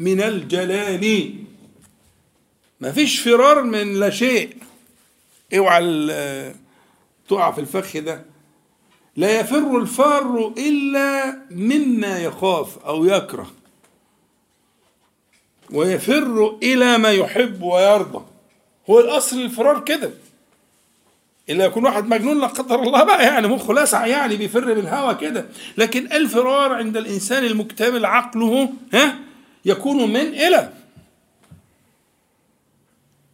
من 0.01 0.21
الجلال 0.21 1.33
ما 2.79 2.91
فيش 2.91 3.19
فرار 3.19 3.63
من 3.63 3.93
لا 3.99 4.09
شيء. 4.09 4.55
اوعى 5.57 5.83
تقع 7.29 7.51
في 7.51 7.61
الفخ 7.61 7.97
ده. 7.97 8.25
لا 9.15 9.39
يفر 9.39 9.77
الفار 9.77 10.53
إلا 10.57 11.37
مما 11.51 12.19
يخاف 12.19 12.77
أو 12.77 13.05
يكره. 13.05 13.51
ويفر 15.71 16.57
إلى 16.63 16.97
ما 16.97 17.11
يحب 17.11 17.61
ويرضى. 17.61 18.25
هو 18.89 18.99
الأصل 18.99 19.41
الفرار 19.41 19.83
كده. 19.83 20.11
إلا 21.49 21.65
يكون 21.65 21.85
واحد 21.85 22.05
مجنون 22.07 22.41
لا 22.41 22.47
قدر 22.47 22.83
الله 22.83 23.03
بقى 23.03 23.23
يعني 23.23 23.47
مخه 23.47 23.73
لسع 23.73 24.05
يعني 24.05 24.35
بيفر 24.35 24.73
بالهوى 24.73 25.15
كده. 25.15 25.45
لكن 25.77 26.11
الفرار 26.11 26.73
عند 26.73 26.97
الإنسان 26.97 27.45
المكتمل 27.45 28.05
عقله 28.05 28.73
ها؟ 28.93 29.30
يكون 29.65 30.09
من 30.13 30.27
إلى 30.27 30.73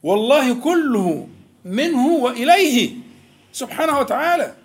والله 0.03 0.53
كله 0.61 1.27
منه 1.65 2.07
وإليه 2.07 2.91
سبحانه 3.51 3.99
وتعالى. 3.99 4.55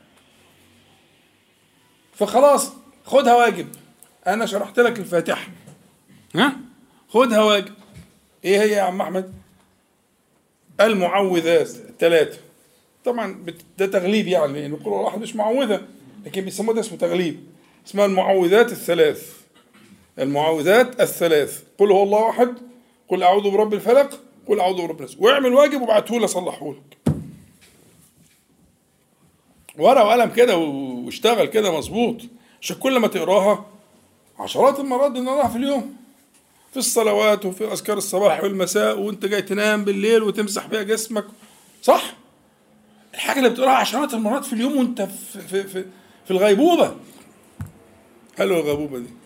فخلاص 2.15 2.73
خدها 3.05 3.35
واجب. 3.37 3.69
أنا 4.27 4.47
شرحت 4.47 4.81
لك 4.81 4.99
الفاتحة. 4.99 5.49
ها؟ 6.35 6.57
خدها 7.09 7.43
واجب. 7.43 7.75
إيه 8.45 8.61
هي 8.63 8.71
يا 8.71 8.83
عم 8.83 9.01
أحمد؟ 9.01 9.33
المعوذات 10.81 11.69
ثلاثة 11.99 12.39
طبعا 13.05 13.45
ده 13.79 13.87
تغليب 13.87 14.29
يعني 14.29 14.53
لأن 14.61 14.73
القرآن 14.73 14.99
الواحد 15.01 15.19
مش 15.21 15.37
معوذة 15.37 15.83
لكن 16.27 16.41
بيسموه 16.45 16.75
ده 16.75 16.81
اسمه 16.81 16.99
تغليب. 16.99 17.41
اسمها 17.87 18.07
المعوذات 18.07 18.73
الثلاث. 18.73 19.42
المعوذات 20.19 21.01
الثلاث. 21.01 21.63
قل 21.79 21.93
هو 21.93 22.03
الله 22.03 22.31
أحد 22.31 22.55
قل 23.09 23.23
أعوذ 23.23 23.51
برب 23.51 23.75
الفلق 23.75 24.21
قل 24.49 24.61
أعوذ 24.61 24.77
برب 24.77 24.97
الناس. 24.97 25.17
واعمل 25.19 25.53
واجب 25.53 25.81
وابعته 25.81 26.19
لي 26.19 26.25
اصلحه 26.25 26.71
لك 26.73 26.99
ورقة 29.79 30.05
وقلم 30.05 30.31
كده 30.31 30.57
واشتغل 30.57 31.47
كده 31.47 31.79
مظبوط 31.79 32.17
عشان 32.63 32.77
كل 32.77 32.99
ما 32.99 33.09
تقراها 33.09 33.67
عشرات 34.39 34.81
المرات 34.81 35.11
بنقراها 35.13 35.49
في 35.49 35.57
اليوم. 35.57 35.97
في 36.71 36.77
الصلوات 36.77 37.47
وفي 37.47 37.73
أذكار 37.73 37.97
الصباح 37.99 38.43
والمساء 38.43 38.99
وانت 38.99 39.27
جاي 39.27 39.43
تنام 39.43 39.85
بالليل 39.85 40.23
وتمسح 40.23 40.67
بيها 40.67 40.83
جسمك. 40.83 41.25
صح؟ 41.83 42.15
الحاجة 43.15 43.39
اللي 43.39 43.51
بتقراها 43.51 43.75
عشرات 43.75 44.15
المرات 44.15 44.45
في 44.45 44.53
اليوم 44.53 44.77
وانت 44.77 45.03
في 45.03 45.41
في 45.41 45.63
في, 45.65 45.85
في 46.25 46.31
الغيبوبة. 46.31 46.97
حلوة 48.39 48.61
الغيبوبة 48.61 48.99
دي. 48.99 49.22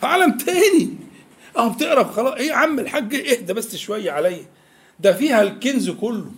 في 0.00 0.06
عالم 0.06 0.36
تاني. 0.36 0.96
اهو 1.56 1.70
بتقرا 1.70 2.04
خلاص. 2.04 2.34
إيه 2.34 2.48
يا 2.48 2.54
عم 2.54 2.78
الحاج 2.78 3.14
اهدى 3.14 3.52
بس 3.52 3.76
شوية 3.76 4.10
عليا. 4.10 4.46
ده 5.00 5.12
فيها 5.12 5.42
الكنز 5.42 5.90
كله. 5.90 6.32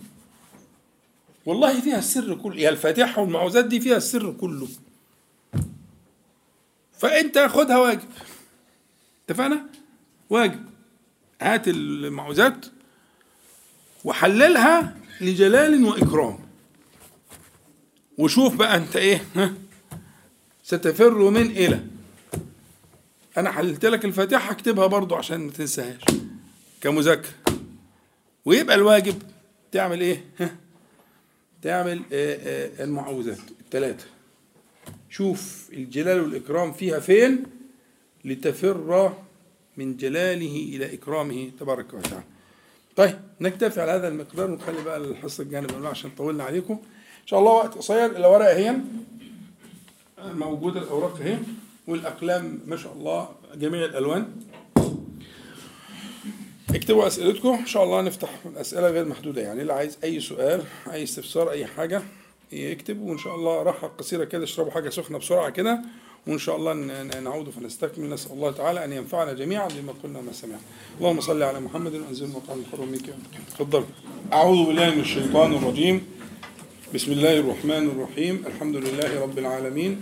والله 1.45 1.81
فيها 1.81 1.99
السر 1.99 2.35
كله. 2.35 2.55
يا 2.55 2.69
الفاتحة 2.69 3.21
والمعوذات 3.21 3.65
دي 3.65 3.79
فيها 3.79 3.97
السر 3.97 4.31
كله. 4.31 4.67
فأنت 6.97 7.39
خدها 7.39 7.77
واجب. 7.77 8.09
اتفقنا؟ 9.29 9.65
واجب. 10.29 10.65
هات 11.41 11.67
المعوذات 11.67 12.65
وحللها 14.03 14.97
لجلال 15.21 15.83
وإكرام. 15.85 16.39
وشوف 18.17 18.55
بقى 18.55 18.75
أنت 18.77 18.95
إيه 18.95 19.25
ستفر 20.63 21.29
من 21.29 21.41
إلى. 21.51 21.92
أنا 23.37 23.51
حللت 23.51 23.85
لك 23.85 24.05
الفاتحة 24.05 24.51
اكتبها 24.51 24.87
برضو 24.87 25.15
عشان 25.15 25.37
ما 25.39 25.51
تنساهاش. 25.51 26.01
كمذاكرة. 26.81 27.31
ويبقى 28.45 28.75
الواجب 28.75 29.15
تعمل 29.71 30.01
إيه؟ 30.01 30.25
ها؟ 30.39 30.55
تعمل 31.61 32.01
آه، 32.13 32.37
آه، 32.79 32.83
المعوذات. 32.83 33.37
الثلاثه 33.65 34.05
شوف 35.09 35.69
الجلال 35.73 36.21
والإكرام 36.21 36.73
فيها 36.73 36.99
فين؟ 36.99 37.43
لتفر 38.25 39.13
من 39.77 39.97
جلاله 39.97 40.55
إلى 40.75 40.93
إكرامه 40.93 41.51
تبارك 41.59 41.93
وتعالى. 41.93 42.23
طيب 42.95 43.19
نكتفي 43.41 43.81
على 43.81 43.91
هذا 43.91 44.07
المقدار 44.07 44.51
ونخلي 44.51 44.83
بقى 44.83 44.97
الحصة 44.97 45.43
الجانب 45.43 45.69
الأولى 45.69 45.87
عشان 45.87 46.09
طولنا 46.17 46.43
عليكم. 46.43 46.73
إن 47.21 47.27
شاء 47.27 47.39
الله 47.39 47.51
وقت 47.51 47.73
قصير. 47.73 48.05
الورقه 48.05 48.51
اهي 48.51 48.75
موجوده 50.19 50.79
الأوراق 50.81 51.19
اهي 51.21 51.37
والأقلام 51.87 52.59
ما 52.67 52.77
شاء 52.77 52.93
الله 52.93 53.29
جميع 53.55 53.85
الألوان. 53.85 54.25
اكتبوا 56.75 57.07
أسئلتكم. 57.07 57.49
إن 57.49 57.65
شاء 57.65 57.83
الله 57.83 58.01
نفتح 58.01 58.29
الاسئله 58.45 58.89
غير 58.89 59.05
محدودة. 59.05 59.41
يعني 59.41 59.61
اللي 59.61 59.73
عايز 59.73 59.97
أي 60.03 60.19
سؤال 60.19 60.63
أي 60.91 61.03
استفسار 61.03 61.51
أي 61.51 61.65
حاجة 61.65 62.01
يكتب 62.51 63.01
وإن 63.01 63.17
شاء 63.17 63.35
الله 63.35 63.63
راحة 63.63 63.87
قصيرة 63.87 64.23
كده 64.23 64.43
اشربوا 64.43 64.71
حاجة 64.71 64.89
سخنة 64.89 65.17
بسرعة 65.17 65.49
كده 65.49 65.81
وإن 66.27 66.37
شاء 66.37 66.55
الله 66.55 66.73
نعود 67.19 67.49
فنستكمل 67.49 68.09
نسأل 68.09 68.31
الله 68.31 68.51
تعالى 68.51 68.85
أن 68.85 68.93
ينفعنا 68.93 69.33
جميعا 69.33 69.67
بما 69.67 69.93
قلنا 70.03 70.19
وما 70.19 70.31
سمعنا. 70.31 70.61
اللهم 70.99 71.21
صل 71.21 71.43
على 71.43 71.59
محمد 71.59 71.95
وأنزل 71.95 72.27
مقام 72.29 72.59
الحرم 72.59 72.87
منك. 72.87 73.13
تفضل. 73.51 73.83
أعوذ 74.33 74.65
بالله 74.65 74.95
من 74.95 74.99
الشيطان 74.99 75.53
الرجيم. 75.53 76.05
بسم 76.93 77.11
الله 77.11 77.39
الرحمن 77.39 77.89
الرحيم. 77.89 78.43
الحمد 78.47 78.75
لله 78.75 79.21
رب 79.21 79.37
العالمين. 79.39 80.01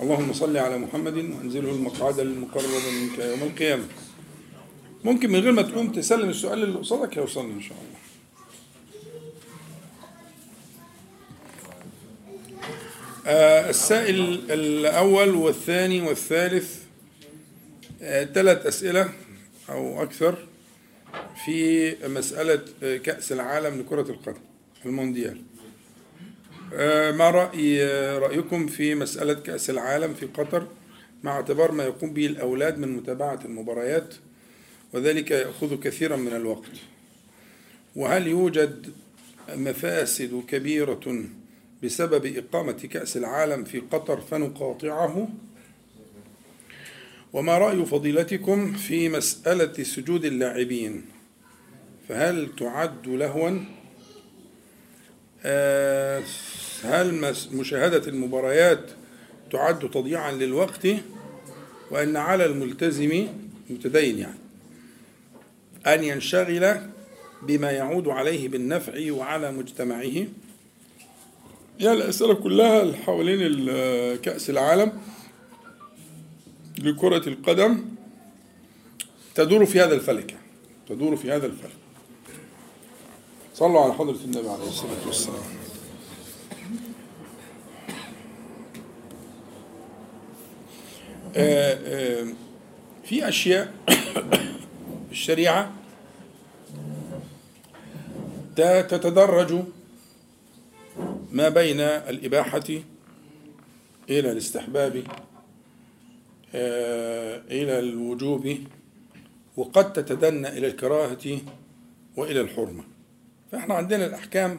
اللهم 0.00 0.32
صل 0.32 0.56
على 0.56 0.78
محمد 0.78 1.16
وانزله 1.16 1.70
المقعد 1.70 2.18
المقرب 2.18 2.64
منك 2.64 3.18
يوم 3.18 3.42
القيامة. 3.42 3.84
ممكن 5.04 5.30
من 5.30 5.40
غير 5.40 5.52
ما 5.52 5.62
تقوم 5.62 5.92
تسلم 5.92 6.28
السؤال 6.28 6.62
اللي 6.62 6.78
قصادك 6.78 7.18
هيوصلني 7.18 7.52
إن 7.52 7.62
شاء 7.62 7.78
الله. 7.78 7.98
آه، 13.26 13.70
السائل 13.70 14.40
الأول 14.50 15.30
والثاني 15.34 16.00
والثالث 16.00 16.82
آه، 18.02 18.24
ثلاث 18.24 18.66
أسئلة 18.66 19.12
أو 19.68 20.02
أكثر 20.02 20.38
في 21.44 21.96
مسألة 22.08 22.60
آه، 22.82 22.96
كأس 22.96 23.32
العالم 23.32 23.80
لكرة 23.80 24.10
القدم 24.10 24.40
المونديال. 24.86 25.36
آه، 25.36 25.47
ما 27.12 27.30
رأي 27.30 27.84
آه، 27.84 28.18
رأيكم 28.18 28.66
في 28.66 28.94
مسألة 28.94 29.34
كأس 29.34 29.70
العالم 29.70 30.14
في 30.14 30.26
قطر 30.26 30.66
مع 31.22 31.32
اعتبار 31.32 31.72
ما 31.72 31.84
يقوم 31.84 32.12
به 32.12 32.26
الأولاد 32.26 32.78
من 32.78 32.96
متابعة 32.96 33.40
المباريات 33.44 34.14
وذلك 34.92 35.30
يأخذ 35.30 35.80
كثيرا 35.80 36.16
من 36.16 36.32
الوقت. 36.32 36.70
وهل 37.96 38.26
يوجد 38.26 38.92
مفاسد 39.56 40.42
كبيرة 40.48 41.24
بسبب 41.82 42.26
إقامة 42.36 42.72
كأس 42.72 43.16
العالم 43.16 43.64
في 43.64 43.78
قطر 43.78 44.20
فنقاطعه؟ 44.20 45.28
وما 47.32 47.58
رأي 47.58 47.84
فضيلتكم 47.84 48.72
في 48.72 49.08
مسألة 49.08 49.82
سجود 49.82 50.24
اللاعبين؟ 50.24 51.04
فهل 52.08 52.48
تعد 52.58 53.08
لهوا؟ 53.08 53.48
آه، 53.48 53.77
هل 56.84 57.14
مس- 57.14 57.48
مشاهدة 57.52 58.08
المباريات 58.08 58.80
تعد 59.52 59.90
تضييعا 59.90 60.32
للوقت؟ 60.32 60.86
وأن 61.90 62.16
على 62.16 62.44
الملتزم 62.46 63.26
متدين 63.70 64.18
يعني. 64.18 64.38
أن 65.86 66.04
ينشغل 66.04 66.76
بما 67.42 67.70
يعود 67.70 68.08
عليه 68.08 68.48
بالنفع 68.48 69.12
وعلى 69.12 69.52
مجتمعه. 69.52 70.02
يعني 71.80 71.96
الأسئلة 71.96 72.34
كلها 72.34 72.92
حوالين 72.96 73.38
ال- 73.42 74.20
كأس 74.20 74.50
العالم 74.50 74.92
لكرة 76.78 77.28
القدم 77.28 77.84
تدور 79.34 79.66
في 79.66 79.80
هذا 79.80 79.94
الفلك 79.94 80.36
تدور 80.88 81.16
في 81.16 81.30
هذا 81.32 81.46
الفلك. 81.46 81.77
صلوا 83.58 83.80
على 83.80 83.92
حضرة 83.92 84.18
النبي 84.24 84.48
عليه 84.48 84.68
الصلاة 84.68 85.06
والسلام. 85.06 85.42
آه، 91.36 91.78
آه، 91.84 92.26
في 93.04 93.28
أشياء 93.28 93.74
الشريعة 95.10 95.72
تتدرج 98.56 99.62
ما 101.32 101.48
بين 101.48 101.80
الإباحة 101.80 102.68
إلى 104.10 104.32
الاستحباب 104.32 105.04
آه، 106.54 107.42
إلى 107.50 107.78
الوجوب 107.78 108.58
وقد 109.56 109.92
تتدنى 109.92 110.48
إلى 110.48 110.66
الكراهة 110.66 111.38
وإلى 112.16 112.40
الحرمة. 112.40 112.97
فإحنا 113.52 113.74
عندنا 113.74 114.06
الأحكام 114.06 114.58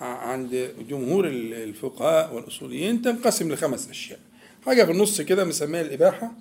عند 0.00 0.74
جمهور 0.88 1.26
ال- 1.28 1.54
الفقهاء 1.54 2.34
والأصوليين 2.34 3.02
تنقسم 3.02 3.52
لخمس 3.52 3.88
أشياء. 3.88 4.18
حاجة 4.66 4.84
في 4.84 4.90
النص 4.90 5.20
كده 5.20 5.44
مسميها 5.44 5.80
الإباحة 5.80 6.32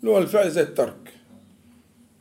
اللي 0.00 0.10
هو 0.10 0.18
الفعل 0.18 0.50
زي 0.50 0.60
الترك 0.62 1.12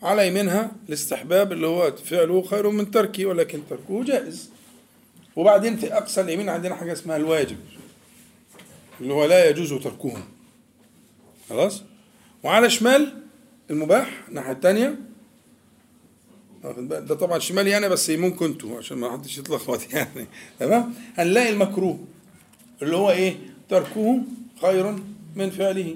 على 0.04 0.28
يمينها 0.28 0.72
الاستحباب 0.90 1.52
اللي 1.52 1.68
هو 1.68 1.92
فعله 1.96 2.42
خير 2.44 2.70
من 2.70 2.92
تركه 2.92 3.26
ولكن 3.26 3.60
تركه 3.70 4.04
جائز. 4.04 4.50
وبعدين 5.36 5.78
في 5.78 5.94
أقصى 5.94 6.22
اليمين 6.22 6.50
عندنا 6.50 6.76
حاجة 6.76 6.94
اسمها 6.94 7.18
الواجب 7.18 7.58
اللي 9.02 9.14
هو 9.14 9.26
لا 9.26 9.50
يجوز 9.50 9.74
تركه 9.74 10.18
خلاص؟ 11.50 11.84
وعلى 12.44 12.70
شمال 12.70 13.14
المباح 13.72 14.24
الناحية 14.30 14.52
بالك؟ 14.52 14.96
ده 16.64 17.16
طبعا 17.16 17.40
شمالي 17.40 17.78
أنا 17.78 17.88
بس 17.88 18.10
ممكن 18.10 18.46
أنتوا 18.46 18.78
عشان 18.78 18.98
ما 18.98 19.12
حدش 19.12 19.38
يتلخبط 19.38 19.80
يعني 19.94 20.28
تمام 20.60 20.94
هنلاقي 21.18 21.50
المكروه 21.50 22.00
اللي 22.82 22.96
هو 22.96 23.12
إيه 23.12 23.38
تركه 23.70 24.22
خير 24.62 24.96
من 25.36 25.50
فعله 25.50 25.96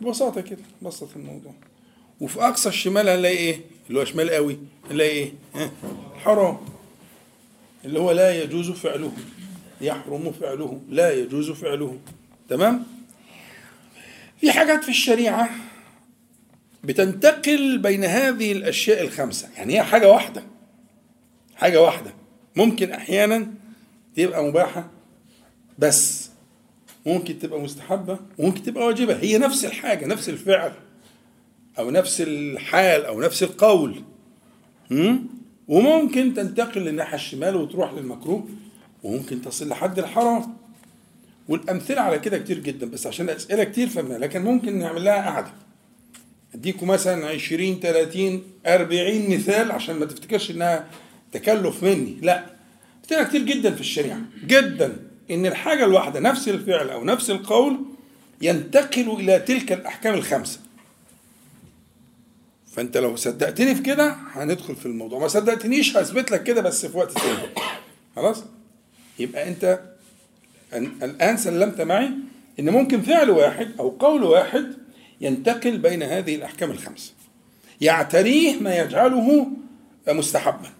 ببساطة 0.00 0.40
كده 0.40 0.62
بسط 0.82 1.08
الموضوع 1.16 1.54
وفي 2.20 2.40
أقصى 2.40 2.68
الشمال 2.68 3.08
هنلاقي 3.08 3.36
إيه؟ 3.36 3.60
اللي 3.88 4.00
هو 4.00 4.04
شمال 4.04 4.30
قوي 4.30 4.58
هنلاقي؟ 4.90 5.32
ها؟ 5.54 5.70
حرام 6.24 6.58
اللي 7.84 7.98
هو 8.00 8.10
لا 8.10 8.42
يجوز 8.42 8.70
فعله 8.70 9.12
يحرم 9.80 10.32
فعله 10.40 10.80
لا 10.88 11.12
يجوز 11.12 11.50
فعله 11.50 11.98
تمام؟ 12.48 12.86
في 14.40 14.52
حاجات 14.52 14.84
في 14.84 14.88
الشريعة 14.88 15.50
بتنتقل 16.84 17.78
بين 17.78 18.04
هذه 18.04 18.52
الأشياء 18.52 19.02
الخمسة. 19.02 19.48
يعني 19.56 19.74
هي 19.74 19.82
حاجة 19.82 20.08
واحدة. 20.08 20.42
حاجة 21.56 21.82
واحدة. 21.82 22.14
ممكن 22.56 22.92
أحيانا 22.92 23.46
تبقى 24.16 24.44
مباحة 24.44 24.90
بس. 25.78 26.30
ممكن 27.06 27.38
تبقى 27.38 27.60
مستحبة. 27.60 28.18
وممكن 28.38 28.62
تبقى 28.62 28.86
واجبة. 28.86 29.16
هي 29.16 29.38
نفس 29.38 29.64
الحاجة 29.64 30.06
نفس 30.06 30.28
الفعل 30.28 30.72
أو 31.78 31.90
نفس 31.90 32.20
الحال 32.20 33.04
أو 33.04 33.20
نفس 33.20 33.42
القول؟ 33.42 34.02
وممكن 35.68 36.34
تنتقل 36.34 36.80
للناحية 36.80 37.14
الشمال 37.14 37.56
وتروح 37.56 37.92
للمكروه 37.92 38.48
وممكن 39.02 39.42
تصل 39.42 39.68
لحد 39.68 39.98
الحرام. 39.98 40.56
والأمثلة 41.48 42.00
على 42.00 42.18
كده 42.18 42.38
كتير 42.38 42.58
جدا 42.58 42.86
بس 42.86 43.06
عشان 43.06 43.30
الأسئلة 43.30 43.64
كتير 43.64 43.88
فهمنا 43.88 44.14
لكن 44.14 44.42
ممكن 44.42 44.78
نعمل 44.78 45.04
لها 45.04 45.30
قعدة. 45.30 45.52
أديكم 46.54 46.86
مثلا 46.88 47.26
20 47.28 47.80
30 47.80 48.42
40 48.66 49.30
مثال 49.30 49.72
عشان 49.72 49.96
ما 49.96 50.06
تفتكرش 50.06 50.50
إنها 50.50 50.86
تكلف 51.32 51.82
مني. 51.82 52.16
لا 52.22 52.44
أمثلة 53.04 53.24
كتير 53.24 53.42
جدا 53.42 53.74
في 53.74 53.80
الشريعة. 53.80 54.20
جدا 54.46 54.96
إن 55.30 55.46
الحاجة 55.46 55.84
الواحدة 55.84 56.20
نفس 56.20 56.48
الفعل 56.48 56.90
أو 56.90 57.04
نفس 57.04 57.30
القول 57.30 57.76
ينتقل 58.42 59.10
إلى 59.10 59.38
تلك 59.38 59.72
الأحكام 59.72 60.14
الخمسة. 60.14 60.60
فأنت 62.72 62.96
لو 62.96 63.16
صدقتني 63.16 63.74
في 63.74 63.82
كده 63.82 64.16
هندخل 64.32 64.76
في 64.76 64.86
الموضوع. 64.86 65.18
ما 65.18 65.28
صدقتنيش 65.28 65.96
هثبت 65.96 66.30
لك 66.30 66.42
كده 66.42 66.60
بس 66.60 66.86
في 66.86 66.96
وقت 66.96 67.12
تاني. 67.12 67.38
خلاص؟ 68.16 68.44
يبقى 69.18 69.48
أنت 69.48 69.80
ال- 70.72 71.04
الآن 71.04 71.36
سلمت 71.36 71.80
معي 71.80 72.10
إن 72.60 72.70
ممكن 72.70 73.02
فعل 73.02 73.30
واحد 73.30 73.70
أو 73.80 73.88
قول 73.90 74.22
واحد 74.24 74.74
ينتقل 75.20 75.78
بين 75.78 76.02
هذه 76.02 76.34
الأحكام 76.34 76.70
الخمسه 76.70 77.12
يعتريه 77.80 78.60
ما 78.60 78.76
يجعله 78.78 79.46
مستحبا. 80.08 80.70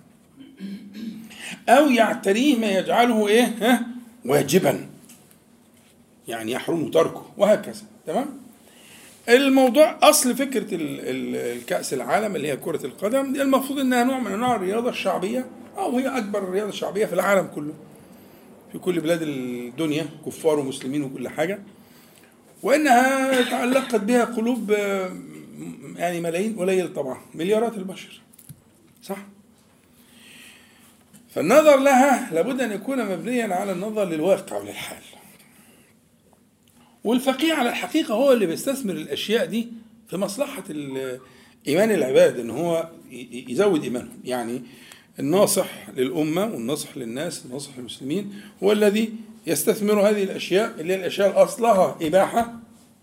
أو 1.68 1.90
يعتريه 1.90 2.56
ما 2.58 2.70
يجعله 2.70 3.28
إيه؟ 3.28 3.44
ها؟ 3.60 3.86
واجبا. 4.24 4.86
يعني 6.28 6.52
يحرم 6.52 6.90
تركه 6.90 7.26
وهكذا. 7.36 7.82
تمام؟ 8.06 8.26
الموضوع 9.28 9.98
أصل 10.02 10.36
فكرة 10.36 10.74
ال- 10.74 11.00
ال- 11.00 11.36
الكأس 11.58 11.94
العالم 11.94 12.36
اللي 12.36 12.48
هي 12.48 12.56
كرة 12.56 12.86
القدم 12.86 13.32
دي 13.32 13.42
المفروض 13.42 13.78
إنها 13.78 14.04
نوع 14.04 14.18
من 14.18 14.32
أنواع 14.32 14.54
الرياضة 14.56 14.90
الشعبية 14.90 15.46
أو 15.78 15.98
هي 15.98 16.18
أكبر 16.18 16.38
الرياضه 16.38 16.68
الشعبيه 16.68 17.06
في 17.06 17.12
العالم 17.12 17.46
كله. 17.46 17.74
في 18.72 18.78
كل 18.78 19.00
بلاد 19.00 19.22
الدنيا 19.22 20.06
كفار 20.26 20.58
ومسلمين 20.58 21.02
وكل 21.02 21.28
حاجة. 21.28 21.58
وإنها 22.62 23.42
تعلقت 23.50 23.94
بها 23.94 24.24
قلوب 24.24 24.72
آه، 24.72 25.16
يعني 25.96 26.20
ملايين 26.20 26.56
قليل 26.58 26.92
طبعا 26.94 27.20
مليارات 27.34 27.74
البشر. 27.78 28.20
صح؟ 29.02 29.18
فالنظر 31.34 31.76
لها 31.80 32.34
لابد 32.34 32.60
أن 32.60 32.72
يكون 32.72 33.06
مبنيا 33.06 33.54
على 33.54 33.72
النظر 33.72 34.04
للواقع 34.04 34.56
وللحال. 34.56 35.02
والفقيه 37.04 37.52
على 37.54 37.68
الحقيقة 37.70 38.14
هو 38.14 38.32
اللي 38.32 38.46
بيستثمر 38.46 38.92
الأشياء 38.92 39.46
دي 39.46 39.68
في 40.10 40.16
مصلحة 40.16 40.64
ال- 40.70 41.20
إيمان 41.68 41.90
العباد 41.90 42.38
إن 42.40 42.50
هو 42.50 42.88
يزود 43.48 43.84
إيمانهم. 43.84 44.20
يعني 44.24 44.62
الناصح 45.18 45.88
للأمة 45.96 46.44
والناصح 46.44 46.96
للناس 46.96 47.44
الناصح 47.46 47.78
للمسلمين 47.78 48.40
هو 48.62 48.72
الذي 48.72 49.12
يستثمر 49.50 50.08
هذه 50.08 50.22
الأشياء 50.22 50.80
اللي 50.80 50.92
هي 50.92 50.96
الأشياء 50.96 51.44
أصلها 51.44 51.96
إباحة 52.02 52.54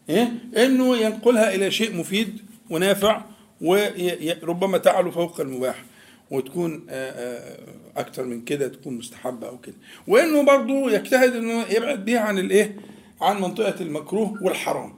إيه؟ 0.10 0.32
إنه 0.58 0.98
ينقلها 0.98 1.56
إلى 1.56 1.72
شيء 1.72 1.96
مفيد 1.96 2.40
ونافع 2.70 3.22
وربما 3.62 4.78
تعلو 4.78 5.12
فوق 5.12 5.42
المباح 5.42 5.84
وتكون 6.32 6.86
آه، 6.90 7.12
آه، 7.12 7.60
أكتر 7.98 8.24
من 8.24 8.42
كده 8.42 8.68
تكون 8.68 8.98
مستحبة 8.98 9.48
أو 9.48 9.58
كده 9.58 9.76
وإنه 10.08 10.44
برضه 10.44 10.92
يجتهد 10.92 11.36
إنه 11.36 11.66
يبعد 11.70 12.06
بيها 12.06 12.20
عن 12.20 12.40
الإيه؟ 12.40 12.76
عن 13.22 13.42
منطقة 13.42 13.82
المكروه 13.82 14.44
والحرام 14.44 14.94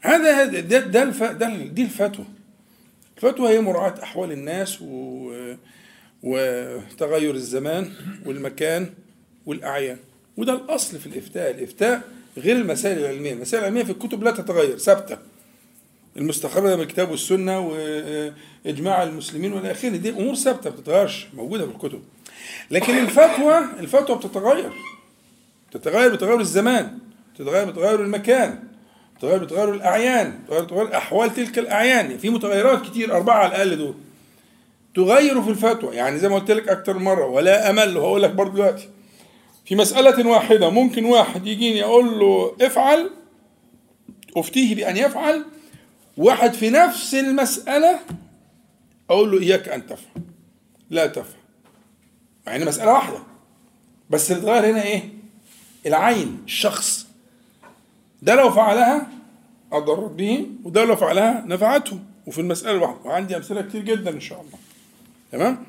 هذا 0.00 0.44
ده 0.44 0.78
ده, 0.78 1.02
الف 1.02 1.22
ده 1.22 1.56
دي 1.56 1.82
الفتوى 1.82 2.24
الفتوى 3.16 3.48
هي 3.48 3.60
مراعاة 3.60 3.94
أحوال 4.02 4.32
الناس 4.32 4.82
و 4.82 5.54
وتغير 6.22 7.34
الزمان 7.34 7.92
والمكان 8.26 8.90
والأعيان 9.46 9.98
وده 10.38 10.52
الأصل 10.52 10.98
في 10.98 11.06
الإفتاء. 11.06 11.50
الإفتاء 11.50 12.02
غير 12.38 12.56
المسائل 12.56 12.98
العلمية. 12.98 13.32
المسائل 13.32 13.62
العلمية 13.64 13.84
في 13.84 13.90
الكتب 13.90 14.22
لا 14.24 14.30
تتغير 14.30 14.78
ثابتة. 14.78 15.18
المستخرجة 16.16 16.76
من 16.76 16.82
الكتاب 16.82 17.10
والسنة 17.10 17.60
وإجماع 17.60 19.02
المسلمين 19.02 19.52
والى 19.52 19.70
آخره 19.70 19.88
دي 19.88 20.10
أمور 20.10 20.34
ثابتة 20.34 20.70
ما 20.70 20.76
بتتغيرش 20.76 21.26
موجودة 21.34 21.66
في 21.66 21.72
الكتب. 21.72 22.02
لكن 22.70 22.98
الفتوى 22.98 23.58
الفتوى 23.80 24.16
بتتغير. 24.16 24.72
تتغير 25.72 26.14
بتغير 26.14 26.40
الزمان 26.40 26.98
تتغير 27.38 27.70
بتغير 27.70 28.00
المكان 28.00 28.58
تتغير 29.18 29.38
بتغير 29.44 29.74
الأعيان 29.74 30.38
تتغير 30.46 30.62
بتغير 30.64 30.96
أحوال 30.96 31.34
تلك 31.34 31.58
الأعيان. 31.58 32.18
في 32.18 32.30
متغيرات 32.30 32.86
كتير 32.90 33.16
أربعة 33.16 33.36
على 33.36 33.48
الأقل 33.48 33.76
دول. 33.76 33.94
تغير 34.94 35.42
في 35.42 35.50
الفتوى. 35.50 35.96
يعني 35.96 36.18
زي 36.18 36.28
ما 36.28 36.34
قلت 36.34 36.50
لك 36.50 36.68
أكتر 36.68 36.98
مرة 36.98 37.26
ولا 37.26 37.70
أمل 37.70 37.96
وهقول 37.96 38.22
لك 38.22 38.30
برضه 38.30 38.54
دلوقتي. 38.54 38.88
في 39.68 39.74
مسألة 39.74 40.28
واحدة 40.28 40.70
ممكن 40.70 41.04
واحد 41.04 41.46
يجيني 41.46 41.84
أقول 41.84 42.18
له 42.18 42.56
افعل 42.60 43.10
أفتيه 44.36 44.74
بأن 44.74 44.96
يفعل 44.96 45.44
واحد 46.16 46.52
في 46.52 46.70
نفس 46.70 47.14
المسألة 47.14 48.00
أقول 49.10 49.30
له 49.30 49.40
إياك 49.40 49.68
أن 49.68 49.86
تفعل. 49.86 50.22
لا 50.90 51.06
تفعل. 51.06 51.40
مع 52.46 52.56
إن 52.56 52.64
مسألة 52.64 52.92
واحدة. 52.92 53.18
بس 54.10 54.32
اللي 54.32 54.42
اتغير 54.42 54.72
هنا 54.72 54.82
إيه؟ 54.82 55.02
العين 55.86 56.42
الشخص. 56.44 57.06
ده 58.22 58.34
لو 58.34 58.50
فعلها 58.50 59.08
أضرت 59.72 60.10
به 60.10 60.46
وده 60.64 60.84
لو 60.84 60.96
فعلها 60.96 61.44
نفعته. 61.46 61.98
وفي 62.26 62.40
المسألة 62.40 62.72
الواحدة. 62.72 62.98
وعندي 63.04 63.36
أمثلة 63.36 63.62
كتير 63.62 63.82
جدا 63.82 64.10
إن 64.10 64.20
شاء 64.20 64.40
الله. 64.40 64.58
تمام؟ 65.32 65.64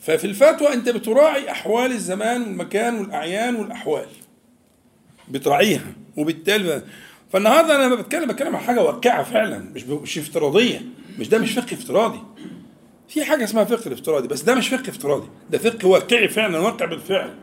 ففي 0.00 0.24
الفتوى 0.24 0.72
انت 0.72 0.88
بتراعي 0.88 1.50
أحوال 1.50 1.92
الزمان 1.92 2.42
والمكان 2.42 2.98
والأعيان 2.98 3.56
والأحوال. 3.56 4.06
بتراعيها 5.28 5.92
وبالتالي 6.16 6.82
فالنهاردة 7.32 7.74
أنا 7.76 7.82
لما 7.84 7.94
بتكلم 7.94 8.26
بتكلم 8.28 8.56
عن 8.56 8.62
حاجة 8.62 8.82
واقعة 8.82 9.22
فعلا 9.22 9.58
مش 9.58 9.84
مش 9.84 10.18
افتراضية. 10.18 10.82
مش 11.18 11.28
ده 11.28 11.38
مش 11.38 11.52
فقه 11.52 11.74
افتراضي. 11.74 12.18
في 13.08 13.24
حاجة 13.24 13.44
اسمها 13.44 13.64
فقه 13.64 13.86
الافتراضي 13.86 14.28
بس 14.28 14.42
ده 14.42 14.54
مش 14.54 14.68
فقه 14.68 14.88
افتراضي. 14.88 15.28
ده 15.50 15.58
فقه 15.58 15.88
واقعي 15.88 16.28
فعلا 16.28 16.58
واقع 16.58 16.86
بالفعل. 16.86 17.34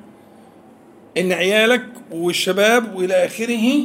إن 1.18 1.32
عيالك 1.32 1.86
والشباب 2.12 2.96
وإلى 2.96 3.26
آخره 3.26 3.84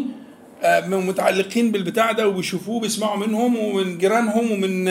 آه، 0.63 0.87
متعلقين 0.89 1.73
بالبتاع 1.73 2.13
ده 2.13 2.29
وبيشوفوه 2.29 2.81
بيسمعوا 2.81 3.27
منهم 3.27 3.57
ومن 3.59 3.99
جيرانهم 3.99 4.53
ومن 4.53 4.89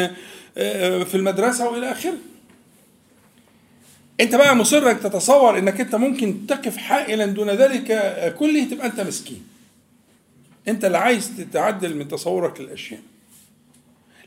آه، 0.57 1.03
في 1.03 1.15
المدرسة 1.15 1.69
وإلى 1.69 1.91
آخره. 1.91 2.13
انت 4.22 4.36
بقى 4.36 4.55
مصر 4.55 4.89
انك 4.89 4.99
تتصور 4.99 5.57
انك 5.57 5.82
انت 5.82 5.95
ممكن 5.95 6.47
تقف 6.47 6.78
حائلا 6.78 7.26
دون 7.26 7.49
ذلك 7.49 7.86
كله 8.39 8.63
تبقى 8.63 8.88
انت 8.88 8.99
مسكين. 8.99 9.43
انت 10.67 10.86
اللي 10.86 10.97
عايز 10.97 11.38
تتعدل 11.38 11.95
من 11.97 12.07
تصورك 12.07 12.61
للأشياء. 12.61 13.01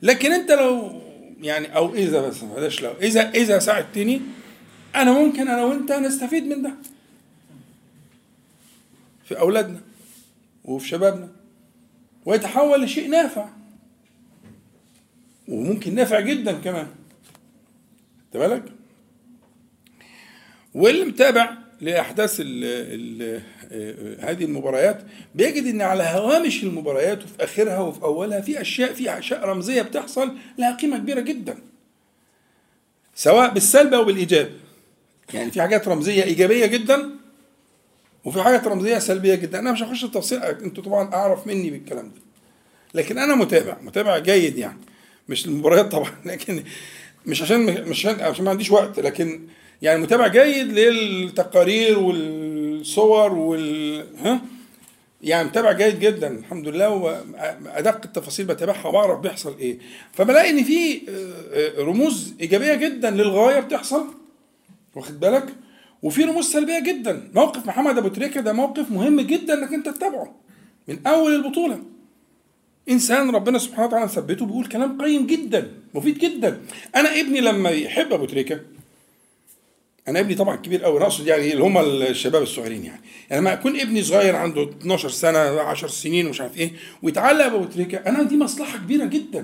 لكن 0.03 0.33
انت 0.33 0.51
لو 0.51 1.01
يعني 1.41 1.77
أو 1.77 1.95
إذا 1.95 2.21
بس 2.21 2.39
بلاش 2.39 2.83
لو 2.83 2.93
إذا 2.93 3.31
إذا 3.31 3.59
ساعدتني 3.59 4.21
أنا 4.95 5.13
ممكن 5.13 5.49
أنا 5.49 5.65
وأنت 5.65 5.93
نستفيد 5.93 6.47
من 6.47 6.63
ده. 6.63 6.73
في 9.25 9.39
أولادنا 9.39 9.81
وفي 10.65 10.89
شبابنا. 10.89 11.29
ويتحول 12.27 12.83
لشيء 12.85 13.09
نافع. 13.09 13.49
وممكن 15.49 15.95
نافع 15.95 16.21
جدا 16.21 16.53
كمان. 16.53 16.87
خدت 18.33 18.37
بالك؟ 18.37 18.74
واللي 20.75 21.05
متابع 21.05 21.51
لأحداث 21.81 22.37
ال 22.41 22.65
ال 22.65 23.41
هذه 24.21 24.45
المباريات 24.45 25.03
بيجد 25.35 25.67
إن 25.67 25.81
على 25.81 26.03
هوامش 26.03 26.63
المباريات 26.65 27.25
وفي 27.25 27.45
آخرها 27.45 27.79
وفي 27.79 28.03
أولها 28.03 28.41
في 28.41 28.61
أشياء 28.61 28.93
في 28.93 29.19
أشياء 29.19 29.45
رمزية 29.45 29.83
بتحصل 29.83 30.37
لها 30.59 30.77
قيمة 30.77 30.99
كبيرة 30.99 31.21
جدا. 31.21 31.59
سواء 33.15 33.51
بالسلب 33.55 33.95
أو 33.95 34.05
بالإيجاب. 34.05 34.51
يعني 35.35 35.51
في 35.51 35.63
حاجات 35.63 35.89
رمزية 35.89 36.23
إيجابية 36.23 36.67
جدا 36.67 37.11
وفي 38.25 38.43
حاجات 38.43 38.67
رمزية 38.67 38.99
سلبية 38.99 39.35
جدا. 39.35 39.59
أنا 39.59 39.73
مش 39.73 39.83
هخش 39.83 40.05
التفصيل 40.05 40.43
أنتوا 40.43 40.85
طبعا 40.85 41.15
أعرف 41.15 41.47
مني 41.47 41.71
بالكلام 41.71 42.07
ده. 42.07 42.21
لكن 42.95 43.19
أنا 43.19 43.35
متابع 43.35 43.77
متابع 43.83 44.19
جيد 44.19 44.59
يعني. 44.59 44.79
مش 45.29 45.47
المباريات 45.47 45.93
طبعا 45.93 46.11
لكن 46.25 46.65
مش 47.27 47.43
عشان 47.43 47.89
مش 47.89 48.07
عشان 48.07 48.45
ما 48.45 48.51
عنديش 48.51 48.71
وقت 48.71 49.01
لكن 49.01 49.47
يعني 49.83 50.03
متابع 50.03 50.27
جيد 50.27 50.73
للتقارير 50.73 51.99
والصور 51.99 53.33
وال 53.33 54.07
ها؟ 54.19 54.41
يعني 55.23 55.49
متابع 55.49 55.73
جيد 55.73 56.01
جدا 56.01 56.39
الحمد 56.39 56.69
لله 56.69 56.91
وأدق 56.91 58.01
التفاصيل 58.05 58.47
بتابعها 58.47 58.87
وبعرف 58.87 59.21
بيحصل 59.21 59.59
إيه. 59.59 59.79
فبلاقي 60.13 60.51
إن 60.51 60.65
في 60.65 61.01
رموز 61.79 62.35
إيجابية 62.41 62.75
جدا 62.75 63.11
للغاية 63.11 63.61
بتحصل 63.61 64.05
واخد 64.97 65.21
بالك؟ 65.21 65.47
وفي 66.03 66.25
رموز 66.25 66.45
سلبية 66.45 66.79
جدا. 66.81 67.31
موقف 67.35 67.67
محمد 67.67 67.99
أبو 67.99 68.09
تريكة 68.09 68.41
ده 68.41 68.53
موقف 68.53 68.91
مهم 68.91 69.21
جدا 69.21 69.55
إنك 69.55 69.73
أنت 69.75 69.89
تتابعه 69.89 70.35
من 70.89 71.07
أول 71.07 71.35
البطولة. 71.35 71.81
إنسان 72.91 73.31
ربنا 73.31 73.59
سبحانه 73.59 73.87
وتعالى 73.89 74.09
ثبته 74.09 74.47
بيقول 74.47 74.67
كلام 74.67 75.03
قيم 75.03 75.27
جدا 75.27 75.73
مفيد 75.95 76.19
جدا. 76.19 76.61
أنا 76.97 77.21
ابني 77.21 77.41
لما 77.41 77.71
يحب 77.71 78.13
أبو 78.13 78.25
تريكة 78.25 78.61
أنا 80.09 80.21
ابني 80.21 80.35
طبعا 80.35 80.57
كبير 80.57 80.85
قوي 80.85 80.97
أنا 80.97 81.05
أقصد 81.05 81.27
يعني 81.27 81.53
اللي 81.53 81.63
هم 81.65 81.79
الشباب 81.79 82.43
الصغيرين 82.43 82.85
يعني. 82.85 83.01
يعني 83.31 83.41
لما 83.41 83.53
اكون 83.53 83.81
ابني 83.81 84.03
صغير 84.03 84.37
عنده 84.37 84.63
12 84.63 85.09
سنة 85.09 85.39
10 85.39 85.89
سنين 85.89 86.27
ومش 86.27 86.41
عارف 86.41 86.57
إيه 86.57 86.73
ويتعلق 87.03 87.49
بأبو 87.49 87.67
أنا 88.07 88.23
دي 88.23 88.37
مصلحة 88.37 88.79
كبيرة 88.79 89.05
جدا. 89.05 89.41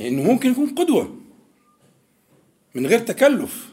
إنه 0.00 0.06
يعني 0.06 0.24
ممكن 0.24 0.50
يكون 0.50 0.74
قدوة 0.74 1.16
من 2.74 2.86
غير 2.86 2.98
تكلف. 2.98 3.66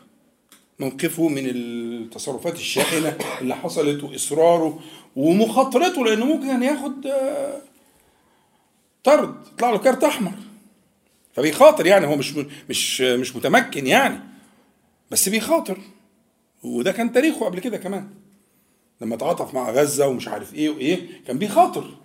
موقفه 0.79 1.27
من 1.27 1.43
التصرفات 1.45 2.55
الشاحنة 2.55 3.17
اللي 3.41 3.55
حصلت 3.55 4.03
وإصراره 4.03 4.79
ومخاطرته 5.15 6.05
لأنه 6.05 6.25
ممكن 6.25 6.47
يعني 6.47 6.65
ياخد 6.65 7.07
طرد 9.03 9.35
يطلع 9.53 9.69
له 9.69 9.77
كارت 9.77 10.03
أحمر. 10.03 10.33
فبيخاطر 11.33 11.85
يعني 11.85 12.07
هو 12.07 12.15
مش 12.15 12.33
مش 12.69 13.01
مش 13.01 13.35
متمكن 13.35 13.87
يعني. 13.87 14.32
بس 15.13 15.29
بيخاطر. 15.29 15.77
وده 16.63 16.91
كان 16.91 17.11
تاريخه 17.11 17.45
قبل 17.45 17.59
كده 17.59 17.77
كمان. 17.77 18.09
لما 19.01 19.15
تعاطف 19.15 19.53
مع 19.53 19.71
غزة 19.71 20.07
ومش 20.07 20.27
عارف 20.27 20.53
إيه 20.53 20.69
وإيه 20.69 20.99
كان 21.27 21.37
بيخاطر. 21.37 21.95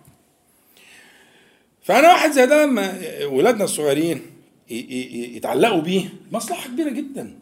فأنا 1.81 2.07
واحد 2.07 2.31
زي 2.31 2.45
ده 2.45 2.65
لما 2.65 2.99
ولادنا 3.25 3.63
الصغيرين 3.63 4.21
يتعلقوا 4.69 5.81
بيه 5.81 6.09
مصلحة 6.31 6.67
كبيرة 6.67 6.89
جدا. 6.89 7.39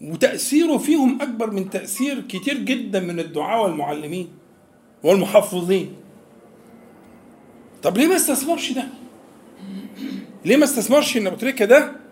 وتأثيره 0.00 0.78
فيهم 0.78 1.22
أكبر 1.22 1.50
من 1.50 1.70
تأثير 1.70 2.20
كتير 2.20 2.58
جدا 2.58 3.00
من 3.00 3.20
الدعاة 3.20 3.62
والمعلمين 3.62 4.28
والمحفظين. 5.02 5.96
طب 7.82 7.98
ليه 7.98 8.06
ما 8.06 8.16
استثمرش 8.16 8.72
ده؟ 8.72 8.84
ليه 10.44 10.56
ما 10.56 10.64
استثمرش 10.64 11.16
إن 11.16 11.26
أبو 11.26 11.36
تريكة 11.36 11.64
ده 11.64 12.03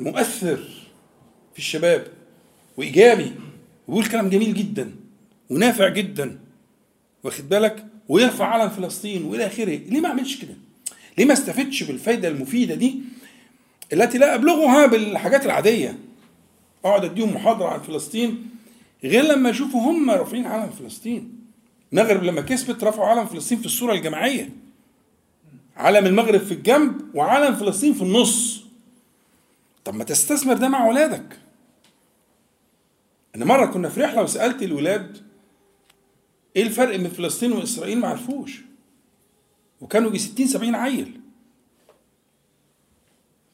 مؤثر 0.00 0.56
في 1.52 1.58
الشباب 1.58 2.06
وإيجابي. 2.76 3.32
ويقول 3.88 4.06
كلام 4.06 4.28
جميل 4.28 4.54
جدا 4.54 4.94
ونافع 5.50 5.88
جدا. 5.88 6.38
واخد 7.24 7.48
بالك؟ 7.48 7.86
ويرفع 8.08 8.46
علم 8.46 8.68
فلسطين 8.68 9.24
وإلى 9.24 9.46
آخره. 9.46 9.76
ليه 9.76 10.00
ما 10.00 10.08
عملش 10.08 10.36
كده؟ 10.36 10.54
ليه 11.18 11.24
ما 11.24 11.32
أستفدش 11.32 11.82
بالفايدة 11.82 12.28
المفيدة 12.28 12.74
دي 12.74 12.98
التي 13.92 14.18
لا 14.18 14.34
أبلغها 14.34 14.86
بالحاجات 14.86 15.46
العادية؟ 15.46 15.98
أقعد 16.84 17.04
أديهم 17.04 17.34
محاضرة 17.34 17.68
عن 17.68 17.80
فلسطين 17.80 18.46
غير 19.04 19.24
لما 19.24 19.50
يشوفوا 19.50 19.80
هم 19.80 20.10
رافعين 20.10 20.46
علم 20.46 20.70
فلسطين. 20.70 21.32
المغرب 21.92 22.22
لما 22.22 22.40
كسبت 22.40 22.84
رفعوا 22.84 23.06
علم 23.08 23.26
فلسطين 23.26 23.58
في 23.58 23.66
الصورة 23.66 23.92
الجماعية. 23.94 24.50
علم 25.76 26.06
المغرب 26.06 26.40
في 26.40 26.54
الجنب 26.54 26.94
وعلم 27.14 27.54
فلسطين 27.54 27.94
في 27.94 28.02
النص. 28.02 28.55
طب 29.86 29.94
ما 29.94 30.04
تستثمر 30.04 30.54
ده 30.54 30.68
مع 30.68 30.86
ولادك 30.86 31.38
أنا 33.36 33.44
مرة 33.44 33.66
كنا 33.66 33.88
في 33.88 34.00
رحلة 34.00 34.22
وسألت 34.22 34.62
الولاد 34.62 35.22
إيه 36.56 36.62
الفرق 36.62 36.96
بين 36.96 37.08
فلسطين 37.08 37.52
وإسرائيل؟ 37.52 37.98
ما 37.98 38.08
عرفوش. 38.08 38.60
وكانوا 39.80 40.10
يجي 40.10 40.18
60 40.18 40.46
70 40.46 40.74
عيل. 40.74 41.20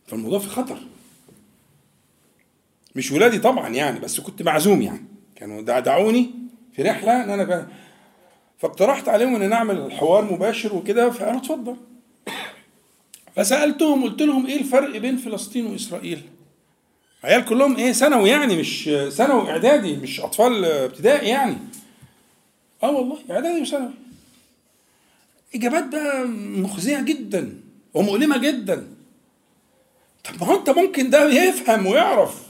فالموضوع 0.06 0.38
في 0.38 0.48
خطر. 0.48 0.78
مش 2.96 3.12
ولادي 3.12 3.38
طبعا 3.38 3.68
يعني 3.68 4.00
بس 4.00 4.20
كنت 4.20 4.42
معزوم 4.42 4.82
يعني. 4.82 5.04
كانوا 5.36 5.80
دعوني 5.80 6.30
في 6.72 6.82
رحلة 6.82 7.24
إن 7.24 7.30
أنا 7.30 7.44
كان 7.44 7.68
فاقترحت 8.58 9.08
عليهم 9.08 9.34
إن 9.34 9.50
نعمل 9.50 9.92
حوار 9.92 10.32
مباشر 10.32 10.76
وكده 10.76 11.10
فقالوا 11.10 11.40
اتفضل. 11.40 11.76
فسألتهم 13.36 14.04
قلت 14.04 14.22
لهم 14.22 14.46
إيه 14.46 14.60
الفرق 14.60 14.96
بين 14.96 15.16
فلسطين 15.16 15.66
وإسرائيل؟ 15.66 16.20
عيال 17.24 17.44
كلهم 17.44 17.76
إيه 17.76 17.92
ثانوي 17.92 18.28
يعني 18.30 18.56
مش 18.56 18.90
ثانوي 19.10 19.50
اعدادي 19.50 19.96
مش 19.96 20.20
أطفال 20.20 20.64
ابتدائي 20.64 21.28
يعني. 21.28 21.56
آه 22.82 22.90
والله 22.90 23.18
إعدادي 23.30 23.60
وثانوي 23.60 23.90
إجابات 25.54 25.84
بقى 25.88 26.24
مخزية 26.58 27.00
جدا 27.00 27.60
ومؤلمة 27.94 28.38
جدا. 28.38 28.86
طب 30.24 30.40
ما 30.40 30.46
هو 30.46 30.58
أنت 30.58 30.70
ممكن 30.70 31.10
ده 31.10 31.30
يفهم 31.30 31.86
ويعرف. 31.86 32.42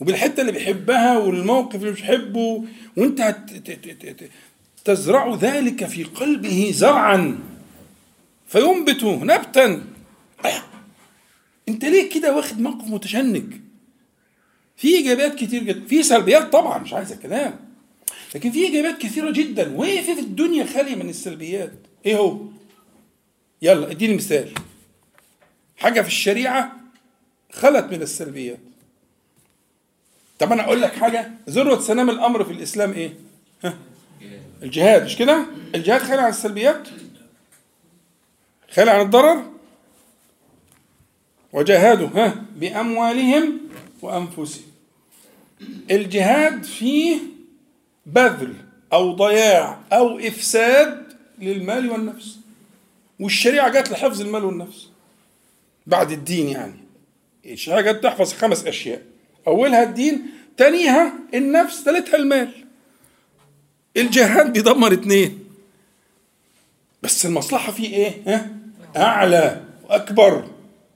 وبالحتة 0.00 0.40
اللي 0.40 0.52
بيحبها 0.52 1.18
والموقف 1.18 1.74
اللي 1.74 1.90
مش 1.90 2.00
بيحبه 2.00 2.64
وأنت 2.96 3.36
تزرع 4.84 5.34
ذلك 5.34 5.84
في 5.86 6.04
قلبه 6.04 6.70
زرعا. 6.74 7.38
فينبت 8.46 9.04
نبتا. 9.04 9.84
انت 11.68 11.84
ليه 11.84 12.10
كده 12.10 12.36
واخد 12.36 12.60
موقف 12.60 12.88
متشنج؟ 12.88 13.54
في 14.76 14.88
إيجابيات 14.88 15.34
كتير 15.34 15.62
جدا 15.62 15.86
في 15.86 16.02
سلبيات 16.02 16.52
طبعا 16.52 16.78
مش 16.78 16.92
عايز 16.92 17.12
الكلام. 17.12 17.60
لكن 18.34 18.50
في 18.50 18.64
إيجابيات 18.64 18.98
كثيرة 18.98 19.30
جدا. 19.30 19.76
وايه 19.76 20.00
في 20.00 20.20
الدنيا 20.20 20.64
خاليه 20.64 20.94
من 20.94 21.08
السلبيات. 21.08 21.72
إيه 22.06 22.16
هو؟ 22.16 22.38
يلا 23.62 23.90
إديني 23.90 24.14
مثال. 24.14 24.54
حاجة 25.76 26.00
في 26.00 26.08
الشريعة 26.08 26.76
خلت 27.52 27.92
من 27.92 28.02
السلبيات. 28.02 28.58
طب 30.38 30.52
أنا 30.52 30.62
أقول 30.64 30.82
لك 30.82 30.92
حاجة. 30.92 31.30
ذروة 31.50 31.80
سنام 31.80 32.10
الأمر 32.10 32.44
في 32.44 32.52
الإسلام 32.52 32.92
إيه؟ 32.92 33.14
ها؟ 33.64 33.78
الجهاد 34.62 35.04
مش 35.04 35.16
كده؟ 35.16 35.46
الجهاد 35.74 36.00
خالي 36.00 36.22
عن 36.22 36.30
السلبيات؟ 36.30 36.88
خالي 38.76 38.90
عن 38.90 39.00
الضرر 39.00 39.50
وجاهدوا 41.52 42.08
ها 42.08 42.44
بأموالهم 42.56 43.60
وأنفسهم. 44.02 44.64
الجهاد 45.90 46.64
فيه 46.64 47.18
بذل 48.06 48.54
أو 48.92 49.12
ضياع 49.12 49.80
أو 49.92 50.18
إفساد 50.18 51.12
للمال 51.38 51.90
والنفس. 51.90 52.38
والشريعة 53.20 53.68
جت 53.68 53.90
لحفظ 53.90 54.20
المال 54.20 54.44
والنفس 54.44 54.88
بعد 55.86 56.12
الدين 56.12 56.48
يعني. 56.48 56.80
الشريعة 57.46 57.80
جت 57.80 58.02
تحفظ 58.02 58.32
خمس 58.32 58.64
أشياء. 58.64 59.02
أولها 59.46 59.82
الدين 59.82 60.26
تانيها 60.56 61.12
النفس 61.34 61.82
ثالثها 61.82 62.16
المال. 62.16 62.64
الجهاد 63.96 64.52
بيدمر 64.52 64.92
اتنين 64.92 65.44
بس 67.02 67.26
المصلحة 67.26 67.72
فيه 67.72 67.94
إيه؟ 67.94 68.22
ها؟ 68.26 68.53
أعلى 68.96 69.62
وأكبر 69.84 70.48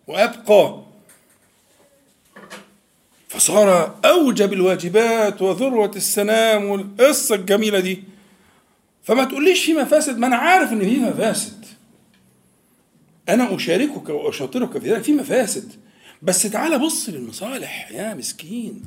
وأبقى. 0.07 0.83
فصار 3.29 3.99
أوجب 4.05 4.53
الواجبات 4.53 5.43
وذروة 5.43 5.91
السنام 5.97 6.65
والقصة 6.65 7.35
الجميلة 7.35 7.81
دي. 7.81 8.05
فما 9.03 9.25
تقوليش 9.25 9.65
في 9.65 9.75
مفاسد 9.75 10.19
ما 10.19 10.27
أنا 10.27 10.37
عارف 10.37 10.73
إن 10.73 10.81
في 10.81 10.99
مفاسد 10.99 11.65
أنا 13.29 13.55
أشاركك 13.55 14.09
وأشاطرك 14.09 14.79
في 14.79 14.93
ذلك 14.93 15.03
في 15.03 15.13
مفاسد 15.13 15.73
بس 16.23 16.43
تعالى 16.43 16.79
بص 16.79 17.09
للمصالح 17.09 17.91
يا 17.91 18.15
مسكين. 18.15 18.83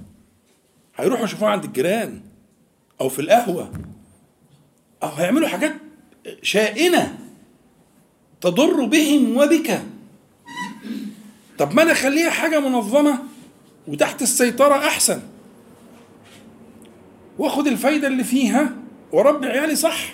هيروحوا 0.95 1.25
يشوفوها 1.25 1.49
عند 1.51 1.63
الجيران 1.63 2.21
أو 3.01 3.09
في 3.09 3.19
القهوة. 3.19 3.71
أو 5.03 5.09
هيعملوا 5.09 5.47
حاجات 5.47 5.73
شائنة. 6.43 7.17
تضر 8.41 8.85
بهم 8.85 9.37
وبك. 9.37 9.81
طب 11.57 11.73
ما 11.73 11.81
أنا 11.83 11.91
أخليها 11.91 12.29
حاجة 12.29 12.59
منظمة 12.59 13.19
وتحت 13.87 14.21
السيطرة 14.21 14.75
أحسن. 14.77 15.21
واخد 17.37 17.67
الفايدة 17.67 18.07
اللي 18.07 18.23
فيها 18.23 18.75
واربي 19.11 19.47
عيالي 19.47 19.75
صح. 19.75 20.13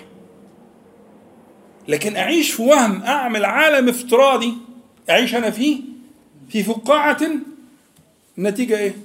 لكن 1.88 2.16
أعيش 2.16 2.52
في 2.52 2.62
وهم 2.62 3.02
أعمل 3.02 3.46
عالم 3.46 3.90
افتراضي 3.90 4.54
أعيش 5.10 5.36
أنا 5.36 5.50
فيه 5.50 5.82
في 6.50 6.64
فقاعة 6.64 7.20
النتيجة 8.38 8.78
إيه؟ 8.78 8.96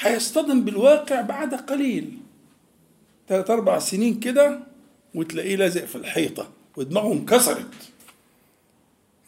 هيصطدم 0.00 0.60
بالواقع 0.64 1.20
بعد 1.20 1.54
قليل. 1.54 2.18
ثلاث 3.28 3.50
أربع 3.50 3.78
سنين 3.78 4.20
كده 4.20 4.60
وتلاقيه 5.14 5.56
لازق 5.56 5.84
في 5.84 5.96
الحيطة. 5.96 6.48
ودماغه 6.76 7.12
انكسرت 7.12 7.74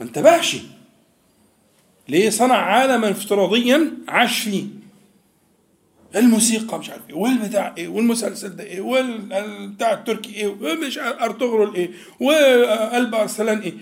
ما 0.01 0.07
انتبهش. 0.07 0.57
ليه 2.09 2.31
صنع 2.31 2.55
عالما 2.57 3.11
افتراضيا 3.11 3.93
عاش 4.09 4.39
فيه 4.41 4.65
الموسيقى 6.17 6.79
مش 6.79 6.91
عارف 6.91 7.03
إيه 7.11 7.15
والبتاع 7.17 7.75
إيه 7.79 7.89
والمسلسل 7.89 8.57
ده 8.57 8.65
إيه 8.65 8.81
والبتاع 8.81 9.93
التركي 9.93 10.35
إيه 10.35 10.47
ومش 10.49 10.99
أرطغرل 10.99 11.75
إيه 11.75 11.91
وقلب 12.21 13.15
أرسلان 13.15 13.59
إيه. 13.59 13.73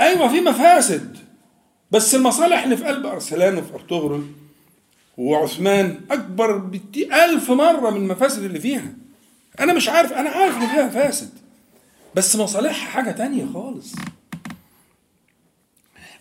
أيوه 0.00 0.28
في 0.28 0.40
مفاسد. 0.40 1.16
بس 1.90 2.14
المصالح 2.14 2.62
اللي 2.62 2.76
في 2.76 2.84
قلب 2.84 3.06
أرسلان 3.06 3.58
وفي 3.58 3.74
أرطغرل 3.74 4.26
وعثمان 5.16 6.00
أكبر 6.10 6.70
ألف 6.96 7.50
مرة 7.50 7.90
من 7.90 7.96
المفاسد 7.96 8.42
اللي 8.44 8.60
فيها. 8.60 8.92
أنا 9.60 9.72
مش 9.72 9.88
عارف 9.88 10.12
أنا 10.12 10.30
عارف 10.30 10.56
إن 10.56 10.66
فيها 10.68 10.86
مفاسد. 10.86 11.30
بس 12.14 12.36
مصالحها 12.36 12.90
حاجة 12.90 13.10
تانية 13.10 13.46
خالص. 13.54 13.94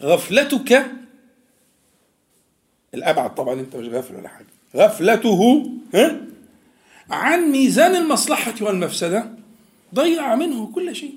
غفلتك 0.02 0.86
الأبعد 2.94 3.36
طبعا 3.36 3.54
أنت 3.54 3.76
مش 3.76 3.88
غافل 3.88 4.16
ولا 4.16 4.30
حاجة. 4.30 4.46
غفلته 4.76 5.70
ها؟ 5.94 6.18
عن 7.10 7.42
ميزان 7.52 7.96
المصلحة 7.96 8.54
والمفسدة 8.62 9.32
ضيع 9.96 10.36
منه 10.36 10.72
كل 10.76 10.96
شيء. 10.96 11.16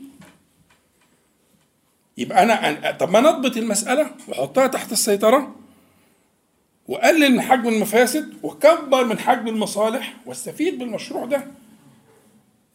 يبقى 2.18 2.42
أنا 2.42 2.90
طب 2.90 3.10
ما 3.10 3.20
نضبط 3.20 3.56
المسألة 3.56 4.10
وأحطها 4.28 4.66
تحت 4.66 4.92
السيطرة 4.92 5.54
وأقلل 6.88 7.32
من 7.32 7.40
حجم 7.40 7.68
المفاسد 7.68 8.34
وأكبر 8.42 9.04
من 9.04 9.18
حجم 9.18 9.48
المصالح 9.48 10.16
وأستفيد 10.26 10.78
بالمشروع 10.78 11.24
ده. 11.26 11.46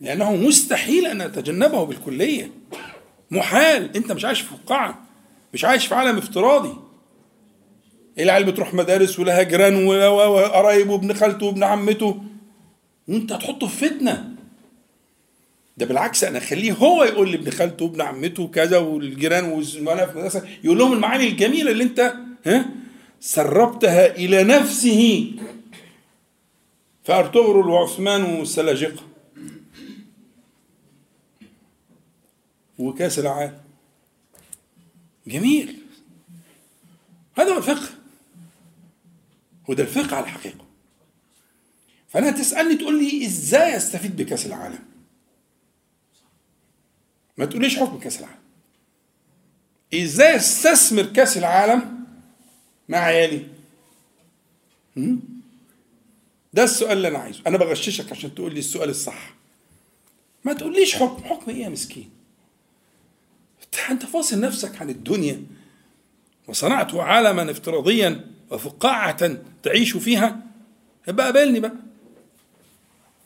لأنه 0.02 0.36
مستحيل 0.36 1.06
أن 1.06 1.22
اتجنبه 1.22 1.84
بالكلية. 1.84 2.52
محال 3.32 3.96
أنت 3.96 4.12
مش 4.12 4.26
عايش 4.26 4.42
في 4.42 4.48
فقاعه 4.66 5.04
مش 5.54 5.66
عايش 5.66 5.88
في 5.88 5.96
عالم 5.96 6.18
افتراضي. 6.18 6.74
العيال 8.20 8.44
بتروح 8.44 8.74
مدارس 8.74 9.20
ولها 9.20 9.44
جيران 9.44 9.86
وقرايب 9.86 10.90
وابن 10.90 11.14
خالته 11.14 11.46
وابن 11.46 11.64
عمته. 11.64 12.24
وأنت 13.08 13.32
هتحطه 13.32 13.68
في 13.68 13.90
فتنة. 13.90 14.30
ده 15.78 15.86
بالعكس 15.86 16.24
أنا 16.24 16.38
أخليه 16.38 16.72
هو 16.74 17.04
يقول 17.04 17.32
لابن 17.32 17.52
خالته 17.52 17.86
وابن 17.86 18.02
عمته 18.02 18.48
كذا 18.48 18.78
والجيران 18.78 19.46
والزملاء 19.46 20.06
في 20.06 20.12
المدرسة 20.12 20.48
يقول 20.64 20.78
لهم 20.78 20.94
المعاني 20.94 21.28
الجميلة 21.28 21.72
اللي 21.72 21.84
أنت 21.84 22.14
ها 22.46 22.66
سربتها 23.20 24.16
إلى 24.16 24.44
نفسه. 24.44 25.32
فارطغرل 27.04 27.70
وعثمان 27.70 28.24
والسلاجقة. 28.24 29.07
وكاس 32.78 33.20
العالم. 33.20 33.62
جميل. 35.28 35.80
هذا 37.38 37.54
هو 37.54 37.58
الفقه. 37.58 37.90
وده 39.68 39.84
الفقه 39.84 40.16
على 40.16 40.26
الحقيقة. 40.26 40.66
فأنا 42.08 42.32
تسألني 42.32 42.76
تقول 42.76 43.04
لي 43.04 43.26
إزاي 43.26 43.78
أستفيد 43.78 44.16
بكأس 44.16 44.46
العالم؟ 44.46 44.80
ما 47.38 47.46
تقوليش 47.46 47.80
حكم 47.80 48.00
كأس 48.00 48.20
العالم. 48.20 48.40
إزاي 49.94 50.36
أستثمر 50.36 51.04
كأس 51.04 51.38
العالم 51.38 52.06
مع 52.90 52.98
عيالي؟ 52.98 53.48
ده 56.54 56.64
السؤال 56.64 56.98
اللي 56.98 57.08
أنا 57.08 57.18
عايزه. 57.18 57.42
أنا 57.48 57.58
بغششك 57.58 58.12
عشان 58.12 58.36
تقول 58.36 58.54
لي 58.54 58.60
السؤال 58.60 58.90
الصح. 58.90 59.34
ما 60.44 60.54
تقوليش 60.54 60.96
حكم. 60.96 61.24
حكم 61.24 61.52
إيه 61.52 61.64
يا 61.64 61.70
مسكين؟ 61.70 62.17
أنت 63.92 64.06
فاصل 64.06 64.40
نفسك 64.40 64.82
عن 64.82 64.90
الدنيا. 64.90 65.42
وصنعت 66.48 66.96
عالما 66.96 67.52
افتراضيا 67.52 68.26
وفقاعة 68.50 69.38
تعيش 69.64 69.98
فيها. 69.98 70.40
يبقى 71.08 71.26
قابلني 71.26 71.60
بقى. 71.60 71.74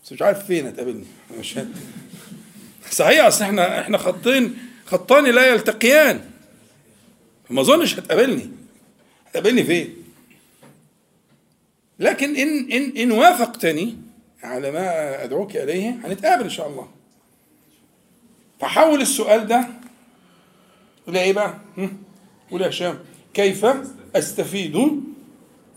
بس 0.06 0.12
مش 0.14 0.22
عارف 0.22 0.46
فين 0.46 0.68
هتقابلني. 0.68 1.06
صحيح 2.92 3.26
أصل 3.26 3.44
إحنا 3.44 3.82
إحنا 3.82 3.98
خطين 3.98 4.58
خطان 4.86 5.26
لا 5.26 5.48
يلتقيان. 5.48 6.22
ما 7.50 7.62
أظنش 7.62 8.00
هتقابلني. 8.00 8.50
هتقابلني 9.28 9.64
فين؟ 9.64 9.96
لكن 12.00 12.36
ان 12.36 12.72
ان 12.72 12.98
إن 12.98 13.12
وافقتني 13.12 13.98
على 14.44 14.72
ما 14.72 15.24
أدعوك 15.24 15.56
إليه 15.58 15.90
هنتقابل 15.90 16.44
إن 16.44 16.50
شاء 16.50 16.68
الله. 16.68 16.88
فحول 18.60 19.02
السؤال 19.02 19.48
ده 19.48 19.68
إلى 21.10 21.20
إيه 21.22 21.34
بقى؟ 21.34 21.58
قول 22.52 22.62
يا 22.62 22.70
هشام 22.70 23.00
كيف 23.34 23.66
أستفيد 24.16 24.76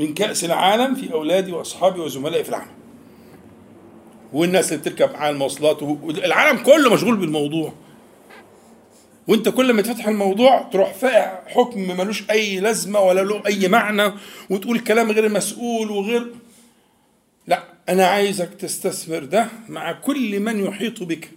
من 0.00 0.14
كأس 0.14 0.44
العالم 0.44 0.94
في 0.94 1.12
أولادي 1.12 1.52
وأصحابي 1.52 2.00
وزملائي 2.00 2.44
في 2.44 2.50
العمل 2.50 2.70
والناس 4.32 4.72
اللي 4.72 4.80
بتركب 4.82 5.12
معايا 5.12 5.30
المواصلات 5.32 5.82
والعالم 5.82 6.58
كله 6.62 6.94
مشغول 6.94 7.16
بالموضوع. 7.16 7.72
وأنت 9.28 9.48
كل 9.48 9.72
ما 9.72 9.82
تفتح 9.82 10.08
الموضوع 10.08 10.62
تروح 10.62 10.92
فاقع 10.94 11.48
حكم 11.48 11.80
ملوش 11.80 12.30
أي 12.30 12.60
لازمة 12.60 13.00
ولا 13.00 13.20
له 13.20 13.42
أي 13.46 13.68
معنى 13.68 14.12
وتقول 14.50 14.78
كلام 14.80 15.10
غير 15.12 15.28
مسؤول 15.28 15.90
وغير 15.90 16.32
لا 17.46 17.62
أنا 17.88 18.06
عايزك 18.06 18.54
تستثمر 18.54 19.24
ده 19.24 19.48
مع 19.68 19.92
كل 19.92 20.40
من 20.40 20.64
يحيط 20.64 21.02
بك. 21.02 21.30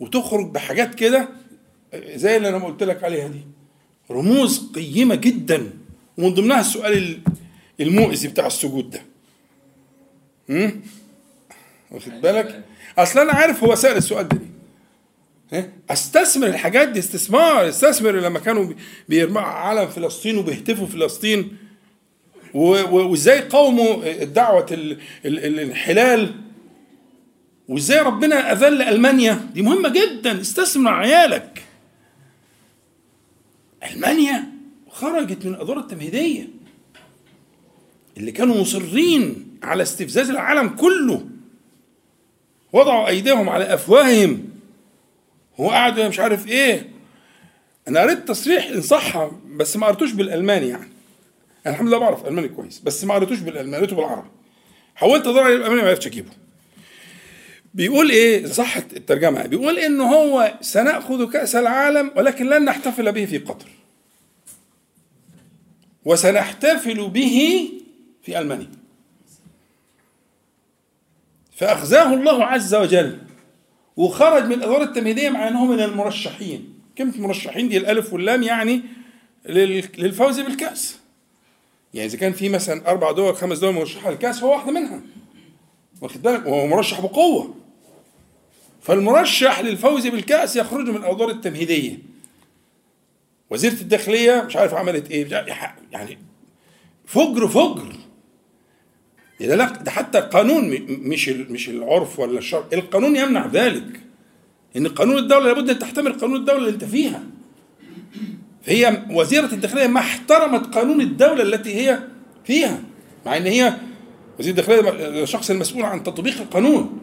وتخرج 0.00 0.50
بحاجات 0.50 0.94
كده 0.94 1.28
زي 1.94 2.36
اللي 2.36 2.48
أنا 2.48 2.64
قلت 2.64 2.82
لك 2.82 3.04
عليها 3.04 3.28
دي. 3.28 3.40
رموز 4.10 4.70
قيمة 4.74 5.14
جدا. 5.14 5.70
ومن 6.18 6.34
ضمنها 6.34 6.60
السؤال 6.60 7.18
المؤذي 7.80 8.28
بتاع 8.28 8.46
السجود 8.46 8.90
ده. 8.90 9.02
امم 10.50 10.80
واخد 11.90 12.20
بالك؟ 12.20 12.64
أصل 12.98 13.20
أنا 13.20 13.32
عارف 13.32 13.64
هو 13.64 13.74
سأل 13.74 13.96
السؤال 13.96 14.28
ده 14.28 14.38
ليه. 15.52 15.72
أستثمر 15.90 16.46
الحاجات 16.46 16.88
دي 16.88 16.98
استثمار 16.98 17.68
أستثمر 17.68 18.10
لما 18.10 18.38
كانوا 18.38 18.72
بيرموا 19.08 19.40
علم 19.40 19.88
فلسطين 19.88 20.38
وبيهتفوا 20.38 20.86
فلسطين. 20.86 21.56
وإزاي 22.54 23.40
قاوموا 23.40 24.24
دعوة 24.24 24.66
الانحلال؟ 25.24 26.34
وإزاي 27.68 27.98
ربنا 28.00 28.52
أذل 28.52 28.82
ألمانيا؟ 28.82 29.48
دي 29.54 29.62
مهمة 29.62 29.88
جدا. 29.88 30.40
استثمر 30.40 30.92
عيالك. 30.92 31.62
ألمانيا 33.90 34.44
خرجت 34.90 35.46
من 35.46 35.54
الادوار 35.54 35.78
التمهيدية. 35.78 36.48
اللي 38.16 38.32
كانوا 38.32 38.60
مصرين 38.60 39.46
على 39.62 39.82
استفزاز 39.82 40.30
العالم 40.30 40.68
كله 40.68 41.26
وضعوا 42.72 43.08
أيديهم 43.08 43.48
على 43.48 43.74
أفواههم. 43.74 44.48
هو 45.60 45.70
قاعد 45.70 46.00
مش 46.00 46.20
عارف 46.20 46.48
إيه. 46.48 46.90
أنا 47.88 48.00
قريت 48.00 48.28
تصريح 48.28 48.66
إن 48.66 48.80
صح 48.80 49.30
بس 49.56 49.76
ما 49.76 49.86
قريتوش 49.86 50.12
بالألماني 50.12 50.68
يعني. 50.68 50.88
أنا 51.66 51.74
الحمد 51.74 51.88
لله 51.88 51.98
بعرف 51.98 52.26
ألماني 52.26 52.48
كويس 52.48 52.78
بس 52.78 53.04
ما 53.04 53.14
قريتوش 53.14 53.38
بالألماني 53.38 53.76
قريته 53.76 53.96
بالعربي. 53.96 54.28
حاولت 54.94 55.26
ادور 55.26 55.42
عليه 55.42 55.56
بالالماني 55.56 55.82
ما 55.82 55.88
عرفتش 55.88 56.06
أجيبه. 56.06 56.30
بيقول 57.74 58.10
إيه؟ 58.10 58.46
صح 58.46 58.76
الترجمة 58.76 59.46
بيقول 59.46 59.78
إن 59.78 60.00
هو 60.00 60.54
سنأخذ 60.60 61.30
كأس 61.32 61.56
العالم 61.56 62.10
ولكن 62.16 62.46
لن 62.48 62.64
نحتفل 62.64 63.12
به 63.12 63.24
في 63.24 63.38
قطر. 63.38 63.68
وسنحتفل 66.04 67.08
به 67.08 67.68
في 68.22 68.38
ألمانيا. 68.38 68.70
فاخزاه 71.56 72.14
الله 72.14 72.44
عز 72.44 72.74
وجل 72.74 73.18
وخرج 73.96 74.44
من 74.44 74.52
الأدوار 74.52 74.82
التمهيدية 74.82 75.30
مع 75.30 75.48
أنه 75.48 75.64
من 75.64 75.80
المرشحين. 75.80 76.74
كلمة 76.98 77.20
مرشحين 77.20 77.68
دي 77.68 77.76
الألف 77.76 78.12
واللام 78.12 78.42
يعني 78.42 78.82
لل- 79.46 79.88
للفوز 79.98 80.40
بالكأس. 80.40 80.96
يعني 81.94 82.08
إذا 82.08 82.18
كان 82.18 82.32
في 82.32 82.48
مثلا 82.48 82.90
أربع 82.90 83.12
دول 83.12 83.36
خمس 83.36 83.58
دول 83.58 83.74
مرشحة 83.74 84.10
للكأس 84.10 84.42
هو 84.42 84.50
واحدة 84.52 84.72
منها. 84.72 85.00
واخد 86.00 86.22
بالك؟ 86.22 86.46
وهو 86.46 86.66
مرشح 86.66 87.00
بقوة. 87.00 87.54
فالمرشح 88.82 89.60
للفوز 89.60 90.06
بالكأس 90.06 90.56
يخرج 90.56 90.88
من 90.88 90.96
الادوار 90.96 91.30
التمهيدية. 91.30 91.98
وزيرة 93.50 93.72
الداخلية 93.80 94.42
مش 94.46 94.56
عارف 94.56 94.74
عملت 94.74 95.12
عارف- 95.12 95.72
يعني 95.92 96.18
فجر 97.06 97.48
فجر. 97.48 97.92
ده 99.40 99.56
لا 99.56 99.68
ده 99.72 99.90
حتى 99.90 100.18
القانون 100.18 100.70
مش 100.88 101.28
مش 101.28 101.68
العرف 101.68 102.18
ولا 102.18 102.38
الشرع 102.38 102.64
القانون 102.72 103.16
يمنع 103.16 103.46
ذلك. 103.46 104.00
ان 104.76 104.88
قانون 104.88 105.18
الدولة 105.18 105.46
لابد 105.46 105.70
أن 105.70 105.78
تحتمل 105.78 106.12
قانون 106.12 106.36
الدولة 106.36 106.58
اللي 106.58 106.70
أنت 106.70 106.84
فيها. 106.84 107.22
هي 108.64 109.02
وزيرة 109.10 109.46
الداخلية 109.54 109.86
ما 109.86 110.00
احترمت 110.00 110.74
قانون 110.74 111.00
الدولة 111.00 111.42
التي 111.42 111.74
هي 111.74 111.98
فيها 112.44 112.82
مع 113.26 113.36
إن 113.36 113.46
هي 113.46 113.76
وزير 114.38 114.50
الداخلية 114.50 114.90
الشخص 115.22 115.50
المسؤول 115.50 115.82
عن 115.82 116.02
تطبيق 116.02 116.40
القانون. 116.40 116.98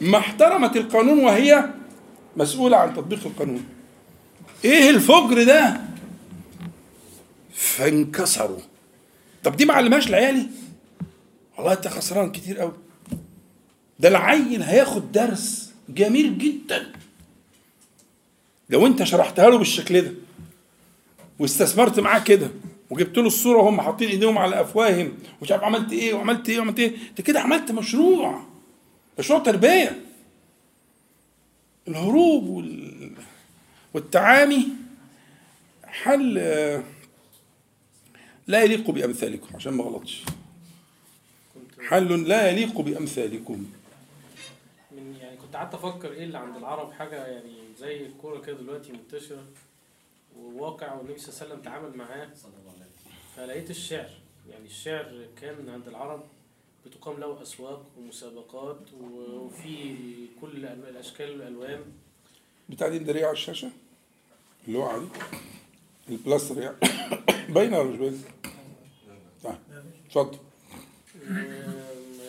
ما 0.00 0.18
احترمت 0.18 0.76
القانون 0.76 1.18
وهي 1.18 1.64
مسؤولة 2.36 2.76
عن 2.76 2.94
تطبيق 2.94 3.26
القانون. 3.26 3.64
إيه 4.64 4.90
الفجر 4.90 5.44
ده؟ 5.44 5.80
فانكسروا. 7.54 8.58
طب 9.44 9.56
دي 9.56 9.64
ما 9.64 9.74
علمهاش 9.74 10.10
لعيالي 10.10 10.46
والله 11.56 11.72
أنت 11.72 11.88
خسران 11.88 12.32
كتير 12.32 12.58
قوي 12.58 12.72
ده 14.00 14.08
العيل 14.08 14.62
هياخد 14.62 15.12
درس 15.12 15.72
جميل 15.88 16.38
جدا. 16.38 16.92
لو 18.70 18.86
أنت 18.86 19.02
شرحتها 19.02 19.50
له 19.50 19.58
بالشكل 19.58 20.00
ده 20.00 20.12
واستثمرت 21.38 22.00
معاه 22.00 22.18
كده 22.18 22.50
وجبت 22.90 23.18
له 23.18 23.26
الصورة 23.26 23.58
وهم 23.58 23.80
حاطين 23.80 24.08
إيديهم 24.08 24.38
على 24.38 24.60
أفواههم 24.60 25.12
ومش 25.40 25.52
عارف 25.52 25.62
عملت 25.64 25.92
إيه 25.92 26.14
وعملت 26.14 26.48
إيه 26.48 26.58
وعملت 26.58 26.78
إيه 26.78 26.96
أنت 27.10 27.20
كده 27.20 27.40
عملت 27.40 27.72
مشروع. 27.72 28.42
مشروع 29.18 29.38
تربيه 29.38 30.00
الهروب 31.88 32.44
وال... 32.44 33.12
والتعامي. 33.94 34.68
حل 35.84 36.34
لا 38.46 38.62
يليق 38.62 38.90
بأمثالكم 38.90 39.56
عشان 39.56 39.72
ما 39.72 39.84
غلطش. 39.84 40.24
حل 41.88 42.28
لا 42.28 42.50
يليق 42.50 42.80
بأمثالكم. 42.80 43.70
من 44.92 45.16
يعني 45.20 45.36
كنت 45.36 45.56
قعدت 45.56 45.74
أفكر 45.74 46.12
إيه 46.12 46.24
اللي 46.24 46.38
عند 46.38 46.56
العرب 46.56 46.92
حاجة 46.92 47.26
يعني 47.26 47.52
زي 47.78 48.06
الكورة 48.06 48.40
كده 48.40 48.56
دلوقتي 48.56 48.92
منتشرة 48.92 49.44
وواقع 50.38 50.94
والنبي 50.94 51.18
صلى 51.18 51.28
الله 51.28 51.40
عليه 51.40 51.52
وسلم 51.52 51.64
تعامل 51.64 51.96
معاه 51.96 52.28
فلقيت 53.36 53.70
الشعر. 53.70 54.10
يعني 54.50 54.66
الشعر 54.66 55.26
كان 55.40 55.68
عند 55.68 55.88
العرب 55.88 56.24
بتقام 56.88 57.20
له 57.20 57.42
أسواق 57.42 57.86
ومسابقات 57.98 58.80
وفي 59.00 59.96
كل 60.40 60.66
الأشكال 60.66 61.30
والألوان 61.30 61.80
بتاع 62.68 62.88
دي 62.88 63.24
على 63.24 63.32
الشاشة 63.32 63.70
اللي 64.68 64.78
هو 64.78 65.00
دي 66.08 66.14
البلاستر 66.14 66.62
يعني 66.62 66.76
باينة 67.54 67.78
ولا 67.78 67.90
مش 67.90 67.96
باينة؟ 67.96 68.18
طيب 69.44 69.54
اتفضل 70.06 70.38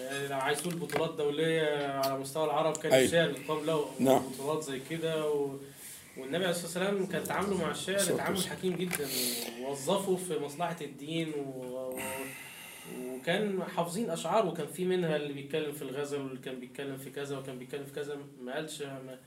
يعني 0.10 0.28
لو 0.28 0.38
عايز 0.38 0.62
تقول 0.62 0.76
بطولات 0.76 1.16
دولية 1.16 1.88
على 1.88 2.20
مستوى 2.20 2.46
العرب 2.46 2.78
كان 2.78 2.92
أيوة. 2.92 3.06
الشعر 3.06 3.32
بيقام 3.32 3.66
له 3.66 3.86
نعم. 4.00 4.22
بطولات 4.30 4.64
زي 4.64 4.80
كده 4.90 5.32
و... 5.32 5.58
والنبي 6.18 6.46
عليه 6.46 6.50
الصلاة 6.50 6.66
والسلام 6.66 7.06
كان 7.06 7.24
تعامله 7.24 7.58
مع 7.58 7.72
الشعر 7.72 8.00
تعامل. 8.00 8.44
حكيم 8.44 8.76
جدا 8.76 9.08
ووظفه 9.62 10.16
في 10.16 10.40
مصلحة 10.40 10.78
الدين 10.82 11.34
و... 11.34 12.00
وكان 13.14 13.64
حافظين 13.76 14.10
أشعار 14.10 14.46
وكان 14.46 14.68
في 14.68 14.86
منها 14.86 15.16
اللي 15.16 15.34
بيتكلم 15.34 15.72
في 15.72 15.82
الغزل 15.82 16.22
واللي 16.22 16.40
كان 16.40 16.60
بيتكلم 16.60 16.98
في 16.98 17.10
كذا 17.10 17.38
وكان 17.38 17.60
بيتكلم 17.60 17.86
في 17.86 17.94
كذا 17.94 18.18
ما 18.44 18.54
قالش 18.56 18.82
ما... 18.82 19.18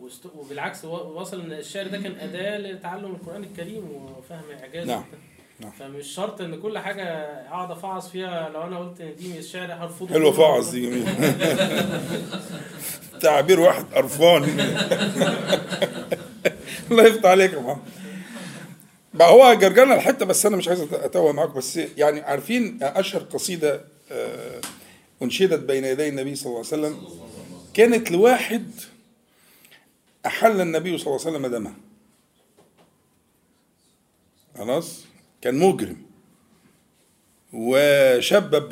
وست- 0.00 0.36
وبالعكس 0.36 0.84
وصل 0.84 1.40
إن 1.40 1.52
الشعر 1.52 1.86
ده 1.86 1.98
كان 1.98 2.14
أداة 2.20 2.58
لتعلم 2.58 3.04
القرآن 3.14 3.44
الكريم 3.44 3.88
وفهم 4.18 4.42
اعجازه 4.60 4.92
نعم. 4.94 5.04
نعم. 5.60 5.70
فمش 5.70 6.06
شرط 6.06 6.40
إن 6.40 6.60
كل 6.60 6.78
حاجة 6.78 7.04
اقعد 7.48 7.70
افعص 7.70 8.08
فيها 8.10 8.48
لو 8.48 8.62
أنا 8.62 8.78
قلت 8.78 9.00
إن 9.00 9.16
دي 9.16 9.38
الشعر 9.38 9.72
هرفضه 9.72 10.08
حلوة 10.14 10.30
كله. 10.32 10.38
فعص 10.38 10.70
دي 10.70 10.86
جميل 10.86 11.06
تعبير 13.20 13.60
واحد 13.60 13.84
قرفان 13.94 14.42
الله 16.90 17.04
يفتح 17.06 17.30
عليك 17.30 17.52
يا 17.52 17.58
محمد 17.60 17.82
بقى 19.14 19.30
هو 19.30 19.54
جرجرنا 19.54 19.94
الحتة 19.94 20.26
بس 20.26 20.46
أنا 20.46 20.56
مش 20.56 20.68
عايز 20.68 20.80
أتوه 20.92 21.32
معاكم 21.32 21.52
بس 21.54 21.76
يعني 21.76 22.20
عارفين 22.20 22.78
أشهر 22.82 23.22
قصيدة 23.22 23.84
آه، 24.12 24.60
أنشدت 25.22 25.60
بين 25.60 25.84
يدي 25.84 26.08
النبي 26.08 26.34
صلى 26.34 26.46
الله 26.46 26.56
عليه 26.58 26.68
وسلم 26.68 27.08
كانت 27.74 28.10
لواحد 28.10 28.70
أحل 30.26 30.60
النبي 30.60 30.98
صلى 30.98 31.06
الله 31.16 31.26
عليه 31.26 31.36
وسلم 31.38 31.46
دمه. 31.46 31.74
خلاص؟ 34.58 35.04
كان 35.42 35.54
مجرم. 35.58 35.96
وشبب 37.52 38.68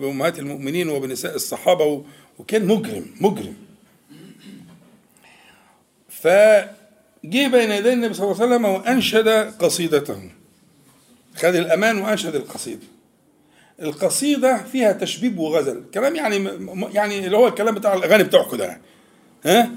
بأمهات 0.00 0.38
المؤمنين 0.38 0.88
وبنساء 0.88 1.34
الصحابة 1.34 1.84
و- 1.84 2.02
وكان 2.38 2.66
مجرم 2.66 3.06
مجرم. 3.20 3.54
فجه 7.24 7.48
بين 7.48 7.70
يدي 7.70 7.92
النبي 7.92 8.14
صلى 8.14 8.30
الله 8.30 8.42
عليه 8.42 8.54
وسلم 8.54 8.64
وأنشد 8.64 9.28
قصيدته. 9.58 10.30
خد 11.36 11.54
الأمان 11.54 11.98
وأنشد 11.98 12.34
القصيدة. 12.34 12.86
القصيدة 13.82 14.62
فيها 14.62 14.92
تشبيب 14.92 15.38
وغزل. 15.38 15.84
كلام 15.94 16.16
يعني 16.16 16.48
يعني 16.94 17.26
اللي 17.26 17.36
هو 17.36 17.48
الكلام 17.48 17.74
بتاع 17.74 17.94
الأغاني 17.94 18.24
بتوعكم 18.24 18.56
ده. 18.56 18.64
يعني 18.64 18.82
ها؟ 19.44 19.70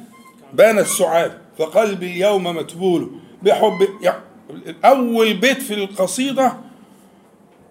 بان 0.53 0.79
السعاد 0.79 1.37
فقلبي 1.57 2.05
اليوم 2.11 2.43
متبول 2.43 3.19
بحب 3.43 3.87
يعني 4.01 4.21
أول 4.85 5.33
بيت 5.33 5.61
في 5.61 5.73
القصيدة 5.73 6.57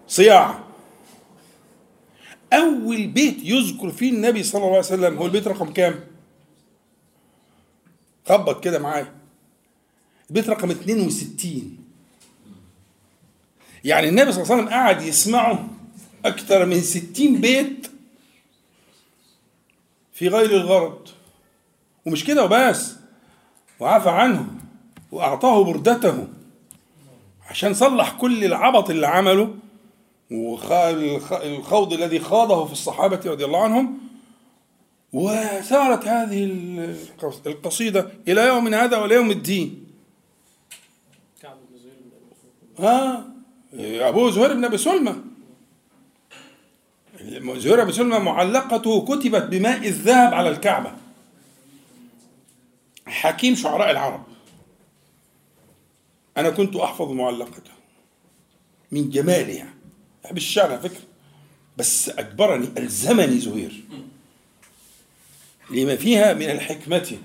صياعة. 0.07 0.63
أول 2.53 3.07
بيت 3.07 3.37
يذكر 3.43 3.89
فيه 3.89 4.11
النبي 4.11 4.43
صلى 4.43 4.59
الله 4.59 4.69
عليه 4.69 4.79
وسلم 4.79 5.17
هو 5.17 5.25
البيت 5.25 5.47
رقم 5.47 5.73
كام؟ 5.73 5.99
خبط 8.25 8.63
كده 8.63 8.79
معايا. 8.79 9.16
البيت 10.29 10.49
رقم 10.49 10.69
62 10.71 11.77
يعني 13.83 14.09
النبي 14.09 14.31
صلى 14.31 14.43
الله 14.43 14.53
عليه 14.53 14.63
وسلم 14.63 14.73
قعد 14.73 15.01
يسمعه 15.01 15.67
أكثر 16.25 16.65
من 16.65 16.81
60 16.81 17.41
بيت 17.41 17.87
في 20.13 20.27
غير 20.27 20.51
الغرض. 20.51 21.07
ومش 22.05 22.23
كده 22.25 22.45
وبس. 22.45 22.95
وعفى 23.79 24.09
عنه 24.09 24.47
وأعطاه 25.11 25.63
بردته 25.63 26.27
عشان 27.49 27.73
صلح 27.73 28.11
كل 28.11 28.43
العبط 28.43 28.89
اللي 28.89 29.07
عمله. 29.07 29.55
والخوض 30.31 31.93
الذي 31.93 32.19
خاضه 32.19 32.65
في 32.65 32.71
الصحابة 32.71 33.19
رضي 33.25 33.45
الله 33.45 33.63
عنهم. 33.63 33.97
وسارت 35.13 36.07
هذه 36.07 36.43
القص- 36.45 37.47
القصيدة 37.47 38.11
إلى 38.27 38.47
يوم 38.47 38.73
هذا 38.73 38.97
وإلى 38.97 39.15
يوم 39.15 39.31
الدين. 39.31 39.86
ها؟ 42.79 43.27
أبو 43.79 44.29
زهير 44.29 44.53
بن 44.53 44.65
أبي 44.65 44.77
سلمى 44.77 45.15
زهير 47.57 47.83
بن 47.83 47.91
سلمى 47.91 48.19
معلقته 48.19 49.05
كتبت 49.05 49.43
بماء 49.43 49.87
الذهب 49.87 50.33
على 50.33 50.49
الكعبة. 50.49 50.93
حكيم 53.05 53.55
شعراء 53.55 53.91
العرب. 53.91 54.23
أنا 56.37 56.49
كنت 56.49 56.75
أحفظ 56.75 57.11
معلقته. 57.11 57.71
من 58.91 59.09
جمالها. 59.09 59.73
بحب 60.23 60.37
الشعر 60.37 60.71
على 60.71 60.79
فكرة. 60.79 61.01
بس 61.77 62.09
أجبرني 62.09 62.67
ألزمني 62.77 63.39
زهير. 63.39 63.83
لما 65.71 65.95
فيها 65.95 66.33
من 66.33 66.49
الحكمة 66.49 67.17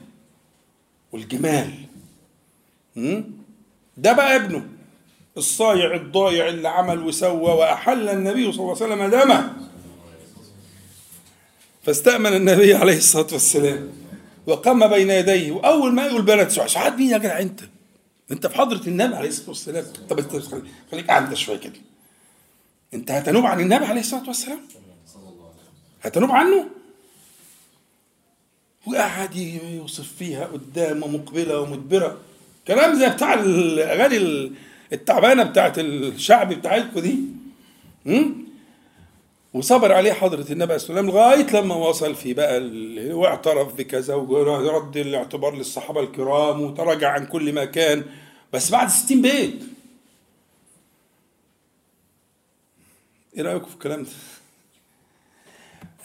والجمال? 1.12 1.74
ده 3.96 4.12
بقى 4.12 4.36
ابنه. 4.36 4.68
الصايع 5.36 5.94
الضايع 5.94 6.48
اللي 6.48 6.68
عمل 6.68 6.98
وسوى 7.04 7.52
وأحل 7.52 8.08
النبي 8.08 8.52
صلى 8.52 8.60
الله 8.62 8.82
عليه 8.82 8.94
وسلم 8.94 9.10
دمه 9.10 9.52
فاستأمن 11.82 12.32
النبي 12.36 12.74
عليه 12.74 12.96
الصلاة 12.96 13.26
والسلام 13.32 13.90
وقام 14.46 14.86
بين 14.88 15.10
يديه 15.10 15.52
وأول 15.52 15.92
ما 15.92 16.06
يقول 16.06 16.22
بلد 16.22 16.48
سعاد 16.48 16.68
سعاد 16.68 16.98
مين 16.98 17.10
يا 17.10 17.18
جدع 17.18 17.38
أنت؟ 17.40 17.60
أنت 18.30 18.46
في 18.46 18.54
حضرة 18.56 18.86
النبي 18.86 19.14
عليه 19.16 19.28
الصلاة 19.28 19.48
والسلام 19.48 19.84
طب 20.10 20.18
أنت 20.18 20.36
خليك- 20.92 21.10
انت 21.10 21.34
شوية 21.34 21.56
كده 21.56 21.72
أنت 22.94 23.10
هتنوب 23.10 23.46
عن 23.46 23.60
النبي 23.60 23.84
عليه 23.84 24.00
الصلاة 24.00 24.26
والسلام؟ 24.28 24.60
هتنوب 26.02 26.30
عنه؟ 26.30 26.66
وقعد 28.86 29.36
يوصف 29.36 30.08
فيها 30.18 30.44
قدام 30.46 31.02
ومقبلة 31.02 31.60
ومدبرة 31.60 32.16
كلام 32.68 32.94
زي 32.98 33.08
بتاع 33.08 33.34
الأغاني 33.34 34.52
التعبانة 34.92 35.42
بتاعت 35.42 35.78
الشعب 35.78 36.52
بتاعتكم 36.52 37.00
دي? 37.00 37.18
وصبر 39.54 39.92
عليه 39.92 40.12
حضرة 40.12 40.40
النبي 40.52 40.62
عليه 40.62 40.72
والسلام 40.72 41.06
لغاية 41.06 41.46
لما 41.60 41.74
وصل 41.74 42.14
في 42.14 42.34
بقى 42.34 42.60
واعترف 43.14 43.74
بكذا 43.74 44.14
ورد 44.14 44.96
الاعتبار 44.96 45.54
للصحابة 45.56 46.00
الكرام 46.00 46.60
وتراجع 46.62 47.08
عن 47.10 47.26
كل 47.26 47.52
ما 47.52 47.64
كان 47.64 48.04
بس 48.52 48.70
بعد 48.70 48.88
60 48.88 49.22
بيت 49.22 49.62
إيه 53.36 53.42
رأيكم 53.42 53.66
في 53.66 53.74
الكلام 53.74 54.02
ده؟ 54.02 54.08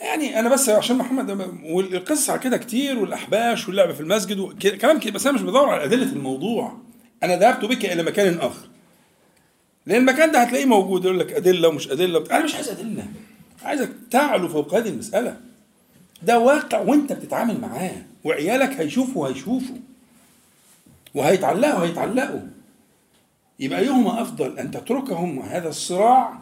يعني 0.01 0.39
أنا 0.39 0.49
بس 0.49 0.69
عشان 0.69 0.95
محمد 0.97 1.29
والقصص 1.63 2.29
على 2.29 2.39
كده 2.39 2.57
كتير 2.57 2.99
والأحباش 2.99 3.67
واللعب 3.67 3.91
في 3.93 4.01
المسجد 4.01 4.39
وك- 4.39 4.67
كلام 4.67 4.99
كده 4.99 5.13
بس 5.13 5.27
أنا 5.27 5.35
مش 5.35 5.41
بدور 5.41 5.69
على 5.69 5.83
أدلة 5.83 6.11
الموضوع 6.13 6.77
أنا 7.23 7.35
ذهبت 7.35 7.65
بك 7.65 7.85
إلى 7.85 8.03
مكان 8.03 8.39
آخر 8.39 8.67
لأن 9.87 9.99
المكان 10.01 10.31
ده 10.31 10.39
هتلاقيه 10.39 10.65
موجود 10.65 11.05
يقول 11.05 11.19
لك 11.19 11.31
أدلة 11.33 11.67
ومش 11.67 11.91
أدلة. 11.91 12.23
أنا 12.31 12.43
مش 12.45 12.55
عايز 12.55 12.67
أدلة. 12.69 13.07
عايزك 13.63 13.89
تعلو 14.11 14.47
فوق 14.49 14.73
هذه 14.73 14.89
المسألة. 14.89 15.37
ده 16.23 16.39
واقع 16.39 16.79
وأنت 16.79 17.13
بتتعامل 17.13 17.61
معاه 17.61 17.91
وعيالك 18.23 18.69
هيشوفوا 18.69 19.27
هيشوفوا 19.29 19.75
وهيتعلقوا 21.15 21.85
هيتعلقوا 21.85 22.39
يبقى 23.59 23.79
ايهما 23.79 24.21
أفضل 24.21 24.59
أن 24.59 24.71
تتركهم 24.71 25.39
هذا 25.39 25.69
الصراع 25.69 26.41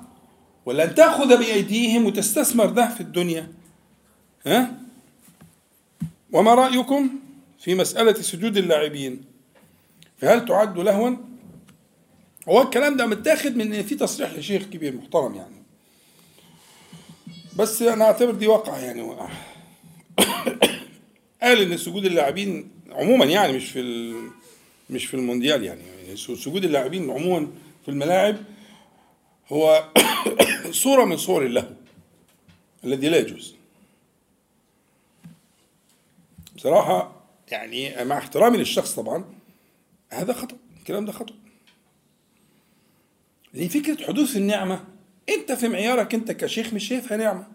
ولا 0.65 0.83
أن 0.83 0.95
تأخذ 0.95 1.37
بأيديهم 1.37 2.05
وتستثمر 2.05 2.65
ده 2.65 2.87
في 2.87 3.01
الدنيا. 3.01 3.47
ها؟ 4.45 4.71
وما 6.31 6.53
رأيكم 6.55 7.09
في 7.59 7.75
مسألة 7.75 8.13
سجود 8.13 8.57
اللاعبين؟ 8.57 9.21
فهل 10.17 10.45
تعد 10.45 10.77
لهوا؟ 10.79 11.15
هو 12.49 12.61
الكلام 12.61 12.97
ده 12.97 13.05
متاخد 13.05 13.55
من 13.55 13.83
في 13.83 13.95
تصريح 13.95 14.33
لشيخ 14.33 14.63
كبير 14.63 14.95
محترم 14.95 15.35
يعني 15.35 15.63
بس 17.55 17.81
أنا 17.81 18.05
أعتبر 18.05 18.31
دي 18.31 18.47
واقع 18.47 18.77
يعني 18.77 19.01
واقع. 19.01 19.29
قال 21.41 21.61
إن 21.61 21.77
سجود 21.77 22.05
اللاعبين 22.05 22.71
عموما 22.91 23.25
يعني 23.25 23.53
مش 23.53 23.71
في. 23.71 24.13
مش 24.89 25.05
في 25.05 25.13
المونديال 25.13 25.63
يعني, 25.63 25.81
يعني 25.81 26.17
سجود 26.17 26.65
اللاعبين 26.65 27.09
عموما 27.11 27.47
في 27.85 27.91
الملاعب 27.91 28.37
هو 29.51 29.89
صورة 30.71 31.05
من 31.05 31.17
صور 31.17 31.45
اللهو 31.45 31.69
الذي 32.83 33.09
لا 33.09 33.17
يجوز 33.17 33.55
بصراحة 36.55 37.23
يعني 37.51 38.05
مع 38.05 38.17
احترامي 38.17 38.57
للشخص 38.57 38.95
طبعا 38.95 39.25
هذا 40.09 40.33
خطأ 40.33 40.57
الكلام 40.79 41.05
ده 41.05 41.11
خطأ 41.11 41.33
لأن 43.55 43.67
فكرة 43.67 44.05
حدوث 44.07 44.37
النعمة 44.37 44.83
أنت 45.29 45.51
في 45.51 45.67
معيارك 45.67 46.13
أنت 46.13 46.31
كشيخ 46.31 46.73
مش 46.73 46.87
شايفها 46.87 47.17
نعمة. 47.17 47.47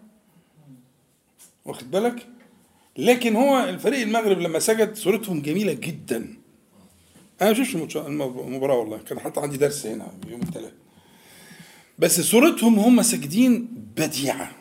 واخد 1.65 1.91
بالك؟ 1.91 2.27
لكن 2.97 3.35
هو 3.35 3.63
الفريق 3.63 4.01
المغرب 4.01 4.39
لما 4.39 4.59
سجد 4.59 4.95
صورتهم 4.95 5.41
جميلة 5.41 5.73
جدا. 5.73 6.37
أنا 7.41 7.49
ما 7.49 7.63
شفتش 7.63 7.97
المباراة 7.97 8.75
والله 8.75 8.97
كان 8.97 9.19
حتى 9.19 9.39
عندي 9.39 9.57
درس 9.57 9.85
هنا 9.85 10.11
يوم 10.27 10.41
الثلاث 10.41 10.73
بس 11.99 12.21
صورتهم 12.21 12.79
هم 12.79 13.01
ساجدين 13.01 13.67
بديعة. 13.97 14.55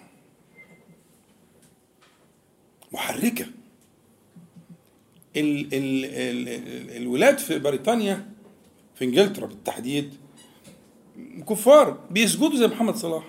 محركة. 2.93 3.47
ال 5.37 5.75
ال 5.75 6.05
ال 6.05 6.97
الولاد 6.97 7.39
في 7.39 7.59
بريطانيا 7.59 8.29
في 8.95 9.05
إنجلترا 9.05 9.47
بالتحديد 9.47 10.15
كفار 11.49 11.99
بيسجدوا 12.11 12.57
زي 12.57 12.67
محمد 12.67 12.97
صلاح. 12.97 13.25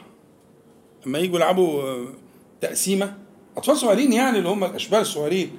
لما 1.05 1.19
يجوا 1.19 1.35
يلعبوا 1.35 1.81
آه، 1.81 2.07
تقسيمة 2.61 3.17
أطفال 3.57 3.77
صغيرين 3.77 4.13
يعني 4.13 4.37
اللي 4.37 4.49
هم 4.49 4.63
الأشبال 4.63 4.99
الصغيرين 4.99 5.51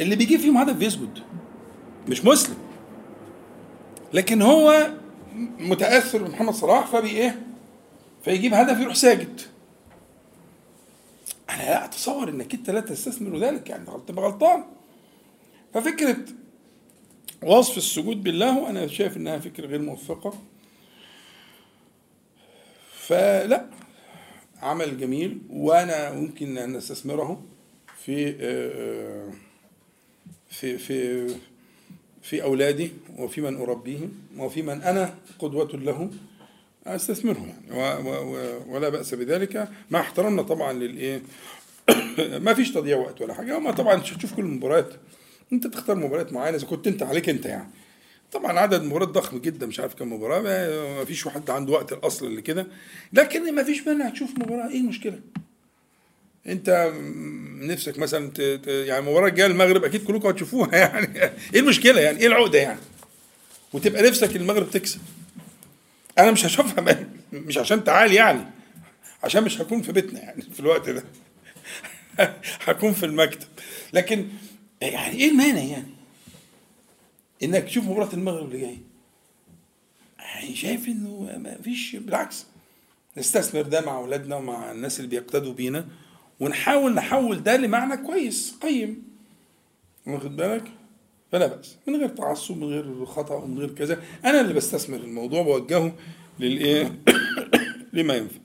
اللي 0.00 0.16
بيجيب 0.16 0.40
فيهم 0.40 0.56
هدف 0.56 0.76
بيسجد. 0.76 1.18
مش 2.08 2.24
مسلم. 2.24 2.56
لكن 4.14 4.42
هو 4.42 4.90
متأثر 5.58 6.22
بمحمد 6.22 6.54
صلاح 6.54 6.86
فبي 6.86 7.08
إيه؟ 7.08 7.42
فيجيب 8.24 8.54
هدف 8.54 8.80
يروح 8.80 8.94
ساجد. 8.94 9.40
أنا 11.50 11.62
لا 11.62 11.84
أتصور 11.84 12.28
إنك 12.28 12.54
أنت 12.54 12.70
لا 12.70 12.80
تستثمر 12.80 13.38
ذلك 13.38 13.70
يعني 13.70 13.84
تبقى 14.06 14.24
غلطان. 14.24 14.64
ففكرة 15.74 16.16
وصف 17.42 17.76
السجود 17.76 18.22
بالله 18.22 18.70
أنا 18.70 18.86
شايف 18.86 19.16
إنها 19.16 19.38
فكرة 19.38 19.66
غير 19.66 19.82
موفقة. 19.82 20.34
فلا 23.08 23.64
عمل 24.62 25.00
جميل 25.00 25.38
وأنا 25.50 26.12
ممكن 26.12 26.58
أن 26.58 26.76
أستثمره 26.76 27.42
في 28.04 28.36
آه، 28.40 29.32
في 30.50 30.78
في 30.78 31.26
في 32.22 32.42
أولادي 32.42 32.90
وفي 33.18 33.40
من 33.40 33.56
اربيهم 33.56 34.12
وفي 34.38 34.62
من 34.62 34.82
أنا 34.82 35.14
قدوة 35.38 35.68
له 35.74 36.10
استثمرهم 36.86 37.48
يعني. 37.48 37.70
و 37.70 38.34
و 38.34 38.62
ولا 38.74 38.88
بأس 38.88 39.14
بذلك. 39.14 39.68
مع 39.90 40.00
احترامنا 40.00 40.42
طبعا 40.42 40.72
للإيه 40.72 41.22
ما 42.46 42.54
فيش 42.54 42.72
تضييع 42.72 42.96
وقت 42.96 43.20
ولا 43.20 43.34
حاجة. 43.34 43.56
وما 43.56 43.70
طبعا 43.70 44.00
تشوف 44.00 44.34
كل 44.34 44.42
المباريات. 44.42 44.92
أنت 45.52 45.66
تختار 45.66 45.96
مباريات 45.96 46.32
معينة 46.32 46.56
إذا 46.56 46.66
كنت 46.66 46.86
أنت 46.86 47.02
عليك 47.02 47.28
أنت 47.28 47.46
يعني. 47.46 47.70
طبعا 48.32 48.58
عدد 48.58 48.82
مباريات 48.82 49.08
ضخم 49.08 49.38
جدا 49.38 49.66
مش 49.66 49.80
عارف 49.80 49.94
كم 49.94 50.12
مباراة 50.12 50.40
ما 50.98 51.04
فيش 51.04 51.28
حد 51.28 51.50
عنده 51.50 51.72
وقت 51.72 51.92
الأصل 51.92 52.26
اللي 52.26 52.42
كده. 52.42 52.66
لكن 53.12 53.54
ما 53.54 53.62
فيش 53.62 53.86
مانع 53.86 54.08
تشوف 54.08 54.30
مباراة 54.38 54.68
إيه 54.68 54.80
المشكلة؟ 54.80 55.20
أنت 56.46 56.92
نفسك 57.60 57.98
مثلا 57.98 58.30
ت... 58.34 58.40
ت... 58.40 58.66
يعني 58.66 58.98
المباراه 59.06 59.28
الجاية 59.28 59.46
المغرب 59.46 59.84
أكيد 59.84 60.04
كلكم 60.04 60.28
هتشوفوها 60.28 60.76
يعني. 60.86 61.22
إيه 61.54 61.60
المشكلة 61.60 62.00
يعني؟ 62.00 62.18
إيه 62.18 62.26
العقدة 62.26 62.58
يعني؟ 62.58 62.80
وتبقى 63.72 64.02
نفسك 64.02 64.36
المغرب 64.36 64.70
تكسب. 64.70 65.00
أنا 66.18 66.30
مش 66.30 66.46
هشوفها. 66.46 67.06
مش 67.32 67.58
عشان 67.58 67.84
تعال 67.84 68.12
يعني 68.12 68.44
عشان 69.24 69.44
مش 69.44 69.60
هكون 69.60 69.82
في 69.82 69.92
بيتنا 69.92 70.20
يعني 70.20 70.42
في 70.42 70.60
الوقت 70.60 70.90
ده. 70.90 71.04
هكون 72.66 72.92
في 72.92 73.06
المكتب. 73.06 73.48
لكن 73.92 74.28
يعني 74.82 75.16
إيه 75.16 75.30
المانع 75.30 75.60
يعني؟ 75.62 75.97
إنك 77.42 77.64
تشوف 77.64 77.84
مباراة 77.84 78.12
المغرب 78.12 78.46
اللي 78.46 78.60
جاي 78.60 78.78
يعني 80.18 80.56
شايف 80.56 80.88
إنه 80.88 81.38
ما 81.38 81.58
فيش 81.62 81.96
بالعكس 81.96 82.46
نستثمر 83.16 83.62
ده 83.62 83.80
مع 83.80 83.96
أولادنا 83.96 84.36
ومع 84.36 84.72
الناس 84.72 85.00
اللي 85.00 85.10
بيقتدوا 85.10 85.52
بينا 85.52 85.88
ونحاول 86.40 86.94
نحول 86.94 87.42
ده 87.42 87.56
لمعنى 87.56 87.96
كويس 87.96 88.54
قيم. 88.62 89.02
واخد 90.06 90.36
بالك؟ 90.36 90.64
فلا 91.32 91.46
بأس. 91.46 91.76
من 91.86 91.96
غير 91.96 92.08
تعصب 92.08 92.56
من 92.56 92.64
غير 92.64 93.06
خطأ 93.06 93.34
ومن 93.34 93.58
غير 93.58 93.74
كذا. 93.74 94.02
أنا 94.24 94.40
اللي 94.40 94.54
بستثمر 94.54 94.96
الموضوع 94.96 95.42
بوجهه 95.42 95.94
للإيه؟ 96.40 96.98
لما 97.92 98.14
ينفع. 98.16 98.38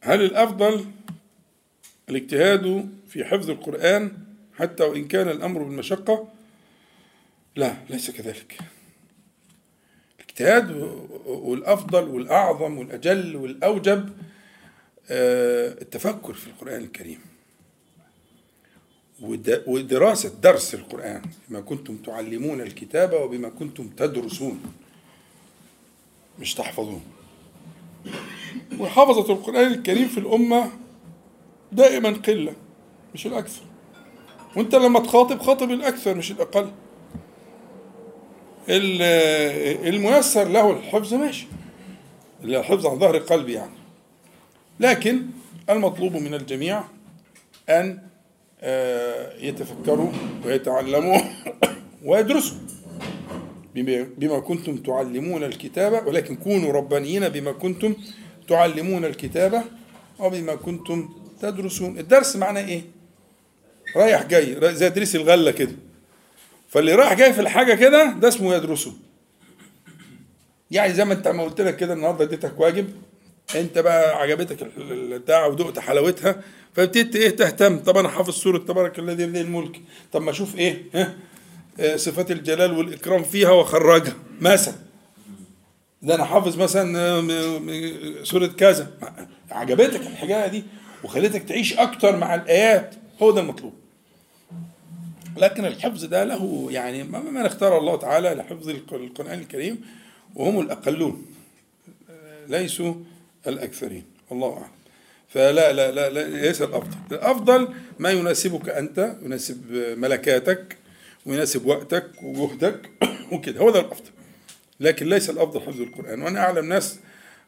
هل 0.00 0.22
الأفضل 0.22 0.84
الاجتهاد 2.08 2.90
في 3.10 3.24
حفظ 3.24 3.50
القرآن 3.50 4.12
حتى 4.58 4.84
وإن 4.84 5.08
كان 5.08 5.28
الأمر 5.28 5.62
بالمشقة 5.62 6.28
لا 7.56 7.76
ليس 7.90 8.10
كذلك. 8.10 8.58
الاجتهاد 10.20 10.70
والأفضل 11.26 12.08
والأعظم 12.08 12.78
والأجل 12.78 13.36
والأوجب 13.36 14.10
آه، 15.10 15.68
التفكر 15.82 16.32
في 16.34 16.46
القرآن 16.46 16.80
الكريم 16.84 17.20
ود- 19.20 19.62
ودراسة 19.66 20.28
درس 20.42 20.74
القرآن 20.74 21.22
بما 21.48 21.60
كنتم 21.60 21.96
تعلمون 21.96 22.60
الكتاب 22.60 23.12
وبما 23.12 23.48
كنتم 23.48 23.88
تدرسون. 23.88 24.60
مش 26.38 26.54
تحفظون. 26.54 27.02
وحفظة 28.78 29.32
القرآن 29.32 29.66
الكريم 29.72 30.08
في 30.08 30.18
الأمة 30.20 30.70
دائما 31.72 32.10
قلة. 32.10 32.54
مش 33.14 33.26
الأكثر. 33.26 33.62
وأنت 34.56 34.74
لما 34.74 35.00
تخاطب 35.00 35.38
خاطب 35.42 35.70
الأكثر 35.70 36.14
مش 36.14 36.30
الأقل. 36.30 36.70
ال- 38.68 39.88
الميسر 39.94 40.48
له 40.48 40.70
الحفظ 40.70 41.14
ماشي. 41.14 41.46
الحفظ 42.44 42.86
عن 42.86 42.98
ظهر 42.98 43.18
قلب 43.18 43.48
يعني. 43.48 43.72
لكن 44.80 45.22
المطلوب 45.70 46.12
من 46.16 46.34
الجميع 46.34 46.84
أن 47.68 47.98
آه، 48.62 49.36
يتفكروا 49.38 50.10
ويتعلموا 50.44 51.18
ويدرسوا. 52.04 52.56
بما 54.18 54.40
كنتم 54.40 54.76
تعلمون 54.76 55.44
الكتابة 55.44 55.98
ولكن 56.08 56.36
كونوا 56.36 56.72
ربانيين 56.72 57.28
بما 57.28 57.52
كنتم 57.52 57.94
تعلمون 58.48 59.04
الكتابة 59.04 59.62
وبما 60.18 60.54
كنتم 60.54 61.08
تدرسون. 61.42 61.98
الدرس 61.98 62.36
معناه 62.36 62.64
إيه؟ 62.66 62.82
رايح 63.96 64.22
جاي 64.26 64.74
زي 64.74 64.90
تدريس 64.90 65.16
الغلة 65.16 65.50
كده. 65.50 65.72
فاللي 66.68 66.94
رايح 66.94 67.12
جاي 67.14 67.32
في 67.32 67.40
الحاجة 67.40 67.74
كده 67.74 68.04
ده 68.20 68.28
اسمه 68.28 68.54
يدرسه. 68.54 68.92
يعني 70.70 70.92
زي 70.94 71.04
ما 71.04 71.14
انت 71.14 71.28
ما 71.28 71.42
قلت 71.42 71.60
لك 71.60 71.76
كده 71.76 71.92
النهارده 71.94 72.24
اديتك 72.24 72.60
واجب 72.60 72.90
انت 73.56 73.78
بقى 73.78 74.16
عجبتك 74.22 74.62
ال- 74.62 74.72
ال- 74.92 75.12
البتاع 75.12 75.46
ودقت 75.46 75.78
حلاوتها 75.78 76.42
فابتديت 76.74 77.16
إيه 77.16 77.30
تهتم. 77.30 77.78
طب 77.78 77.96
أنا 77.98 78.08
حافظ 78.08 78.34
سورة 78.34 78.58
تبارك 78.58 78.98
الذي 78.98 79.26
بيده 79.26 79.40
الملك. 79.40 79.80
طب 80.12 80.22
ما 80.22 80.30
أشوف 80.30 80.56
إيه 80.56 80.82
ها 80.94 81.14
آه، 81.80 81.96
صفات 81.96 82.30
الجلال 82.30 82.78
والإكرام 82.78 83.22
فيها 83.22 83.50
واخرجها. 83.50 84.14
مثلا 84.40 84.74
ده 86.02 86.14
أنا 86.14 86.24
حافظ 86.24 86.56
مثلا 86.56 86.98
آه، 86.98 88.24
سورة 88.24 88.46
كذا. 88.46 88.90
عجبتك 89.50 90.00
الحكاية 90.00 90.46
دي 90.46 90.64
وخلتك 91.04 91.42
تعيش 91.42 91.72
أكتر 91.78 92.16
مع 92.16 92.34
الآيات. 92.34 92.94
هو 93.22 93.30
ده 93.30 93.40
المطلوب. 93.40 93.72
لكن 95.36 95.64
الحفظ 95.64 96.04
ده 96.04 96.24
له 96.24 96.66
يعني 96.70 97.02
ما 97.04 97.46
اختار 97.46 97.78
الله 97.78 97.96
تعالى 97.96 98.28
لحفظ 98.34 98.68
الق- 98.68 98.94
القرآن 98.94 99.38
الكريم 99.38 99.80
وهم 100.34 100.60
الأقلون 100.60 101.26
ليسوا 102.48 102.94
الأكثرين. 103.46 104.04
الله 104.32 104.52
أعلم. 104.52 104.70
فلا 105.28 105.72
لا 105.72 105.90
لا, 105.92 106.10
لا 106.10 106.28
ليس 106.28 106.62
الأفضل. 106.62 106.96
الأفضل 107.12 107.68
ما 107.98 108.10
يناسبك 108.10 108.68
أنت 108.68 109.16
يناسب 109.22 109.72
ملكاتك 109.98 110.76
ويناسب 111.26 111.66
وقتك 111.66 112.06
وجهدك 112.22 112.90
وكده. 113.32 113.60
هو 113.60 113.70
ده 113.70 113.80
الأفضل. 113.80 114.10
لكن 114.80 115.08
ليس 115.08 115.30
الأفضل 115.30 115.60
حفظ 115.60 115.80
القرآن. 115.80 116.22
وأنا 116.22 116.40
أعلم 116.40 116.68
ناس 116.68 116.98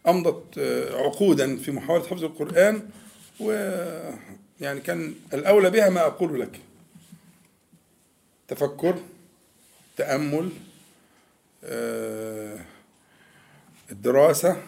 أمضت 0.08 0.58
آه، 0.58 0.96
عقودا 0.96 1.56
في 1.56 1.70
محاولة 1.70 2.04
حفظ 2.04 2.24
القرآن 2.24 2.82
ويعني 3.40 4.80
كان 4.80 5.14
الأولى 5.34 5.70
بها 5.70 5.90
ما 5.90 6.00
أقول 6.00 6.40
لك. 6.40 6.60
تفكر 8.48 9.02
تأمل 9.96 10.50
آه، 11.64 12.64
الدراسة? 13.90 14.62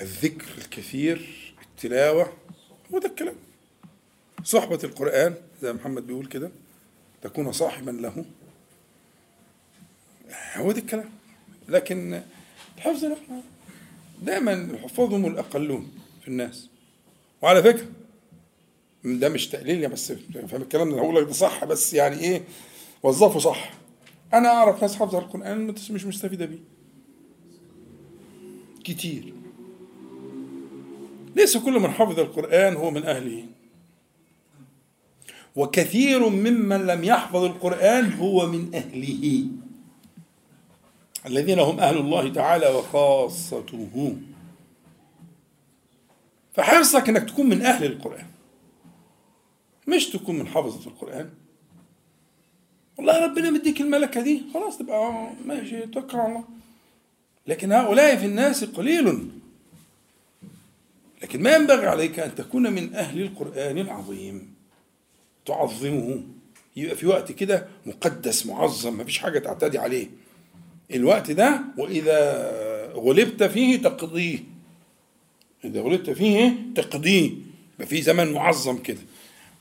الذكر 0.00 0.46
الكثير 0.58 1.54
التلاوة 1.62 2.32
هو 2.94 2.98
ده 2.98 3.08
الكلام. 3.08 3.36
صحبة 4.44 4.78
القرآن 4.84 5.34
زي 5.62 5.72
محمد 5.72 6.06
بيقول 6.06 6.26
كده 6.26 6.50
تكون 7.22 7.52
صاحبا 7.52 7.90
له. 7.90 8.24
هو 10.56 10.72
ده 10.72 10.78
الكلام. 10.78 11.10
لكن 11.68 12.22
الحفظ 12.76 13.12
دائما 14.22 14.52
الحفاظ 14.52 15.14
هم 15.14 15.26
الأقلون 15.26 15.92
في 16.22 16.28
الناس. 16.28 16.68
وعلى 17.42 17.62
فكرة 17.62 17.86
ده 19.04 19.28
مش 19.28 19.48
تقليل 19.48 19.82
يا 19.82 19.88
بس 19.88 20.12
فاهم 20.12 20.62
الكلام 20.62 20.88
اللي 20.88 21.00
هقول 21.00 21.16
لك 21.16 21.26
ده 21.26 21.32
صح 21.32 21.64
بس 21.64 21.94
يعني 21.94 22.20
إيه 22.20 22.42
وظفه 23.02 23.38
صح. 23.38 23.72
أنا 24.34 24.48
أعرف 24.48 24.82
ناس 24.82 24.96
حافظة 24.96 25.18
القرآن 25.18 25.66
مش 25.66 26.04
مستفيدة 26.06 26.46
بيه. 26.46 26.58
كتير. 28.84 29.34
ليس 31.36 31.56
كل 31.56 31.80
من 31.80 31.90
حفظ 31.90 32.20
القرآن 32.20 32.74
هو 32.76 32.90
من 32.90 33.04
أهله. 33.04 33.44
وكثير 35.56 36.28
ممن 36.28 36.86
لم 36.86 37.04
يحفظ 37.04 37.44
القرآن 37.44 38.12
هو 38.12 38.46
من 38.46 38.74
أهله. 38.74 39.46
الذين 41.26 41.58
هم 41.58 41.80
أهل 41.80 41.96
الله 41.96 42.32
تعالى 42.32 42.68
وخاصته. 42.68 44.16
فحرصك 46.54 47.08
إنك 47.08 47.30
تكون 47.30 47.48
من 47.48 47.62
أهل 47.62 47.84
القرآن. 47.84 48.26
مش 49.86 50.06
تكون 50.06 50.38
من 50.38 50.46
حافظة 50.46 50.90
القرآن. 50.90 51.30
والله 52.98 53.24
ربنا 53.24 53.50
مديك 53.50 53.80
الملكة 53.80 54.20
دي 54.20 54.42
خلاص 54.54 54.78
تبقى 54.78 55.30
ماشي 55.44 55.86
توكل 55.86 56.16
على 56.16 56.28
الله. 56.28 56.44
لكن 57.46 57.72
هؤلاء 57.72 58.16
في 58.16 58.26
الناس 58.26 58.64
قليل. 58.64 59.28
لكن 61.22 61.42
ما 61.42 61.56
ينبغي 61.56 61.86
عليك 61.86 62.18
أن 62.18 62.34
تكون 62.34 62.72
من 62.72 62.94
أهل 62.94 63.22
القرآن 63.22 63.78
العظيم. 63.78 64.54
تعظمه. 65.46 66.22
يبقى 66.76 66.96
في 66.96 67.06
وقت 67.06 67.32
كده 67.32 67.66
مقدس 67.86 68.46
معظم 68.46 68.96
ما 68.96 69.04
فيش 69.04 69.18
حاجة 69.18 69.38
تعتدي 69.38 69.78
عليه. 69.78 70.10
الوقت 70.94 71.30
ده 71.30 71.60
وإذا 71.78 72.92
غلبت 72.94 73.42
فيه 73.42 73.76
تقضيه. 73.82 74.38
إذا 75.64 75.80
غلبت 75.80 76.10
فيه 76.10 76.56
تقضيه. 76.74 77.30
يبقى 77.74 77.86
في 77.86 78.02
زمن 78.02 78.32
معظم 78.32 78.78
كده. 78.78 79.00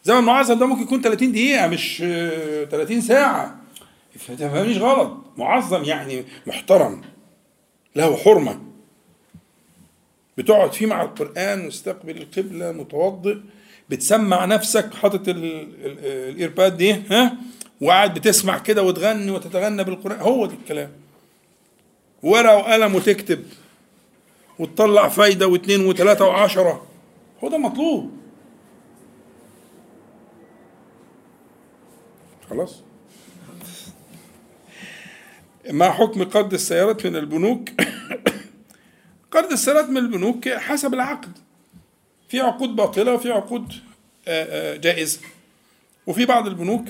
زمن 0.05 0.21
معظم 0.23 0.59
ده 0.59 0.65
ممكن 0.65 0.81
يكون 0.81 1.01
30 1.01 1.31
دقيقة 1.31 1.67
مش 1.67 2.01
آه، 2.05 2.65
30 2.65 3.01
ساعة. 3.01 3.55
ما 4.29 4.35
تفهمنيش 4.35 4.77
غلط. 4.77 5.17
معظم 5.37 5.83
يعني 5.83 6.25
محترم 6.47 7.01
له 7.95 8.15
حرمة. 8.17 8.61
بتقعد 10.37 10.73
فيه 10.73 10.85
مع 10.85 11.01
القرآن 11.01 11.67
مستقبل 11.67 12.17
القبلة 12.17 12.71
متوضئ 12.71 13.37
بتسمع 13.89 14.45
نفسك 14.45 14.93
حاطط 14.93 15.27
ال- 15.27 15.45
ال- 15.85 15.99
الإيرباد 16.29 16.77
دي 16.77 16.91
ها؟ 17.11 17.37
وقاعد 17.81 18.13
بتسمع 18.13 18.57
كده 18.57 18.83
وتغني 18.83 19.31
وتتغنى 19.31 19.83
بالقرآن. 19.83 20.19
هو 20.19 20.45
ده 20.45 20.53
الكلام. 20.53 20.89
ورقة 22.23 22.57
وقلم 22.57 22.95
وتكتب 22.95 23.43
وتطلع 24.59 25.07
فايدة 25.09 25.47
واثنين 25.47 25.85
وثلاثة 25.85 26.25
وعشرة. 26.25 26.85
هو 27.43 27.49
ده 27.49 27.57
مطلوب. 27.57 28.11
خلاص. 32.49 32.81
ما 35.71 35.91
حكم 35.91 36.23
قرض 36.23 36.53
السيارات 36.53 37.05
من 37.05 37.15
البنوك؟ 37.15 37.69
قرض 39.31 39.51
السيارات 39.51 39.89
من 39.89 39.97
البنوك 39.97 40.49
حسب 40.49 40.93
العقد. 40.93 41.37
في 42.27 42.39
عقود 42.39 42.75
باطلة 42.75 43.13
وفي 43.13 43.31
عقود 43.31 43.73
آه، 44.27 44.73
آه، 44.73 44.77
جائزة 44.77 45.19
وفي 46.07 46.25
بعض 46.25 46.47
البنوك 46.47 46.85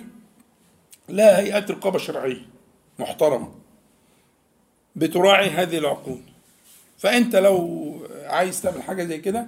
لا 1.09 1.39
هيئات 1.39 1.71
رقابة 1.71 1.97
شرعية 1.97 2.41
محترمة 2.99 3.51
بتراعي 4.95 5.49
هذه 5.49 5.77
العقود. 5.77 6.21
فأنت 6.97 7.35
لو 7.35 8.07
عايز 8.23 8.61
تعمل 8.61 8.81
حاجة 8.81 9.03
زي 9.03 9.17
كده 9.17 9.47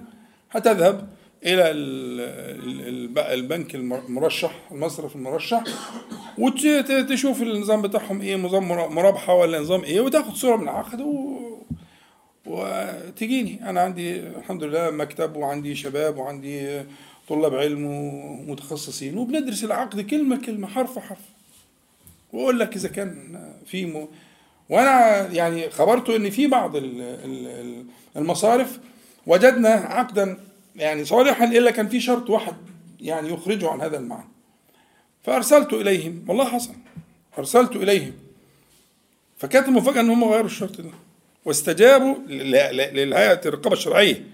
هتذهب 0.50 1.08
إلى 1.46 1.70
ال- 1.70 2.20
ال- 2.68 2.88
الب- 2.88 3.18
البنك 3.18 3.74
المرشح 3.74 4.52
المصرف 4.72 5.16
المرشح 5.16 5.64
وتشوف 6.38 7.42
النظام 7.42 7.82
بتاعهم 7.82 8.20
إيه 8.20 8.36
نظام 8.36 8.68
مرا- 8.68 8.88
مرابحة 8.88 9.34
ولا 9.34 9.58
نظام 9.60 9.82
إيه 9.84 10.00
وتاخد 10.00 10.34
صورة 10.34 10.56
من 10.56 10.62
العقد 10.62 11.00
و... 11.00 11.38
وتجيني. 12.46 13.70
أنا 13.70 13.80
عندي 13.80 14.16
الحمد 14.20 14.62
لله 14.64 14.90
مكتب 14.90 15.36
وعندي 15.36 15.74
شباب 15.74 16.16
وعندي 16.18 16.82
طلاب 17.28 17.54
علم 17.54 17.84
ومتخصصين 17.86 19.18
وبندرس 19.18 19.64
العقد 19.64 20.00
كلمة 20.00 20.36
كلمة 20.46 20.66
حرف 20.68 20.98
حرف. 20.98 21.18
وأقول 22.32 22.60
لك 22.60 22.76
إذا 22.76 22.88
كان 22.88 23.38
في 23.66 23.86
م... 23.86 24.08
وأنا 24.68 25.26
يعني 25.32 25.70
خبرته 25.70 26.16
إن 26.16 26.30
في 26.30 26.46
بعض 26.46 26.76
ال- 26.76 27.00
ال- 27.00 27.84
المصارف 28.16 28.78
وجدنا 29.26 29.68
عقدا 29.68 30.38
يعني 30.78 31.04
صالحا 31.04 31.44
إلا 31.44 31.70
كان 31.70 31.88
في 31.88 32.00
شرط 32.00 32.30
واحد 32.30 32.54
يعني 33.00 33.28
يخرجه 33.28 33.70
عن 33.70 33.80
هذا 33.80 33.98
المعنى. 33.98 34.28
فأرسلت 35.24 35.72
إليهم 35.72 36.24
والله 36.28 36.44
حصل. 36.44 36.74
أرسلت 37.38 37.76
إليهم. 37.76 38.12
فكانت 39.38 39.68
المفاجاه 39.68 40.00
ان 40.00 40.10
هم 40.10 40.24
غيروا 40.24 40.46
الشرط 40.46 40.80
ده. 40.80 40.90
واستجابوا 41.44 42.14
ل- 42.26 42.50
ل- 42.50 42.94
للهيئه 42.94 43.40
الرقابة 43.46 43.72
الشرعية. 43.76 44.24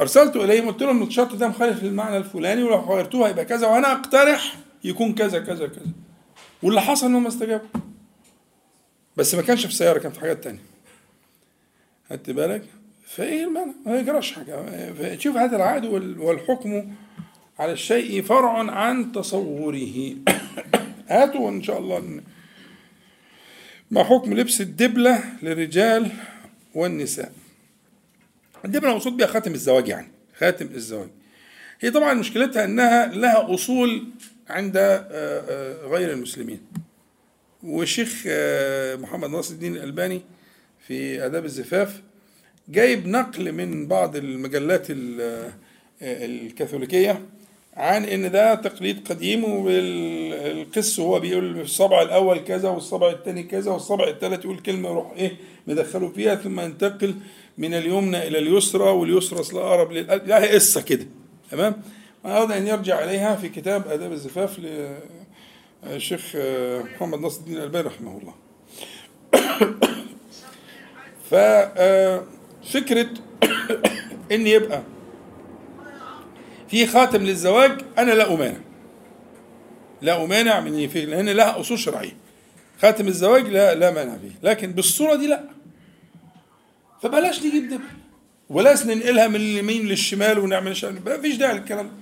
أرسلت 0.00 0.36
إليهم 0.36 0.68
قلت 0.70 0.82
لهم 0.82 1.02
الشرط 1.02 1.34
ده 1.34 1.48
مخالف 1.48 1.82
للمعنى 1.82 2.16
الفلاني 2.16 2.62
ولو 2.62 2.76
غيرتوه 2.76 3.28
هيبقى 3.28 3.44
كذا 3.44 3.66
وأنا 3.66 3.92
أقترح 3.92 4.56
يكون 4.84 5.14
كذا 5.14 5.38
كذا 5.38 5.66
كذا. 5.66 5.86
واللي 6.62 6.80
حصل 6.80 7.06
إنهم 7.06 7.26
استجابوا. 7.26 7.68
بس 9.16 9.34
ما 9.34 9.42
كانش 9.42 9.60
في 9.66 9.72
السياره 9.72 9.98
كان 9.98 10.12
في 10.12 10.20
حاجات 10.20 10.44
تانية. 10.44 10.62
خدت 12.10 12.30
بالك؟ 12.30 12.64
فإيه 13.06 13.44
المعنى 13.44 13.72
ما 13.86 13.98
يجراش 14.00 14.32
حاجة. 14.32 15.18
شوف 15.18 15.36
هذا 15.36 15.56
العقد 15.56 15.84
وال- 15.84 16.18
والحكم 16.18 16.94
على 17.58 17.72
الشيء 17.72 18.22
فرع 18.22 18.70
عن 18.70 19.12
تصوره. 19.12 20.14
هاتوا 21.08 21.50
إن 21.50 21.62
شاء 21.62 21.78
الله 21.78 22.20
ما 23.90 24.04
حكم 24.04 24.34
لبس 24.34 24.60
الدبلة 24.60 25.24
للرجال 25.42 26.10
والنساء. 26.74 27.32
الدبلة 28.64 28.94
مقصود 28.94 29.16
بها 29.16 29.26
خاتم 29.26 29.52
الزواج 29.54 29.88
يعني 29.88 30.08
خاتم 30.38 30.66
الزواج. 30.66 31.08
هي 31.80 31.90
طبعا 31.90 32.14
مشكلتها 32.14 32.64
إنها 32.64 33.06
لها 33.06 33.54
أصول 33.54 34.06
عند 34.48 34.76
آه، 34.76 35.06
آه، 35.10 35.86
غير 35.86 36.12
المسلمين. 36.12 36.60
والشيخ 37.62 38.24
آه، 38.26 38.96
محمد 38.96 39.30
ناصر 39.30 39.54
الدين 39.54 39.76
الألباني 39.76 40.22
في 40.86 41.26
آداب 41.26 41.44
الزفاف 41.44 42.02
جايب 42.68 43.06
نقل 43.08 43.52
من 43.52 43.86
بعض 43.86 44.16
المجلات 44.16 44.86
ال- 44.90 45.20
آه، 46.02 46.24
الكاثوليكية 46.26 47.22
عن 47.76 48.04
إن 48.04 48.30
ده 48.30 48.54
تقليد 48.54 49.08
قديم 49.08 49.44
والقس 49.44 51.00
هو 51.00 51.20
بيقول 51.20 51.60
الصبع 51.60 52.02
الأول 52.02 52.38
كذا 52.38 52.68
والصبع 52.68 53.10
الثاني 53.10 53.42
كذا 53.42 53.70
والصبع 53.70 54.08
الثالث 54.08 54.44
يقول 54.44 54.58
كلمة 54.58 54.88
يروح 54.88 55.12
إيه 55.16 55.36
مدخله 55.66 56.08
فيها 56.08 56.34
ثم 56.34 56.60
ينتقل 56.60 57.14
من 57.58 57.74
اليمنى 57.74 58.28
إلى 58.28 58.38
اليسرى 58.38 58.90
واليسرى 58.90 59.40
أصل 59.40 59.58
أقرب 59.58 59.92
للقلب 59.92 60.26
لا 60.28 60.42
هي 60.42 60.48
قصة 60.54 60.80
كده 60.80 61.06
تمام؟ 61.50 61.82
واراد 62.24 62.50
أن 62.52 62.66
يرجع 62.66 63.04
إليها 63.04 63.36
في 63.36 63.48
كتاب 63.48 63.88
آداب 63.88 64.12
الزفاف 64.12 64.60
للشيخ 65.86 66.36
محمد 66.94 67.20
ناصر 67.20 67.40
الدين 67.40 67.56
الألباني 67.56 67.86
رحمه 67.88 68.18
الله. 68.18 68.34
ففكره 72.64 73.08
إن 74.32 74.46
يبقى 74.46 74.82
في 76.68 76.86
خاتم 76.86 77.22
للزواج 77.22 77.80
أنا 77.98 78.12
لا 78.12 78.34
أمانع. 78.34 78.58
لا 80.02 80.24
أمانع 80.24 80.60
من 80.60 80.86
لأن 80.94 81.28
لها 81.28 81.60
أصول 81.60 81.78
شرعية. 81.78 82.16
خاتم 82.82 83.08
الزواج 83.08 83.48
لا 83.48 83.74
لا 83.74 83.90
مانع 83.90 84.16
فيه. 84.16 84.48
لكن 84.50 84.72
بالصورة 84.72 85.14
دي 85.14 85.26
لا. 85.26 85.44
فبلاش 87.02 87.38
نجيب 87.38 87.68
دبل 87.68 87.84
ولاش 88.50 88.86
ننقلها 88.86 89.28
من 89.28 89.36
اليمين 89.36 89.86
للشمال 89.86 90.38
ونعمل 90.38 90.76
شمال 90.76 91.04
ما 91.04 91.20
فيش 91.20 91.36
داعي 91.36 91.58
للكلام 91.58 91.86
ده. 91.86 91.92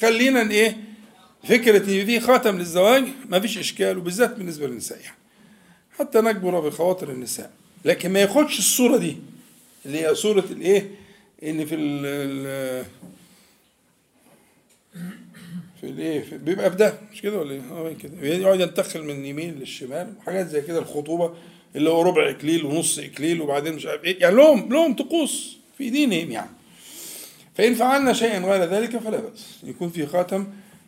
خلينا 0.00 0.50
إيه 0.50 0.76
فكرة 1.48 1.78
إن 1.78 2.06
في 2.06 2.20
خاتم 2.20 2.58
للزواج 2.58 3.04
ما 3.28 3.40
فيش 3.40 3.58
إشكال 3.58 3.98
وبالذات 3.98 4.36
بالنسبة 4.36 4.66
للنساء 4.66 4.98
يعني. 5.00 5.16
حتى 5.98 6.20
نجبر 6.20 6.60
بخواطر 6.60 7.10
النساء. 7.10 7.50
لكن 7.84 8.12
ما 8.12 8.20
ياخدش 8.20 8.58
الصورة 8.58 8.96
دي. 8.96 9.16
اللي 9.86 10.06
هي 10.06 10.14
صورة 10.14 10.44
الايه؟ 10.50 10.90
ان 11.42 11.64
في 11.66 11.74
ال 11.74 12.84
في 15.80 15.86
الايه؟ 15.86 16.24
بيبقى 16.36 16.70
في 16.70 16.76
ده. 16.76 16.98
مش 17.12 17.22
كده 17.22 17.38
ولا 17.38 17.50
إيه؟ 17.52 17.60
آه 17.72 17.92
كده. 17.92 18.22
يقعد 18.26 18.60
ينتقل 18.60 19.02
من 19.04 19.10
اليمين 19.20 19.54
للشمال 19.54 20.14
وحاجات 20.18 20.46
زي 20.46 20.62
كده 20.62 20.78
الخطوبة 20.78 21.34
اللي 21.76 21.90
هو 21.90 22.02
ربع 22.02 22.30
إكليل 22.30 22.64
ونص 22.64 22.98
إكليل 22.98 23.40
وبعدين 23.40 23.74
مش 23.74 23.86
عارف 23.86 24.04
إيه. 24.04 24.20
يعني 24.20 24.36
لهم 24.36 24.72
لهم 24.72 24.96
طقوس 24.96 25.56
في 25.78 25.90
دينهم 25.90 26.30
يعني. 26.30 26.50
فإن 27.54 27.74
فعلنا 27.74 28.12
شيئا 28.12 28.38
غير 28.38 28.64
ذلك 28.64 28.96
فلا 28.98 29.20
بأس. 29.20 29.58
يكون 29.64 29.90
في 29.90 30.06
خاتم 30.06 30.46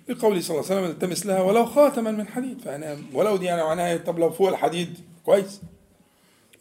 لقوله 0.09 0.41
صلى 0.41 0.61
الله 0.61 0.71
عليه 0.71 0.81
وسلم 0.81 0.91
التمس 0.91 1.27
لها 1.27 1.41
ولو 1.43 1.67
خاتما 1.67 2.11
من 2.11 2.27
حديد. 2.29 2.61
فأنا 2.61 2.99
ولو 3.13 3.37
دي 3.37 3.55
أنا 3.55 3.65
معناها 3.65 3.97
طب 3.97 4.19
لو 4.19 4.31
فوق 4.31 4.49
الحديد 4.49 4.99
كويس. 5.25 5.61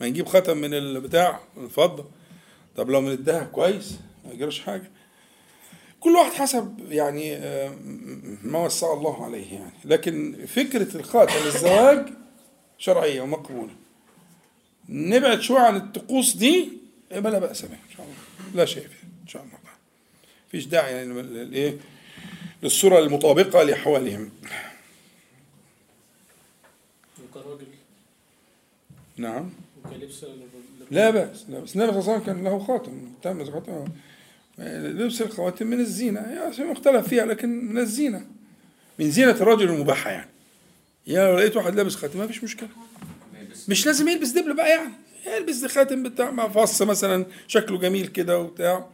ما 0.02 0.10
نجيب 0.10 0.26
خاتم 0.28 0.58
من 0.58 0.74
البتاع 0.74 1.40
من 1.58 1.64
الفضة. 1.66 2.06
طب 2.78 2.90
لو 2.90 3.02
من 3.02 3.12
الذهب 3.12 3.48
كويس 3.48 3.96
ما 4.26 4.32
يجراش 4.34 4.60
حاجة. 4.60 4.92
كل 6.00 6.10
واحد 6.10 6.32
حسب 6.32 6.80
يعني 6.90 7.36
آه، 7.36 7.76
ما 8.44 8.66
وسع 8.66 8.94
الله 8.94 9.26
عليه 9.26 9.54
يعني. 9.54 9.74
لكن 9.86 10.46
فكرة 10.48 10.98
الخاتم 10.98 11.46
الزواج 11.46 12.06
شرعية 12.78 13.22
ومقبولة. 13.22 13.76
نبعد 14.90 15.42
شوية 15.42 15.60
عن 15.60 15.76
الطقوس 15.76 16.36
دي 16.36 16.70
يبقى 17.12 17.32
لا 17.32 17.40
بأس 17.40 17.62
بها 17.66 17.80
إن 17.90 17.96
شاء 17.98 18.06
الله. 18.06 18.56
لا 18.56 18.66
شيء 18.66 18.84
فيها 18.88 19.10
إن 19.24 19.28
شاء 19.28 19.44
الله. 19.44 19.54
فيش 20.52 20.66
داعي 20.66 20.94
يعني 20.96 21.14
للإيه 21.22 21.78
للصورة 22.64 23.00
المطابقة 23.00 23.64
لأحوالهم. 23.64 24.32
وكراجل 27.24 27.68
نعم. 29.18 29.50
وكلبس 29.86 30.26
لا 30.92 31.10
بأس 31.10 31.46
لا 31.50 31.60
بأس. 31.60 31.76
النبي 31.76 31.92
صلى 31.92 32.00
الله 32.02 32.14
عليه 32.14 32.22
وسلم 32.22 32.26
كان 32.26 32.44
له 32.44 32.60
خاتم 32.60 32.92
تم 33.24 33.52
خاتم 33.52 33.86
لبس 34.60 35.22
الخواتم 35.22 35.68
من 35.68 35.80
الزينة. 35.80 36.20
يعني 36.20 36.72
مختلف 36.72 37.08
فيها؟ 37.08 37.26
لكن 37.26 37.50
من 37.66 37.78
الزينة. 37.78 38.26
من 39.00 39.12
زينة 39.12 39.32
الرجل 39.32 39.70
المباحة 39.70 40.12
يعني. 40.12 40.30
يعني 41.08 41.30
لو 41.32 41.38
لقيت 41.38 41.58
واحد 41.58 41.76
لابس 41.76 41.96
خاتم 41.96 42.20
ما 42.20 42.28
فيش 42.28 42.44
مشكلة. 42.44 42.70
مش 43.70 43.86
لازم 43.86 44.08
يلبس 44.08 44.30
دبل 44.30 44.54
بقى 44.54 44.70
يعني. 44.70 44.94
يلبس 45.38 45.66
خاتم 45.66 46.04
بتاع 46.04 46.32
مع 46.32 46.48
فص 46.50 46.82
مثلا 46.82 47.26
شكله 47.48 47.78
جميل 47.80 48.08
كده 48.08 48.40
وبتاع. 48.40 48.86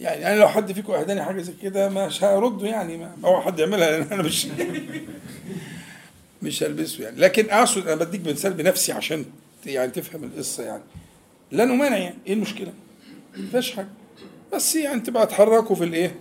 يعني 0.00 0.26
أنا 0.26 0.38
لو 0.40 0.48
حد 0.48 0.72
فيكم 0.72 0.92
أهداني 0.92 1.22
حاجة 1.22 1.42
زي 1.42 1.52
كده 1.62 1.88
مش 1.88 2.24
هرده 2.24 2.66
يعني. 2.66 2.96
ما 2.96 3.14
هو 3.24 3.40
حد 3.40 3.58
يعملها 3.58 3.90
لأن 3.90 4.12
أنا 4.12 4.22
مش 4.22 4.46
مش 6.42 6.62
هلبسه 6.62 7.04
يعني. 7.04 7.16
لكن 7.16 7.50
أقصد 7.50 7.88
أنا 7.88 8.04
بديك 8.04 8.26
مثال 8.26 8.52
بنفسي 8.52 8.92
عشان 8.92 9.24
يعني 9.68 9.90
تفهم 9.90 10.24
القصة 10.24 10.62
يعني. 10.62 10.82
لا 11.52 11.64
نمانع 11.64 11.96
يعني. 11.96 12.18
إيه 12.26 12.32
المشكلة؟ 12.32 12.72
ما 13.36 13.46
فيهاش 13.50 13.70
حاجة. 13.72 13.88
بس 14.52 14.76
يعني 14.76 15.00
تبقى 15.00 15.26
تحركوا 15.26 15.76
في 15.76 15.84
الإيه؟ 15.84 16.16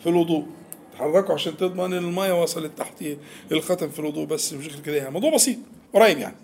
في 0.00 0.08
الوضوء. 0.08 0.46
تحركوا 0.92 1.34
عشان 1.34 1.56
تضمن 1.56 1.92
إن 1.92 2.04
المية 2.04 2.42
وصلت 2.42 2.78
تحت 2.78 3.04
الختم 3.52 3.88
في 3.90 3.98
الوضوء 3.98 4.26
بس 4.26 4.52
مش 4.52 4.68
غير 4.68 4.80
كده 4.80 4.96
يعني. 4.96 5.10
موضوع 5.10 5.34
بسيط. 5.34 5.58
قريب 5.92 6.18
يعني. 6.18 6.36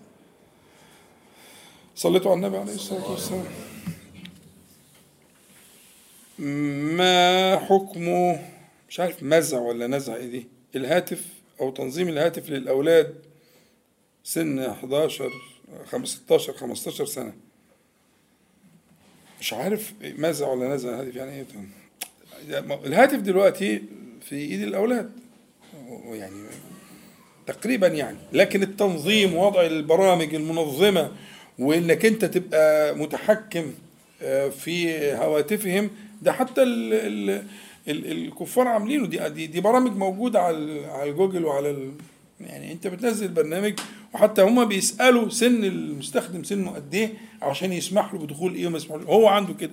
صليتوا 1.97 2.31
على 2.31 2.39
النبي 2.39 2.57
عليه 2.59 2.75
الصلاة 2.75 3.11
والسلام. 3.11 3.45
ما 6.97 7.59
حكمه 7.59 8.41
مش 8.89 9.01
عارف 9.01 9.23
مزع 9.23 9.59
ولا 9.61 9.87
نزع 9.87 10.17
إيه 10.17 10.27
دي؟ 10.27 10.47
الهاتف 10.77 11.25
أو 11.61 11.71
تنظيم 11.71 12.09
الهاتف 12.09 12.51
للأولاد 12.51 13.15
سن 14.25 14.59
11 14.59 15.31
خمس- 15.91 16.09
16 16.27 16.53
15 16.53 17.05
سنة. 17.07 17.33
مش 19.41 19.53
عارف 19.53 19.93
مزع 20.03 20.49
ولا 20.49 20.69
نزع 20.75 20.89
الهاتف 21.01 21.17
يعني 21.17 21.33
إيه؟ 21.33 21.47
الهاتف 22.87 23.19
دلوقتي 23.19 23.83
في 24.21 24.35
إيد 24.37 24.63
الأولاد. 24.63 25.11
يعني 26.11 26.47
تقريبا 27.47 27.87
يعني. 27.87 28.17
لكن 28.33 28.63
التنظيم 28.63 29.35
ووضع 29.35 29.67
البرامج 29.67 30.35
المنظمة 30.35 31.13
وإنك 31.59 32.05
أنت 32.07 32.25
تبقى 32.25 32.95
متحكم 32.97 33.73
آه، 34.23 34.49
في 34.49 35.13
هواتفهم 35.15 35.91
ده 36.23 36.33
حتى 36.33 36.63
ال 36.63 36.95
ال 36.95 37.31
ال 37.89 38.13
الكفار 38.27 38.69
عاملينه. 38.69 39.07
دي 39.07 39.29
دي, 39.29 39.47
دي 39.47 39.61
برامج 39.61 39.97
موجودة 39.97 40.41
على 40.41 40.87
على 40.87 41.13
جوجل 41.13 41.45
وعلى 41.45 41.91
يعني 42.41 42.73
أنت 42.73 42.87
بتنزل 42.87 43.29
برنامج 43.29 43.79
وحتى 44.15 44.43
هما 44.43 44.65
بيسألوا 44.65 45.29
سن 45.29 45.65
المستخدم 45.65 46.45
سنه 46.45 46.71
قد 46.71 46.95
إيه؟ 46.95 47.15
عشان 47.43 47.73
يسمح 47.73 48.13
له 48.15 48.19
بدخول 48.19 48.55
إيه 48.55 48.67
وما 48.67 48.77
يسمحلوش. 48.77 49.05
هو 49.07 49.29
عنده 49.29 49.55
كده. 49.55 49.71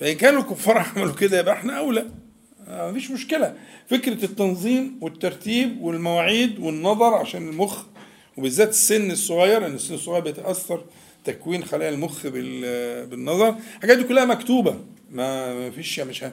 فإن 0.00 0.16
كانوا 0.16 0.40
الكفار 0.40 0.78
عملوا 0.96 1.12
كده 1.14 1.38
يبقى 1.40 1.54
إحنا 1.54 1.78
أولى. 1.78 2.06
مفيش 2.68 3.10
مشكلة. 3.10 3.54
فكرة 3.90 4.24
التنظيم 4.24 4.98
والترتيب 5.00 5.80
والمواعيد 5.80 6.58
والنظر 6.58 7.14
عشان 7.14 7.48
المخ 7.48 7.82
وبالذات 8.36 8.68
السن 8.68 9.10
الصغير 9.10 9.60
لأن 9.60 9.74
السن 9.74 9.94
الصغير 9.94 10.20
بيتأثر 10.22 10.84
تكوين 11.24 11.64
خلايا 11.64 11.90
المخ 11.90 12.26
بال- 12.26 13.06
بالنظر. 13.06 13.54
الحاجات 13.76 13.96
دي 13.98 14.04
كلها 14.04 14.24
مكتوبة. 14.24 14.78
ما 15.10 15.70
فيش 15.70 16.00
مش 16.00 16.24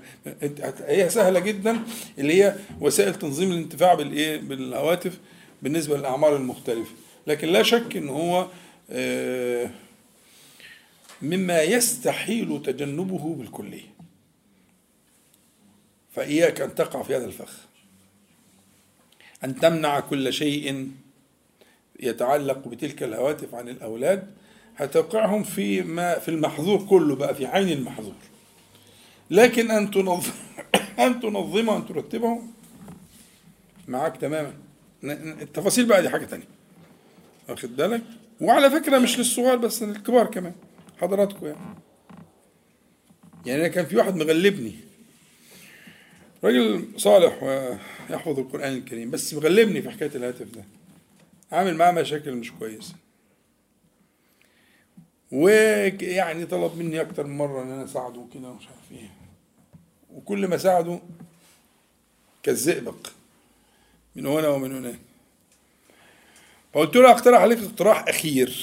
هي 0.87 1.09
سهلة 1.09 1.39
جدا 1.39 1.79
اللي 2.19 2.43
هي 2.43 2.55
وسائل 2.81 3.15
تنظيم 3.15 3.51
الانتفاع 3.51 3.93
بالإيه؟ 3.93 4.37
بالهواتف 4.41 5.17
بالنسبة 5.61 5.97
للأعمار 5.97 6.35
المختلفة. 6.35 6.91
لكن 7.27 7.47
لا 7.47 7.63
شك 7.63 7.97
إن 7.97 8.09
هو 8.09 8.47
آه، 8.89 9.69
مما 11.21 11.61
يستحيل 11.61 12.61
تجنبه 12.65 13.35
بالكلية. 13.35 13.91
فإياك 16.11 16.61
أن 16.61 16.75
تقع 16.75 17.03
في 17.03 17.15
هذا 17.15 17.25
الفخ. 17.25 17.57
أن 19.43 19.59
تمنع 19.59 19.99
كل 19.99 20.33
شيء 20.33 20.91
يتعلق 21.99 22.67
بتلك 22.67 23.03
الهواتف 23.03 23.55
عن 23.55 23.69
الأولاد 23.69 24.27
هتوقعهم 24.77 25.43
في 25.43 25.81
ما 25.81 26.19
في 26.19 26.29
المحظور 26.29 26.85
كله 26.85 27.15
بقى 27.15 27.35
في 27.35 27.45
عين 27.45 27.69
المحظور. 27.69 28.13
لكن 29.31 29.71
أن 29.71 29.91
تنظم 29.91 30.31
أن 31.05 31.19
تنظمه 31.19 31.77
أن 31.77 31.85
ترتبه 31.85 32.41
معاك 33.87 34.17
تماما. 34.17 34.53
التفاصيل 35.03 35.85
بقى 35.85 36.01
دي 36.01 36.09
حاجة 36.09 36.25
تانية. 36.25 36.47
واخد 37.49 37.75
بالك؟ 37.75 38.01
وعلى 38.41 38.69
فكرة 38.69 38.99
مش 38.99 39.17
للصغار 39.19 39.57
بس 39.57 39.83
للكبار 39.83 40.27
كمان 40.27 40.53
حضراتكم 40.97 41.45
يعني. 41.45 41.59
يعني 43.45 43.61
أنا 43.61 43.67
كان 43.67 43.85
في 43.85 43.97
واحد 43.97 44.15
مغلبني. 44.15 44.75
راجل 46.43 46.87
صالح 46.97 47.43
ويحفظ 47.43 48.39
القرآن 48.39 48.73
الكريم 48.73 49.11
بس 49.11 49.33
مغلبني 49.33 49.81
في 49.81 49.89
حكاية 49.89 50.11
الهاتف 50.15 50.55
ده. 50.55 50.63
عامل 51.51 51.75
معاه 51.75 51.91
مشاكل 51.91 52.31
مش 52.35 52.51
كويسة. 52.51 52.95
ويعني 55.31 56.45
طلب 56.45 56.77
مني 56.77 57.01
أكتر 57.01 57.27
من 57.27 57.37
مرة 57.37 57.63
إن 57.63 57.71
أنا 57.71 57.83
أساعده 57.83 58.19
وكده 58.19 58.49
ومش 58.49 58.67
عارف 58.67 58.91
إيه. 58.91 59.11
وكل 60.13 60.47
ما 60.47 60.55
أساعده 60.55 60.99
كالزئبق. 62.43 63.07
من 64.15 64.25
هنا 64.25 64.47
ومن 64.47 64.75
هناك. 64.75 64.99
فقلت 66.73 66.95
له 66.95 67.11
أقترح 67.11 67.41
عليك 67.41 67.59
اقتراح 67.59 68.05
أخير. 68.07 68.57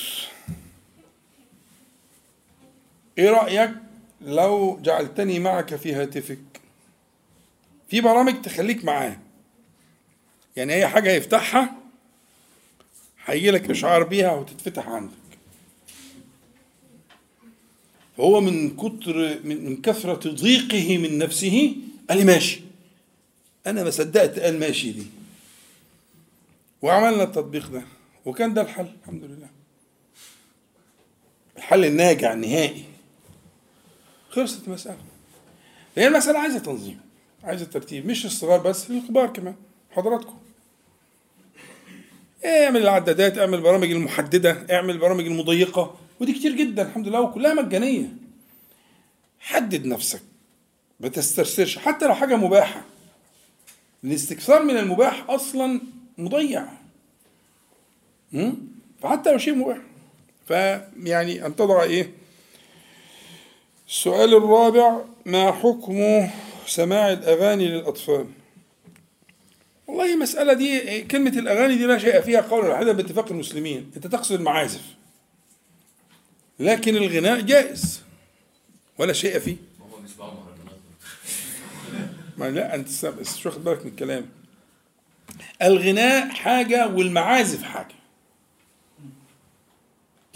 إيه 3.19 3.31
رأيك 3.31 3.71
لو 4.21 4.81
جعلتني 4.83 5.39
معك 5.39 5.77
في 5.77 5.95
هاتفك؟ 5.95 6.39
في 7.89 8.01
برامج 8.01 8.43
تخليك 8.43 8.85
معاه. 8.85 9.19
يعني 10.57 10.75
أي 10.75 10.87
حاجة 10.89 11.11
يفتحها 11.11 11.77
هيجي 13.25 13.51
لك 13.51 13.71
إشعار 13.71 14.03
بيها 14.03 14.33
وتتفتح 14.33 14.89
عندك. 14.89 15.13
فهو 18.17 18.41
من 18.41 18.77
كتر 18.77 19.39
من 19.45 19.83
كثرة 19.83 20.31
ضيقه 20.31 20.99
من 20.99 21.19
نفسه 21.19 21.77
قال 22.09 22.19
لي 22.19 22.25
ماشي. 22.25 22.61
أنا 23.67 23.85
ما 23.85 23.91
صدقت 23.91 24.39
قال 24.39 24.59
ماشي 24.61 24.93
دي. 24.93 25.07
وعملنا 26.83 27.23
التطبيق 27.23 27.71
ده 27.71 27.83
وكان 28.25 28.55
ده 28.55 28.63
الحل 28.63 28.89
الحمد 29.03 29.25
لله. 29.25 29.49
الحل 31.57 31.85
الناجع 31.85 32.33
النهائي. 32.33 32.85
خلصت 34.31 34.69
المسألة. 34.69 34.99
هي 35.97 36.07
المسألة 36.07 36.39
عايزة 36.39 36.59
تنظيم 36.59 37.01
عايزة 37.45 37.65
ترتيب 37.65 38.07
مش 38.07 38.27
الصغار 38.27 38.61
بس 38.61 38.91
للكبار 38.91 39.27
كمان 39.27 39.55
حضراتكم. 39.91 40.39
اعمل 42.45 42.83
العدادات 42.83 43.39
اعمل 43.39 43.55
البرامج 43.55 43.91
المحددة 43.91 44.67
اعمل 44.71 44.91
البرامج 44.91 45.27
المضيقة 45.27 45.99
ودي 46.21 46.33
كتير 46.33 46.53
جدا 46.53 46.83
الحمد 46.83 47.09
لله 47.09 47.21
وكلها 47.21 47.55
مجانية. 47.55 48.09
حدد 49.41 49.87
نفسك 49.87 50.23
ما 51.01 51.09
تسترسلش 51.09 51.79
حتى 51.79 52.07
لو 52.07 52.15
حاجة 52.15 52.37
مباحة. 52.37 52.85
الاستكثار 54.05 54.63
من 54.63 54.77
المباح 54.77 55.25
أصلا 55.31 55.81
مضيع. 56.19 56.65
فحتى 59.03 59.33
لو 59.33 59.39
شيء 59.39 59.55
مباح. 59.55 59.79
فيعني 60.47 61.47
أن 61.47 61.57
تضع 61.57 61.83
إيه؟ 61.83 62.13
السؤال 63.89 64.35
الرابع 64.35 65.01
ما 65.27 65.53
حكم 65.53 66.29
سماع 66.67 67.13
الأغاني 67.13 67.69
للأطفال؟ 67.69 68.27
والله 69.87 70.15
المسألة 70.15 70.53
دي 70.53 71.03
كلمة 71.03 71.31
الأغاني 71.31 71.77
دي 71.77 71.87
لا 71.87 71.99
شيء 71.99 72.21
فيها 72.21 72.41
قول 72.41 72.67
واحدا 72.67 72.93
باتفاق 72.93 73.33
المسلمين. 73.33 73.91
أنت 73.97 74.07
تقصد 74.07 74.33
المعازف. 74.35 74.83
لكن 76.61 76.97
الغناء 76.97 77.41
جائز. 77.41 78.03
ولا 78.99 79.13
شيء 79.13 79.39
فيه. 79.39 79.57
ما 82.37 82.51
لا 82.51 82.75
أنت 82.75 82.89
مش 83.21 83.47
واخد 83.47 83.65
بالك 83.65 83.85
من 83.85 83.91
الكلام. 83.91 84.38
الغناء 85.63 86.29
حاجة 86.29 86.87
والمعازف 86.89 87.63
حاجة. 87.63 87.95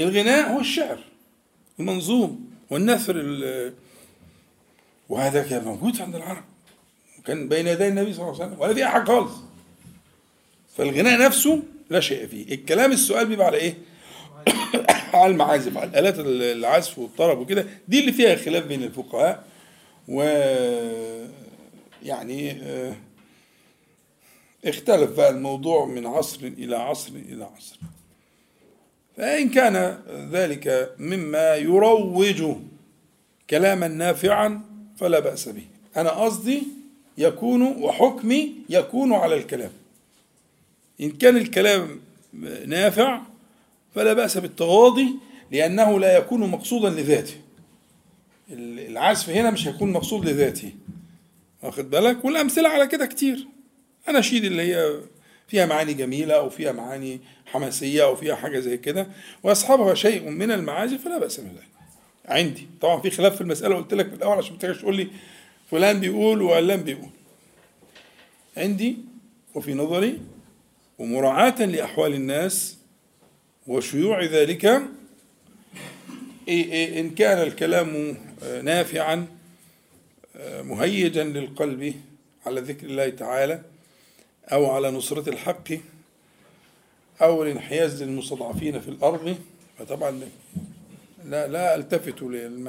الغناء 0.00 0.52
هو 0.52 0.60
الشعر 0.60 0.98
المنظوم 1.80 2.50
والنثر 2.70 3.16
وهذا 5.08 5.42
كان 5.42 5.64
موجود 5.64 6.00
عند 6.00 6.14
العرب. 6.14 6.44
وكان 7.18 7.48
بين 7.48 7.66
يدي 7.66 7.88
النبي 7.88 8.12
صلى 8.12 8.22
الله 8.22 8.34
عليه 8.34 8.46
وسلم 8.46 8.60
ولا 8.60 8.74
في 8.74 8.86
حاجة 8.86 9.04
خالص. 9.04 9.32
فالغناء 10.76 11.20
نفسه 11.20 11.62
لا 11.90 12.00
شيء 12.00 12.26
فيه. 12.26 12.54
الكلام 12.54 12.92
السؤال 12.92 13.26
بيبقى 13.26 13.46
على 13.46 13.56
إيه؟ 13.56 13.74
على 15.14 15.32
المعازف 15.32 15.76
على 15.76 15.90
الآلات 15.90 16.18
العزف 16.18 16.98
والطرب 16.98 17.38
وكده. 17.38 17.66
دي 17.88 18.00
اللي 18.00 18.12
فيها 18.12 18.36
خلاف 18.36 18.64
بين 18.64 18.82
الفقهاء 18.82 19.44
و 20.08 20.22
يعني 22.02 22.62
اختلف 24.64 25.10
بقى 25.16 25.30
الموضوع 25.30 25.86
من 25.86 26.06
عصر 26.06 26.40
إلى 26.46 26.76
عصر 26.76 27.12
إلى 27.14 27.44
عصر. 27.44 27.76
فإن 29.16 29.48
كان 29.48 29.98
ذلك 30.32 30.94
مما 30.98 31.54
يروج 31.56 32.56
كلاما 33.50 33.88
نافعا 33.88 34.60
فلا 34.96 35.20
بأس 35.20 35.48
به. 35.48 35.64
أنا 35.96 36.10
قصدي 36.10 36.62
يكون 37.18 37.62
وحكمي 37.62 38.52
يكون 38.68 39.12
على 39.12 39.34
الكلام. 39.34 39.70
إن 41.00 41.10
كان 41.10 41.36
الكلام 41.36 42.00
نافع 42.66 43.20
فلا 43.94 44.12
بأس 44.12 44.38
بالتغاضي 44.38 45.14
لأنه 45.50 46.00
لا 46.00 46.16
يكون 46.16 46.50
مقصودا 46.50 46.90
لذاته. 46.90 47.34
العزف 48.50 49.30
هنا 49.30 49.50
مش 49.50 49.68
هيكون 49.68 49.92
مقصود 49.92 50.28
لذاته. 50.28 50.72
واخد 51.62 51.90
بالك؟ 51.90 52.24
والأمثلة 52.24 52.68
على 52.68 52.86
كده 52.86 53.06
كتير. 53.06 53.46
أناشيد 54.08 54.44
اللي 54.44 54.62
هي 54.62 55.00
فيها 55.48 55.66
معاني 55.66 55.94
جميلة 55.94 56.34
أو 56.34 56.50
فيها 56.50 56.72
معاني 56.72 57.20
حماسية 57.46 58.04
أو 58.04 58.16
فيها 58.16 58.34
حاجة 58.34 58.58
زي 58.60 58.76
كده 58.76 59.06
ويصحبها 59.42 59.94
شيء 59.94 60.28
من 60.28 60.50
المعازف 60.50 61.04
فلا 61.04 61.18
بأس 61.18 61.40
بذلك 61.40 61.68
عندي. 62.24 62.68
طبعا 62.80 63.00
في 63.00 63.10
خلاف 63.10 63.34
في 63.34 63.40
المسألة 63.40 63.76
قلت 63.76 63.94
لك 63.94 64.08
في 64.08 64.14
الأول 64.14 64.38
عشان 64.38 64.58
ما 64.62 64.72
تقول 64.72 64.96
لي 64.96 65.08
فلان 65.70 66.00
بيقول 66.00 66.42
وعلان 66.42 66.82
بيقول. 66.82 67.10
عندي 68.56 68.96
وفي 69.54 69.74
نظري 69.74 70.18
ومراعاة 70.98 71.64
لأحوال 71.64 72.14
الناس 72.14 72.76
وشيوع 73.66 74.24
ذلك 74.24 74.64
إن 76.48 77.10
كان 77.10 77.42
الكلام 77.42 78.16
نافعا 78.62 79.26
مهيجا 80.44 81.24
للقلب 81.24 81.94
على 82.46 82.60
ذكر 82.60 82.86
الله 82.86 83.08
تعالى 83.08 83.62
أو 84.48 84.70
على 84.70 84.90
نصرة 84.90 85.28
الحق 85.28 85.68
أو 87.22 87.42
الانحياز 87.42 88.02
للمستضعفين 88.02 88.80
في 88.80 88.88
الأرض 88.88 89.36
فطبعا 89.78 90.20
لا 91.24 91.48
لا 91.48 91.74
ألتفت 91.74 92.22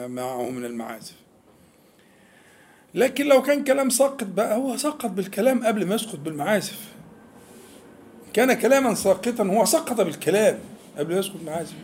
معه 0.08 0.50
من 0.50 0.66
المعازف. 0.66 1.14
لكن 2.96 3.26
لو 3.26 3.42
كان 3.42 3.64
كلام 3.64 3.90
ساقط 3.90 4.24
بقى 4.24 4.58
هو 4.58 4.78
سقط 4.78 5.06
بالكلام 5.10 5.66
قبل 5.66 5.86
ما 5.86 5.96
يسقط 5.96 6.20
بالمعازف. 6.20 6.80
كان 8.34 8.54
كلاما 8.54 8.94
ساقطا 8.94 9.44
هو 9.44 9.66
سقط 9.66 10.02
بالكلام 10.02 10.60
قبل 10.98 11.14
ما 11.14 11.20
يسقط 11.20 11.36
المعازف. 11.36 11.76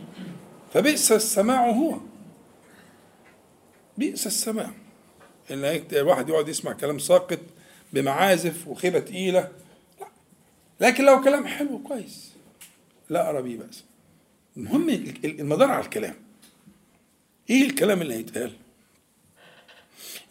فبئس 0.74 1.12
السماع 1.12 1.70
هو. 1.70 1.98
بئس 3.98 4.26
السماع. 4.26 4.70
إن 5.50 5.64
الواحد 5.92 6.28
يقعد 6.28 6.48
يسمع 6.48 6.72
كلام 6.72 6.98
ساقط 6.98 7.38
بمعازف 7.92 8.68
وخيبة 8.68 8.98
تقيلة 8.98 9.48
لكن 10.80 11.04
لو 11.04 11.20
كلام 11.20 11.46
حلو 11.46 11.78
كويس. 11.78 12.32
لا 13.08 13.30
ارى 13.30 13.42
به 13.42 13.64
بأس. 13.64 13.84
المهم 14.56 14.88
المدار 15.24 15.70
على 15.70 15.84
الكلام. 15.84 16.14
إيه 17.50 17.62
الكلام 17.62 18.02
اللي 18.02 18.14
هيتقال؟ 18.14 18.52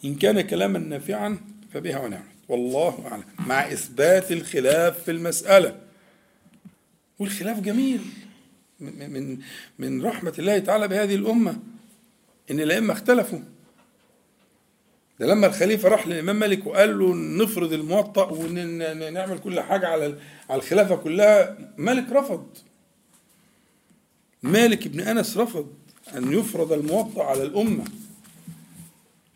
إن 0.04 0.14
كان 0.14 0.40
كلاما 0.40 0.78
نافعا 0.78 1.38
فبها 1.72 1.98
ونعمت. 1.98 2.24
والله 2.48 3.08
أعلم. 3.10 3.24
مع 3.38 3.72
إثبات 3.72 4.32
الخلاف 4.32 5.02
في 5.04 5.10
المسألة. 5.10 5.80
والخلاف 7.18 7.60
جميل. 7.60 8.00
من 8.80 9.38
من 9.78 10.02
رحمة 10.02 10.34
الله 10.38 10.58
تعالى 10.58 10.88
بهذه 10.88 11.14
الأمة. 11.14 11.58
إن 12.50 12.60
الأئمة 12.60 12.92
اختلفوا. 12.92 13.40
ده 15.20 15.26
لما 15.26 15.46
الخليفة 15.46 15.88
راح 15.88 16.06
للإمام 16.06 16.36
مالك 16.36 16.66
وقال 16.66 16.98
له 16.98 17.14
نفرض 17.14 17.72
الموطأ 17.72 18.30
ونعمل 18.30 19.38
كل 19.38 19.60
حاجة 19.60 19.86
على 19.88 20.18
على 20.50 20.58
الخلافة 20.58 20.96
كلها 20.96 21.56
مالك 21.78 22.12
رفض. 22.12 22.46
مالك 24.42 24.88
بن 24.88 25.00
أنس 25.00 25.36
رفض 25.36 25.66
أن 26.16 26.32
يفرض 26.32 26.72
الموطأ 26.72 27.24
على 27.24 27.42
الأمة. 27.42 27.84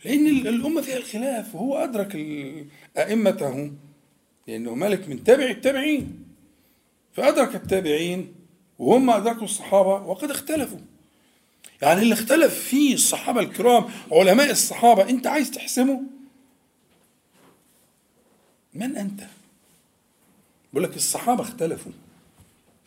لأن 0.05 0.27
الأمة 0.27 0.81
فيها 0.81 0.97
الخلاف 0.97 1.55
وهو 1.55 1.77
أدرك 1.77 2.16
أئمته. 2.98 3.73
لأنه 4.48 4.74
مالك 4.74 5.09
من 5.09 5.24
تابع 5.24 5.44
التابعين. 5.44 6.24
فأدرك 7.12 7.55
التابعين 7.55 8.35
وهم 8.78 9.11
أدركوا 9.11 9.44
الصحابة 9.44 9.89
وقد 9.89 10.31
اختلفوا. 10.31 10.94
يعني 11.82 12.02
اللي 12.02 12.14
اختلف 12.14 12.55
فيه 12.55 12.94
الصحابة 12.94 13.40
الكرام 13.40 13.84
علماء 14.12 14.51
الصحابة 14.51 15.09
أنت 15.10 15.26
عايز 15.26 15.51
تحسمه؟ 15.51 16.02
من 18.74 18.96
أنت؟ 18.96 19.20
بقول 20.72 20.84
لك 20.84 20.96
الصحابة 20.96 21.42
اختلفوا 21.42 21.92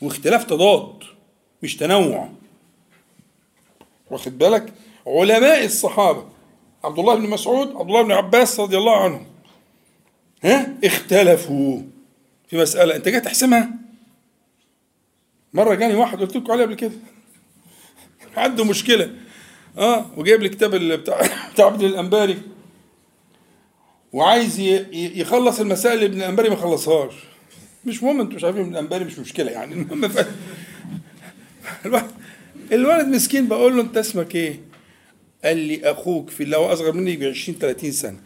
واختلاف 0.02 0.44
تضاد 0.44 1.04
مش 1.64 1.76
تنوع. 1.76 2.30
واخد 4.12 4.38
بالك؟ 4.38 4.74
علماء 5.08 5.66
الصحابة 5.66 6.30
عبد 6.84 7.00
الله 7.00 7.16
بن 7.16 7.30
مسعود 7.30 7.68
عبد 7.68 7.90
الله 7.90 8.02
بن 8.02 8.12
عباس 8.12 8.60
رضي 8.60 8.78
الله 8.78 9.04
عنهم 9.04 9.26
ها؟ 10.44 10.78
اختلفوا 10.84 11.82
في 12.48 12.58
مسألة. 12.58 12.96
أنت 12.96 13.08
جاي 13.08 13.20
تحسمها؟ 13.20 13.70
مرة 15.54 15.76
جاني 15.76 15.96
واحد 15.96 16.20
قلت 16.20 16.36
لكم 16.36 16.52
عليه 16.52 16.64
قبل 16.64 16.76
كده. 16.76 16.92
عنده 18.38 18.64
مشكلة. 18.64 19.10
آه 19.78 20.06
وجايب 20.18 20.42
لي 20.42 20.50
كتاب 20.50 20.76
بتاع 20.76 21.22
بتاع 21.54 21.68
ابن 21.68 21.86
الأنباري. 21.86 22.38
وعايز 24.14 24.60
يخلص 24.92 25.60
المسائل 25.60 25.96
اللي 25.96 26.06
ابن 26.06 26.18
الأنباري 26.18 26.50
ما 26.50 26.56
خلصهاش. 26.56 27.14
مش 27.86 28.04
مهم 28.04 28.22
أنتوا 28.22 28.36
مش 28.36 28.44
عارفين 28.44 28.62
ابن 28.62 28.72
الأنباري 28.72 29.06
مش 29.06 29.20
مشكلة 29.20 29.52
يعني. 29.52 29.74
المهم 29.74 30.08
ف... 30.08 30.28
الولد 32.72 33.08
مسكين 33.08 33.48
بقول 33.48 33.76
له 33.76 33.82
انت 33.82 33.98
اسمك 33.98 34.36
إيه؟ 34.36 34.60
قال 35.44 35.58
لي 35.58 35.92
أخوك 35.92 36.30
في 36.30 36.44
الله 36.44 36.58
هو 36.58 36.74
أصغر 36.74 36.92
مني 36.92 37.16
ب 37.16 37.24
20 37.24 37.60
30 37.60 37.92
سنة. 37.92 38.20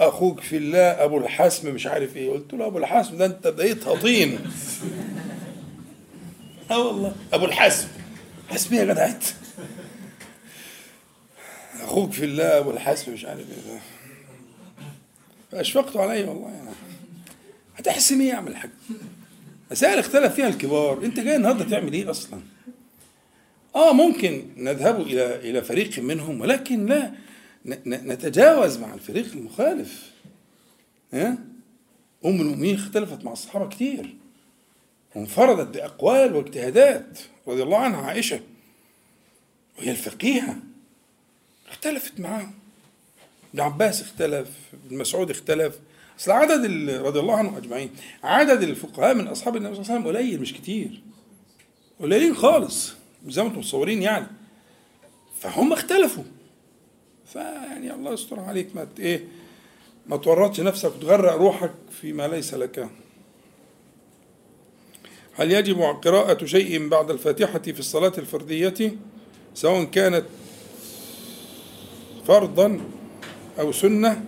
أخوك 0.00 0.40
في 0.40 0.56
الله 0.56 1.04
أبو 1.04 1.18
الحسم 1.18 1.74
مش 1.74 1.86
عارف 1.86 2.16
إيه. 2.16 2.30
قلت 2.30 2.54
له 2.54 2.66
أبو 2.66 2.78
الحسم 2.78 3.16
ده 3.16 3.26
انت 3.26 3.48
بقيت 3.48 3.84
طين 3.88 4.38
آه 6.70 6.86
والله 6.86 7.12
أبو 7.32 7.44
الحسم 7.44 7.88
حسم 8.48 8.74
إيه 8.74 8.80
يا 8.80 8.84
جدع 8.84 9.06
انت 9.06 9.22
أخوك 11.82 12.12
في 12.12 12.24
الله 12.24 12.58
ابو 12.58 12.70
الحسم 12.70 13.12
مش 13.12 13.24
عارف 13.24 13.40
إيه. 13.50 13.80
فاشفقت 15.52 15.96
عليه 15.96 16.28
والله. 16.28 16.50
يعني 16.50 16.70
هتحسم 17.76 18.20
إيه 18.20 18.28
يا 18.28 18.34
عم 18.34 18.48
الحاج؟ 18.48 18.70
مسائل 19.70 19.98
اختلف 19.98 20.34
فيها 20.34 20.48
الكبار. 20.48 21.04
أنت 21.04 21.20
جاي 21.20 21.36
النهارده 21.36 21.64
تعمل 21.64 21.92
إيه 21.92 22.10
أصلا؟ 22.10 22.40
آه 23.74 23.92
ممكن 23.92 24.46
نذهب 24.56 25.00
إلى 25.00 25.36
إلى 25.50 25.62
فريق 25.62 25.98
منهم 25.98 26.40
ولكن 26.40 26.86
لا 26.86 27.12
نتجاوز 27.86 28.78
مع 28.78 28.94
الفريق 28.94 29.32
المخالف. 29.32 30.10
ها؟ 31.12 31.38
أم 32.24 32.40
المؤمنين 32.40 32.74
اختلفت 32.74 33.24
مع 33.24 33.32
الصحابة 33.32 33.68
كتير. 33.68 34.14
وانفردت 35.14 35.74
بأقوال 35.76 36.36
واجتهادات 36.36 37.18
رضي 37.48 37.62
الله 37.62 37.78
عنها 37.78 38.00
عائشة. 38.00 38.40
وهي 39.78 39.90
الفقيهة. 39.90 40.56
اختلفت 41.72 42.20
معاهم. 42.20 42.52
ابن 43.52 43.60
عباس 43.60 44.02
اختلف 44.02 44.48
ابن 44.86 44.98
مسعود 44.98 45.30
اختلف. 45.30 45.78
أصل 46.20 46.30
عدد 46.30 46.90
رضي 46.90 47.20
الله 47.20 47.36
عنهم 47.36 47.56
أجمعين. 47.56 47.90
عدد 48.22 48.62
الفقهاء 48.62 49.14
من 49.14 49.26
أصحاب 49.26 49.56
النبي 49.56 49.74
صلى 49.74 49.82
الله 49.82 49.94
عليه 49.94 50.00
وسلم 50.00 50.16
قليل 50.16 50.40
مش 50.40 50.52
كتير. 50.54 51.02
قليلين 52.00 52.34
خالص 52.34 52.92
مش 53.26 53.32
زي 53.32 53.42
ما 53.42 53.48
أنتم 53.48 53.58
متصورين 53.58 54.02
يعني. 54.02 54.26
فهم 55.40 55.72
اختلفوا. 55.72 56.24
فيعني 57.32 57.92
الله 57.94 58.12
يستر 58.12 58.40
عليك 58.40 58.76
ما 58.76 58.88
إيه 58.98 59.24
ما 60.06 60.16
تورطش 60.16 60.60
نفسك 60.60 60.92
وتغرق 60.96 61.32
روحك 61.34 61.74
فيما 62.00 62.28
ليس 62.28 62.54
لك. 62.54 62.88
هل 65.34 65.52
يجب 65.52 65.80
قراءة 65.80 66.44
شيء 66.44 66.88
بعد 66.88 67.10
الفاتحة 67.10 67.58
في 67.58 67.80
الصلاة 67.80 68.12
الفردية؟ 68.18 68.96
سواء 69.54 69.84
كانت 69.84 70.24
فرضا 72.26 72.80
أو 73.60 73.72
سنة 73.72 74.24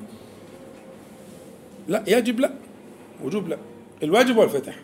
لا 1.89 2.05
يجب 2.07 2.41
لا 2.41 2.55
وجوب 3.23 3.49
لا 3.49 3.59
الواجب 4.03 4.37
هو 4.37 4.45
الفاتحة 4.45 4.81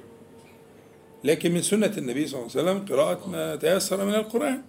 لكن 1.24 1.52
من 1.52 1.62
سنة 1.62 1.92
النبي 1.98 2.26
صلى 2.26 2.40
الله 2.40 2.50
عليه 2.56 2.62
وسلم 2.62 2.86
قراءة 2.86 3.28
ما 3.28 3.56
تيسر 3.56 4.04
من 4.04 4.14
القرآن. 4.14 4.62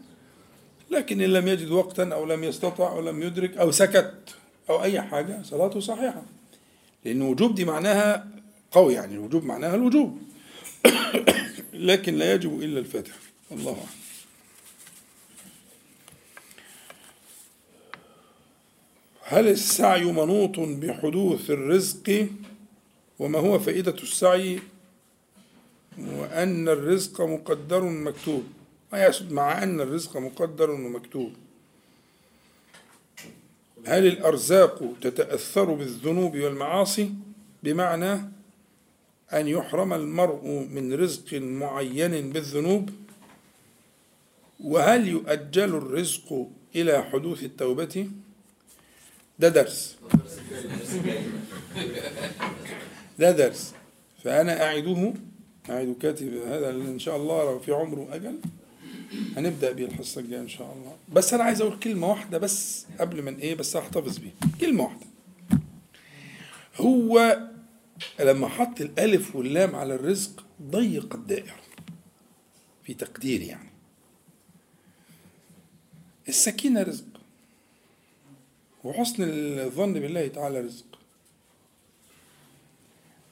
لكن 0.91 1.21
إن 1.21 1.29
لم 1.29 1.47
يجد 1.47 1.71
وقتا 1.71 2.09
أو 2.13 2.25
لم 2.25 2.43
يستطع 2.43 2.91
أو 2.91 3.01
لم 3.01 3.23
يدرك 3.23 3.57
أو 3.57 3.71
سكت 3.71 4.35
أو 4.69 4.83
أي 4.83 5.01
حاجة 5.01 5.41
صلاته 5.43 5.79
صحيحة. 5.79 6.23
لأن 7.05 7.21
وجوب 7.21 7.55
دي 7.55 7.65
معناها 7.65 8.27
قوي 8.71 8.93
يعني 8.93 9.13
الوجوب 9.13 9.43
معناها 9.43 9.75
الوجوب. 9.75 10.21
لكن 11.73 12.15
لا 12.15 12.33
يجب 12.33 12.61
إلا 12.61 12.79
الفاتحة 12.79 13.17
الله 13.51 13.71
أعلم. 13.71 14.00
هل 19.31 19.47
السعي 19.47 20.03
منوط 20.05 20.59
بحدوث 20.59 21.49
الرزق؟ 21.49 22.27
وما 23.19 23.39
هو 23.39 23.59
فائدة 23.59 23.95
السعي؟ 24.03 24.59
وأن 25.97 26.69
الرزق 26.69 27.21
مقدر 27.21 27.83
مكتوب. 27.83 28.43
ما 28.93 29.03
يقصد 29.03 29.31
مع 29.31 29.63
أن 29.63 29.81
الرزق 29.81 30.17
مقدر 30.17 30.71
ومكتوب. 30.71 31.33
هل 33.85 34.07
الأرزاق 34.07 34.93
تتأثر 35.01 35.73
بالذنوب 35.73 36.37
والمعاصي؟ 36.37 37.13
بمعنى 37.63 38.13
أن 39.33 39.47
يحرم 39.47 39.93
المرء 39.93 40.67
من 40.71 40.93
رزق 40.93 41.33
معين 41.33 42.31
بالذنوب؟ 42.31 42.89
وهل 44.59 45.07
يؤجل 45.07 45.75
الرزق 45.75 46.47
إلى 46.75 47.03
حدوث 47.03 47.43
التوبة؟ 47.43 48.07
ده 49.41 49.49
درس. 49.49 49.95
ده 53.19 53.31
درس. 53.31 53.73
فأنا 54.23 54.63
أعده 54.63 55.13
أعد 55.69 55.95
كاتب 56.01 56.33
هذا 56.33 56.69
إن 56.69 56.99
شاء 56.99 57.15
الله 57.17 57.43
لو 57.43 57.59
في 57.59 57.71
عمره 57.71 58.07
أجل 58.15 58.39
هنبدأ 59.37 59.71
بيه 59.71 59.85
الحصة 59.85 60.21
الجاية 60.21 60.39
إن 60.41 60.47
شاء 60.47 60.73
الله. 60.73 60.95
بس 61.13 61.33
أنا 61.33 61.43
عايز 61.43 61.61
أقول 61.61 61.79
كلمة 61.79 62.09
واحدة 62.09 62.37
بس 62.37 62.85
قبل 62.99 63.21
من 63.21 63.35
إيه 63.35 63.55
بس 63.55 63.75
أحتفظ 63.75 64.17
بيها. 64.17 64.33
كلمة 64.61 64.83
واحدة. 64.83 65.05
هو 66.77 67.39
لما 68.19 68.47
حط 68.47 68.81
الألف 68.81 69.35
واللام 69.35 69.75
على 69.75 69.95
الرزق 69.95 70.45
ضيق 70.61 71.15
الدائرة. 71.15 71.55
في 72.83 72.93
تقديري 72.93 73.47
يعني. 73.47 73.69
السكينة 76.27 76.81
رزق. 76.83 77.05
وحسن 78.83 79.23
الظن 79.59 79.93
بالله 79.93 80.27
تعالى 80.27 80.59
رزق. 80.59 80.85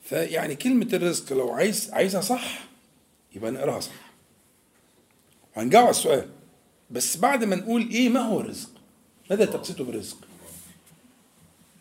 فيعني 0.03 0.55
كلمة 0.55 0.87
الرزق 0.93 1.33
لو 1.33 1.51
عايز 1.51 1.89
عايزها 1.89 2.21
صح 2.21 2.67
يبقى 3.35 3.51
نقراها 3.51 3.79
صح. 3.79 4.11
وهنجاوب 5.55 5.85
على 5.85 5.91
السؤال. 5.91 6.29
بس 6.91 7.17
بعد 7.17 7.43
ما 7.43 7.55
نقول 7.55 7.89
إيه 7.89 8.09
ما 8.09 8.19
هو 8.19 8.39
الرزق؟ 8.39 8.69
ماذا 9.29 9.45
تقصده 9.45 9.83
بالرزق؟ 9.83 10.17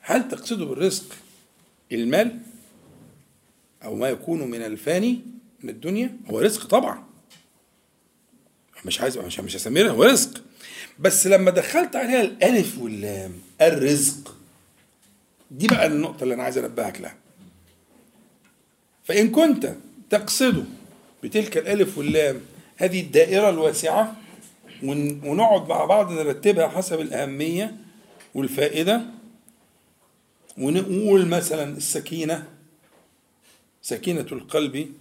هل 0.00 0.28
تقصده 0.28 0.64
بالرزق 0.64 1.14
المال؟ 1.92 2.40
أو 3.84 3.94
ما 3.94 4.08
يكون 4.08 4.50
من 4.50 4.62
الفاني 4.62 5.20
من 5.62 5.70
الدنيا؟ 5.70 6.16
هو 6.30 6.40
رزق 6.40 6.66
طبعا. 6.66 7.04
مش 8.84 9.00
عايز 9.00 9.18
مش 9.18 9.40
مش 9.40 9.56
هسميه 9.56 9.90
هو 9.90 10.02
رزق. 10.04 10.42
بس 11.00 11.26
لما 11.26 11.50
دخلت 11.50 11.96
عليها 11.96 12.20
الألف 12.20 12.78
واللام 12.78 13.32
الرزق. 13.60 14.34
دي 15.50 15.66
بقى 15.66 15.86
النقطة 15.86 16.22
اللي 16.24 16.34
أنا 16.34 16.42
عايز 16.42 16.58
أنبهك 16.58 17.00
لها. 17.00 17.14
فإن 19.04 19.30
كنت 19.30 19.74
تقصده 20.10 20.64
بتلك 21.22 21.56
الألف 21.58 21.98
واللام 21.98 22.40
هذه 22.76 23.00
الدائرة 23.00 23.48
الواسعة 23.50 24.16
ون- 24.82 25.20
ونقعد 25.24 25.68
مع 25.68 25.84
بعض 25.84 26.12
نرتبها 26.12 26.68
حسب 26.68 27.00
الأهمية 27.00 27.76
والفائدة 28.34 29.02
ونقول 30.58 31.26
مثلا 31.26 31.76
السكينة 31.76 32.48
سكينة 33.82 34.26
القلب 34.32 34.92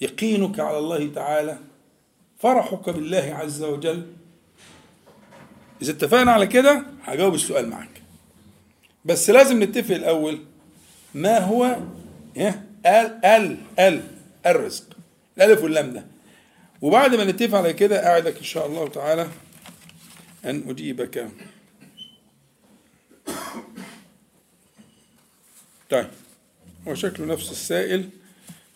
يقينك 0.00 0.60
على 0.60 0.78
الله 0.78 1.10
تعالى 1.14 1.58
فرحك 2.38 2.90
بالله 2.90 3.34
عز 3.34 3.62
وجل 3.62 4.06
إذا 5.82 5.92
اتفقنا 5.92 6.32
على 6.32 6.46
كده 6.46 6.84
هجاوب 7.04 7.34
السؤال 7.34 7.68
معاك. 7.68 8.02
بس 9.04 9.30
لازم 9.30 9.62
نتفق 9.62 9.94
الأول 9.94 10.44
ما 11.14 11.38
هو 11.38 11.76
إيه؟ 12.36 12.64
ال 12.86 13.24
ال 13.24 13.56
ال 13.78 14.02
الرزق. 14.46 14.84
الألف 15.36 15.62
واللام 15.62 15.92
ده. 15.92 16.04
وبعد 16.82 17.14
ما 17.14 17.24
نتفق 17.24 17.58
على 17.58 17.72
كده 17.72 18.06
أعدك 18.06 18.36
إن 18.38 18.44
شاء 18.44 18.66
الله 18.66 18.88
تعالى 18.88 19.28
أن 20.44 20.64
أجيبك. 20.68 21.28
طيب. 25.90 26.08
هو 26.88 26.94
شكله 26.94 27.26
نفس 27.26 27.50
السائل. 27.50 28.08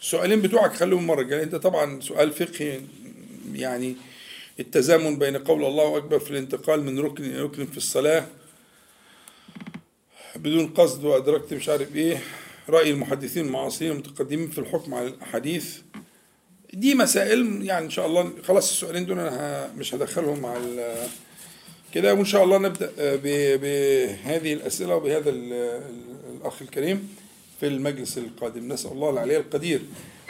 السؤالين 0.00 0.42
بتوعك 0.42 0.72
خليهم 0.72 0.98
المرة 0.98 1.20
الجاية. 1.20 1.42
أنت 1.42 1.54
طبعا 1.54 2.00
سؤال 2.00 2.32
فقهي 2.32 2.80
يعني 3.52 3.96
التزامن 4.62 5.18
بين 5.18 5.36
قول 5.36 5.64
الله 5.64 5.96
أكبر 5.96 6.18
في 6.18 6.30
الانتقال 6.30 6.84
من 6.84 6.98
ركن 7.00 7.24
إلى 7.24 7.40
ركن 7.42 7.66
في 7.66 7.76
الصلاة. 7.76 8.26
بدون 10.36 10.66
قصد 10.66 11.04
وأدركت 11.04 11.54
مش 11.54 11.68
عارف 11.68 11.96
إيه 11.96 12.22
رأي 12.68 12.90
المحدثين 12.90 13.46
المعاصرين 13.46 13.90
المتقدمين 13.92 14.50
في 14.50 14.58
الحكم 14.58 14.94
على 14.94 15.06
الأحاديث. 15.08 15.78
دي 16.72 16.94
مسائل 16.94 17.62
يعني 17.64 17.84
إن 17.84 17.90
شاء 17.90 18.06
الله 18.06 18.32
خلاص 18.44 18.70
السؤالين 18.70 19.06
دول 19.06 19.18
أنا 19.18 19.70
مش 19.78 19.94
هدخلهم 19.94 20.46
ال- 20.46 21.08
كده. 21.94 22.14
وإن 22.14 22.24
شاء 22.24 22.44
الله 22.44 22.58
نبدأ 22.58 22.90
بهذه 23.56 24.52
الأسئلة 24.52 24.96
وبهذا 24.96 25.30
ال- 25.30 25.52
ال- 25.52 26.36
الأخ 26.40 26.62
الكريم 26.62 27.14
في 27.60 27.66
المجلس 27.66 28.18
القادم. 28.18 28.72
نسأل 28.72 28.92
الله 28.92 29.10
العلي 29.10 29.36
القدير 29.36 29.80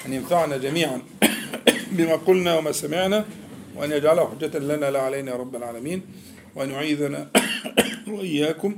أن 0.06 0.12
ينفعنا 0.12 0.56
جميعا 0.56 1.02
بما 1.96 2.14
قلنا 2.16 2.58
وما 2.58 2.72
سمعنا. 2.72 3.24
وأن 3.76 3.92
يجعله 3.92 4.28
حجة 4.28 4.58
لنا 4.58 4.90
لا 4.90 5.00
علينا 5.00 5.32
يا 5.32 5.36
رب 5.36 5.56
العالمين. 5.56 6.02
وأن 6.56 6.70
يعيذنا 6.70 7.30
وإياكم 8.14 8.76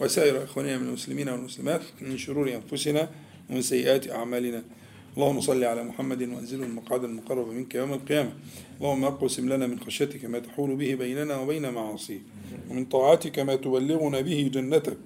وسائر 0.00 0.44
إخواننا 0.44 0.78
من 0.78 0.88
المسلمين 0.88 1.28
والمسلمات 1.28 1.80
من 2.00 2.18
شرور 2.18 2.54
أنفسنا 2.54 3.10
ومن 3.50 3.62
سيئات 3.62 4.10
أعمالنا. 4.10 4.62
اللهم 5.16 5.40
صل 5.40 5.64
على 5.64 5.82
محمد 5.84 6.22
وأنزله 6.22 6.66
المقعد 6.66 7.04
المقرب 7.04 7.48
منك 7.48 7.74
يوم 7.74 7.92
القيامة. 7.92 8.32
اللهم 8.80 9.04
أقسم 9.04 9.48
لنا 9.52 9.66
من 9.66 9.80
خشيتك 9.80 10.24
ما 10.24 10.38
تحول 10.38 10.76
به 10.76 10.94
بيننا 10.94 11.36
وبين 11.36 11.70
معاصيك 11.70 12.22
ومن 12.70 12.84
طاعتك 12.84 13.38
ما 13.38 13.56
تبلغنا 13.56 14.20
به 14.20 14.50
جنتك 14.54 14.96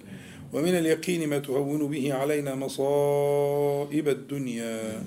ومن 0.52 0.74
اليقين 0.78 1.28
ما 1.28 1.38
تهون 1.38 1.88
به 1.88 2.14
علينا 2.14 2.54
مصائب 2.54 4.09
الدنيا. 4.09 5.02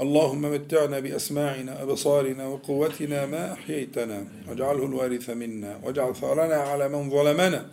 اللهم 0.00 0.42
متعنا 0.42 1.00
بأسماعنا 1.00 1.82
أبصارنا 1.82 2.46
وقوتنا 2.46 3.26
ما 3.26 3.52
أحييتنا. 3.52 4.26
واجعله 4.48 4.84
الوارث 4.84 5.30
منا 5.30 5.80
واجعل 5.84 6.14
ثأرنا 6.14 6.54
على 6.54 6.88
من 6.88 7.10
ظلمنا. 7.10 7.66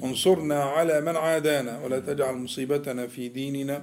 وانصرنا 0.00 0.62
على 0.62 1.00
من 1.00 1.16
عادانا. 1.16 1.84
ولا 1.84 1.98
تجعل 1.98 2.34
مصيبتنا 2.34 3.06
في 3.06 3.28
ديننا 3.28 3.82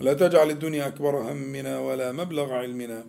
ولا 0.00 0.14
تجعل 0.14 0.50
الدنيا 0.50 0.86
أكبر 0.86 1.16
همنا 1.16 1.78
ولا 1.78 2.12
مبلغ 2.12 2.52
علمنا. 2.52 3.04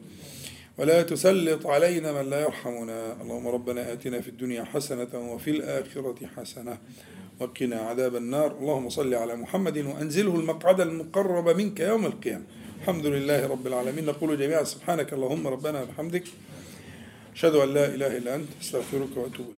ولا 0.78 1.02
تسلط 1.02 1.68
علينا 1.68 2.12
من 2.12 2.30
لا 2.30 2.40
يرحمنا. 2.42 3.22
اللهم 3.22 3.48
ربنا 3.48 3.94
آتنا 3.94 4.22
في 4.22 4.28
الدنيا 4.28 4.64
حسنة 4.64 5.32
وفي 5.34 5.52
الآخرة 5.52 6.16
حسنة. 6.38 6.78
وقنا 7.40 7.76
عذاب 7.76 8.16
النار. 8.16 8.58
اللهم 8.60 8.90
صل 8.90 9.14
على 9.14 9.36
محمد 9.36 9.78
وأنزله 9.78 10.36
المقعد 10.36 10.82
المقرب 10.82 11.50
منك 11.50 11.80
يوم 11.80 12.06
القيامة. 12.06 12.44
الحمد 12.88 13.06
لله 13.06 13.48
رب 13.48 13.68
العالمين. 13.68 14.06
نقول 14.06 14.40
جميعا 14.40 14.64
سبحانك 14.64 15.14
اللهم 15.14 15.48
ربنا 15.48 15.82
وبحمدك 15.82 16.24
أشهد 17.36 17.56
أن 17.56 17.74
لا 17.74 17.86
إله 17.96 18.18
إلا 18.18 18.36
أنت 18.36 18.48
أستغفرك 18.62 19.18
وأتوب 19.18 19.54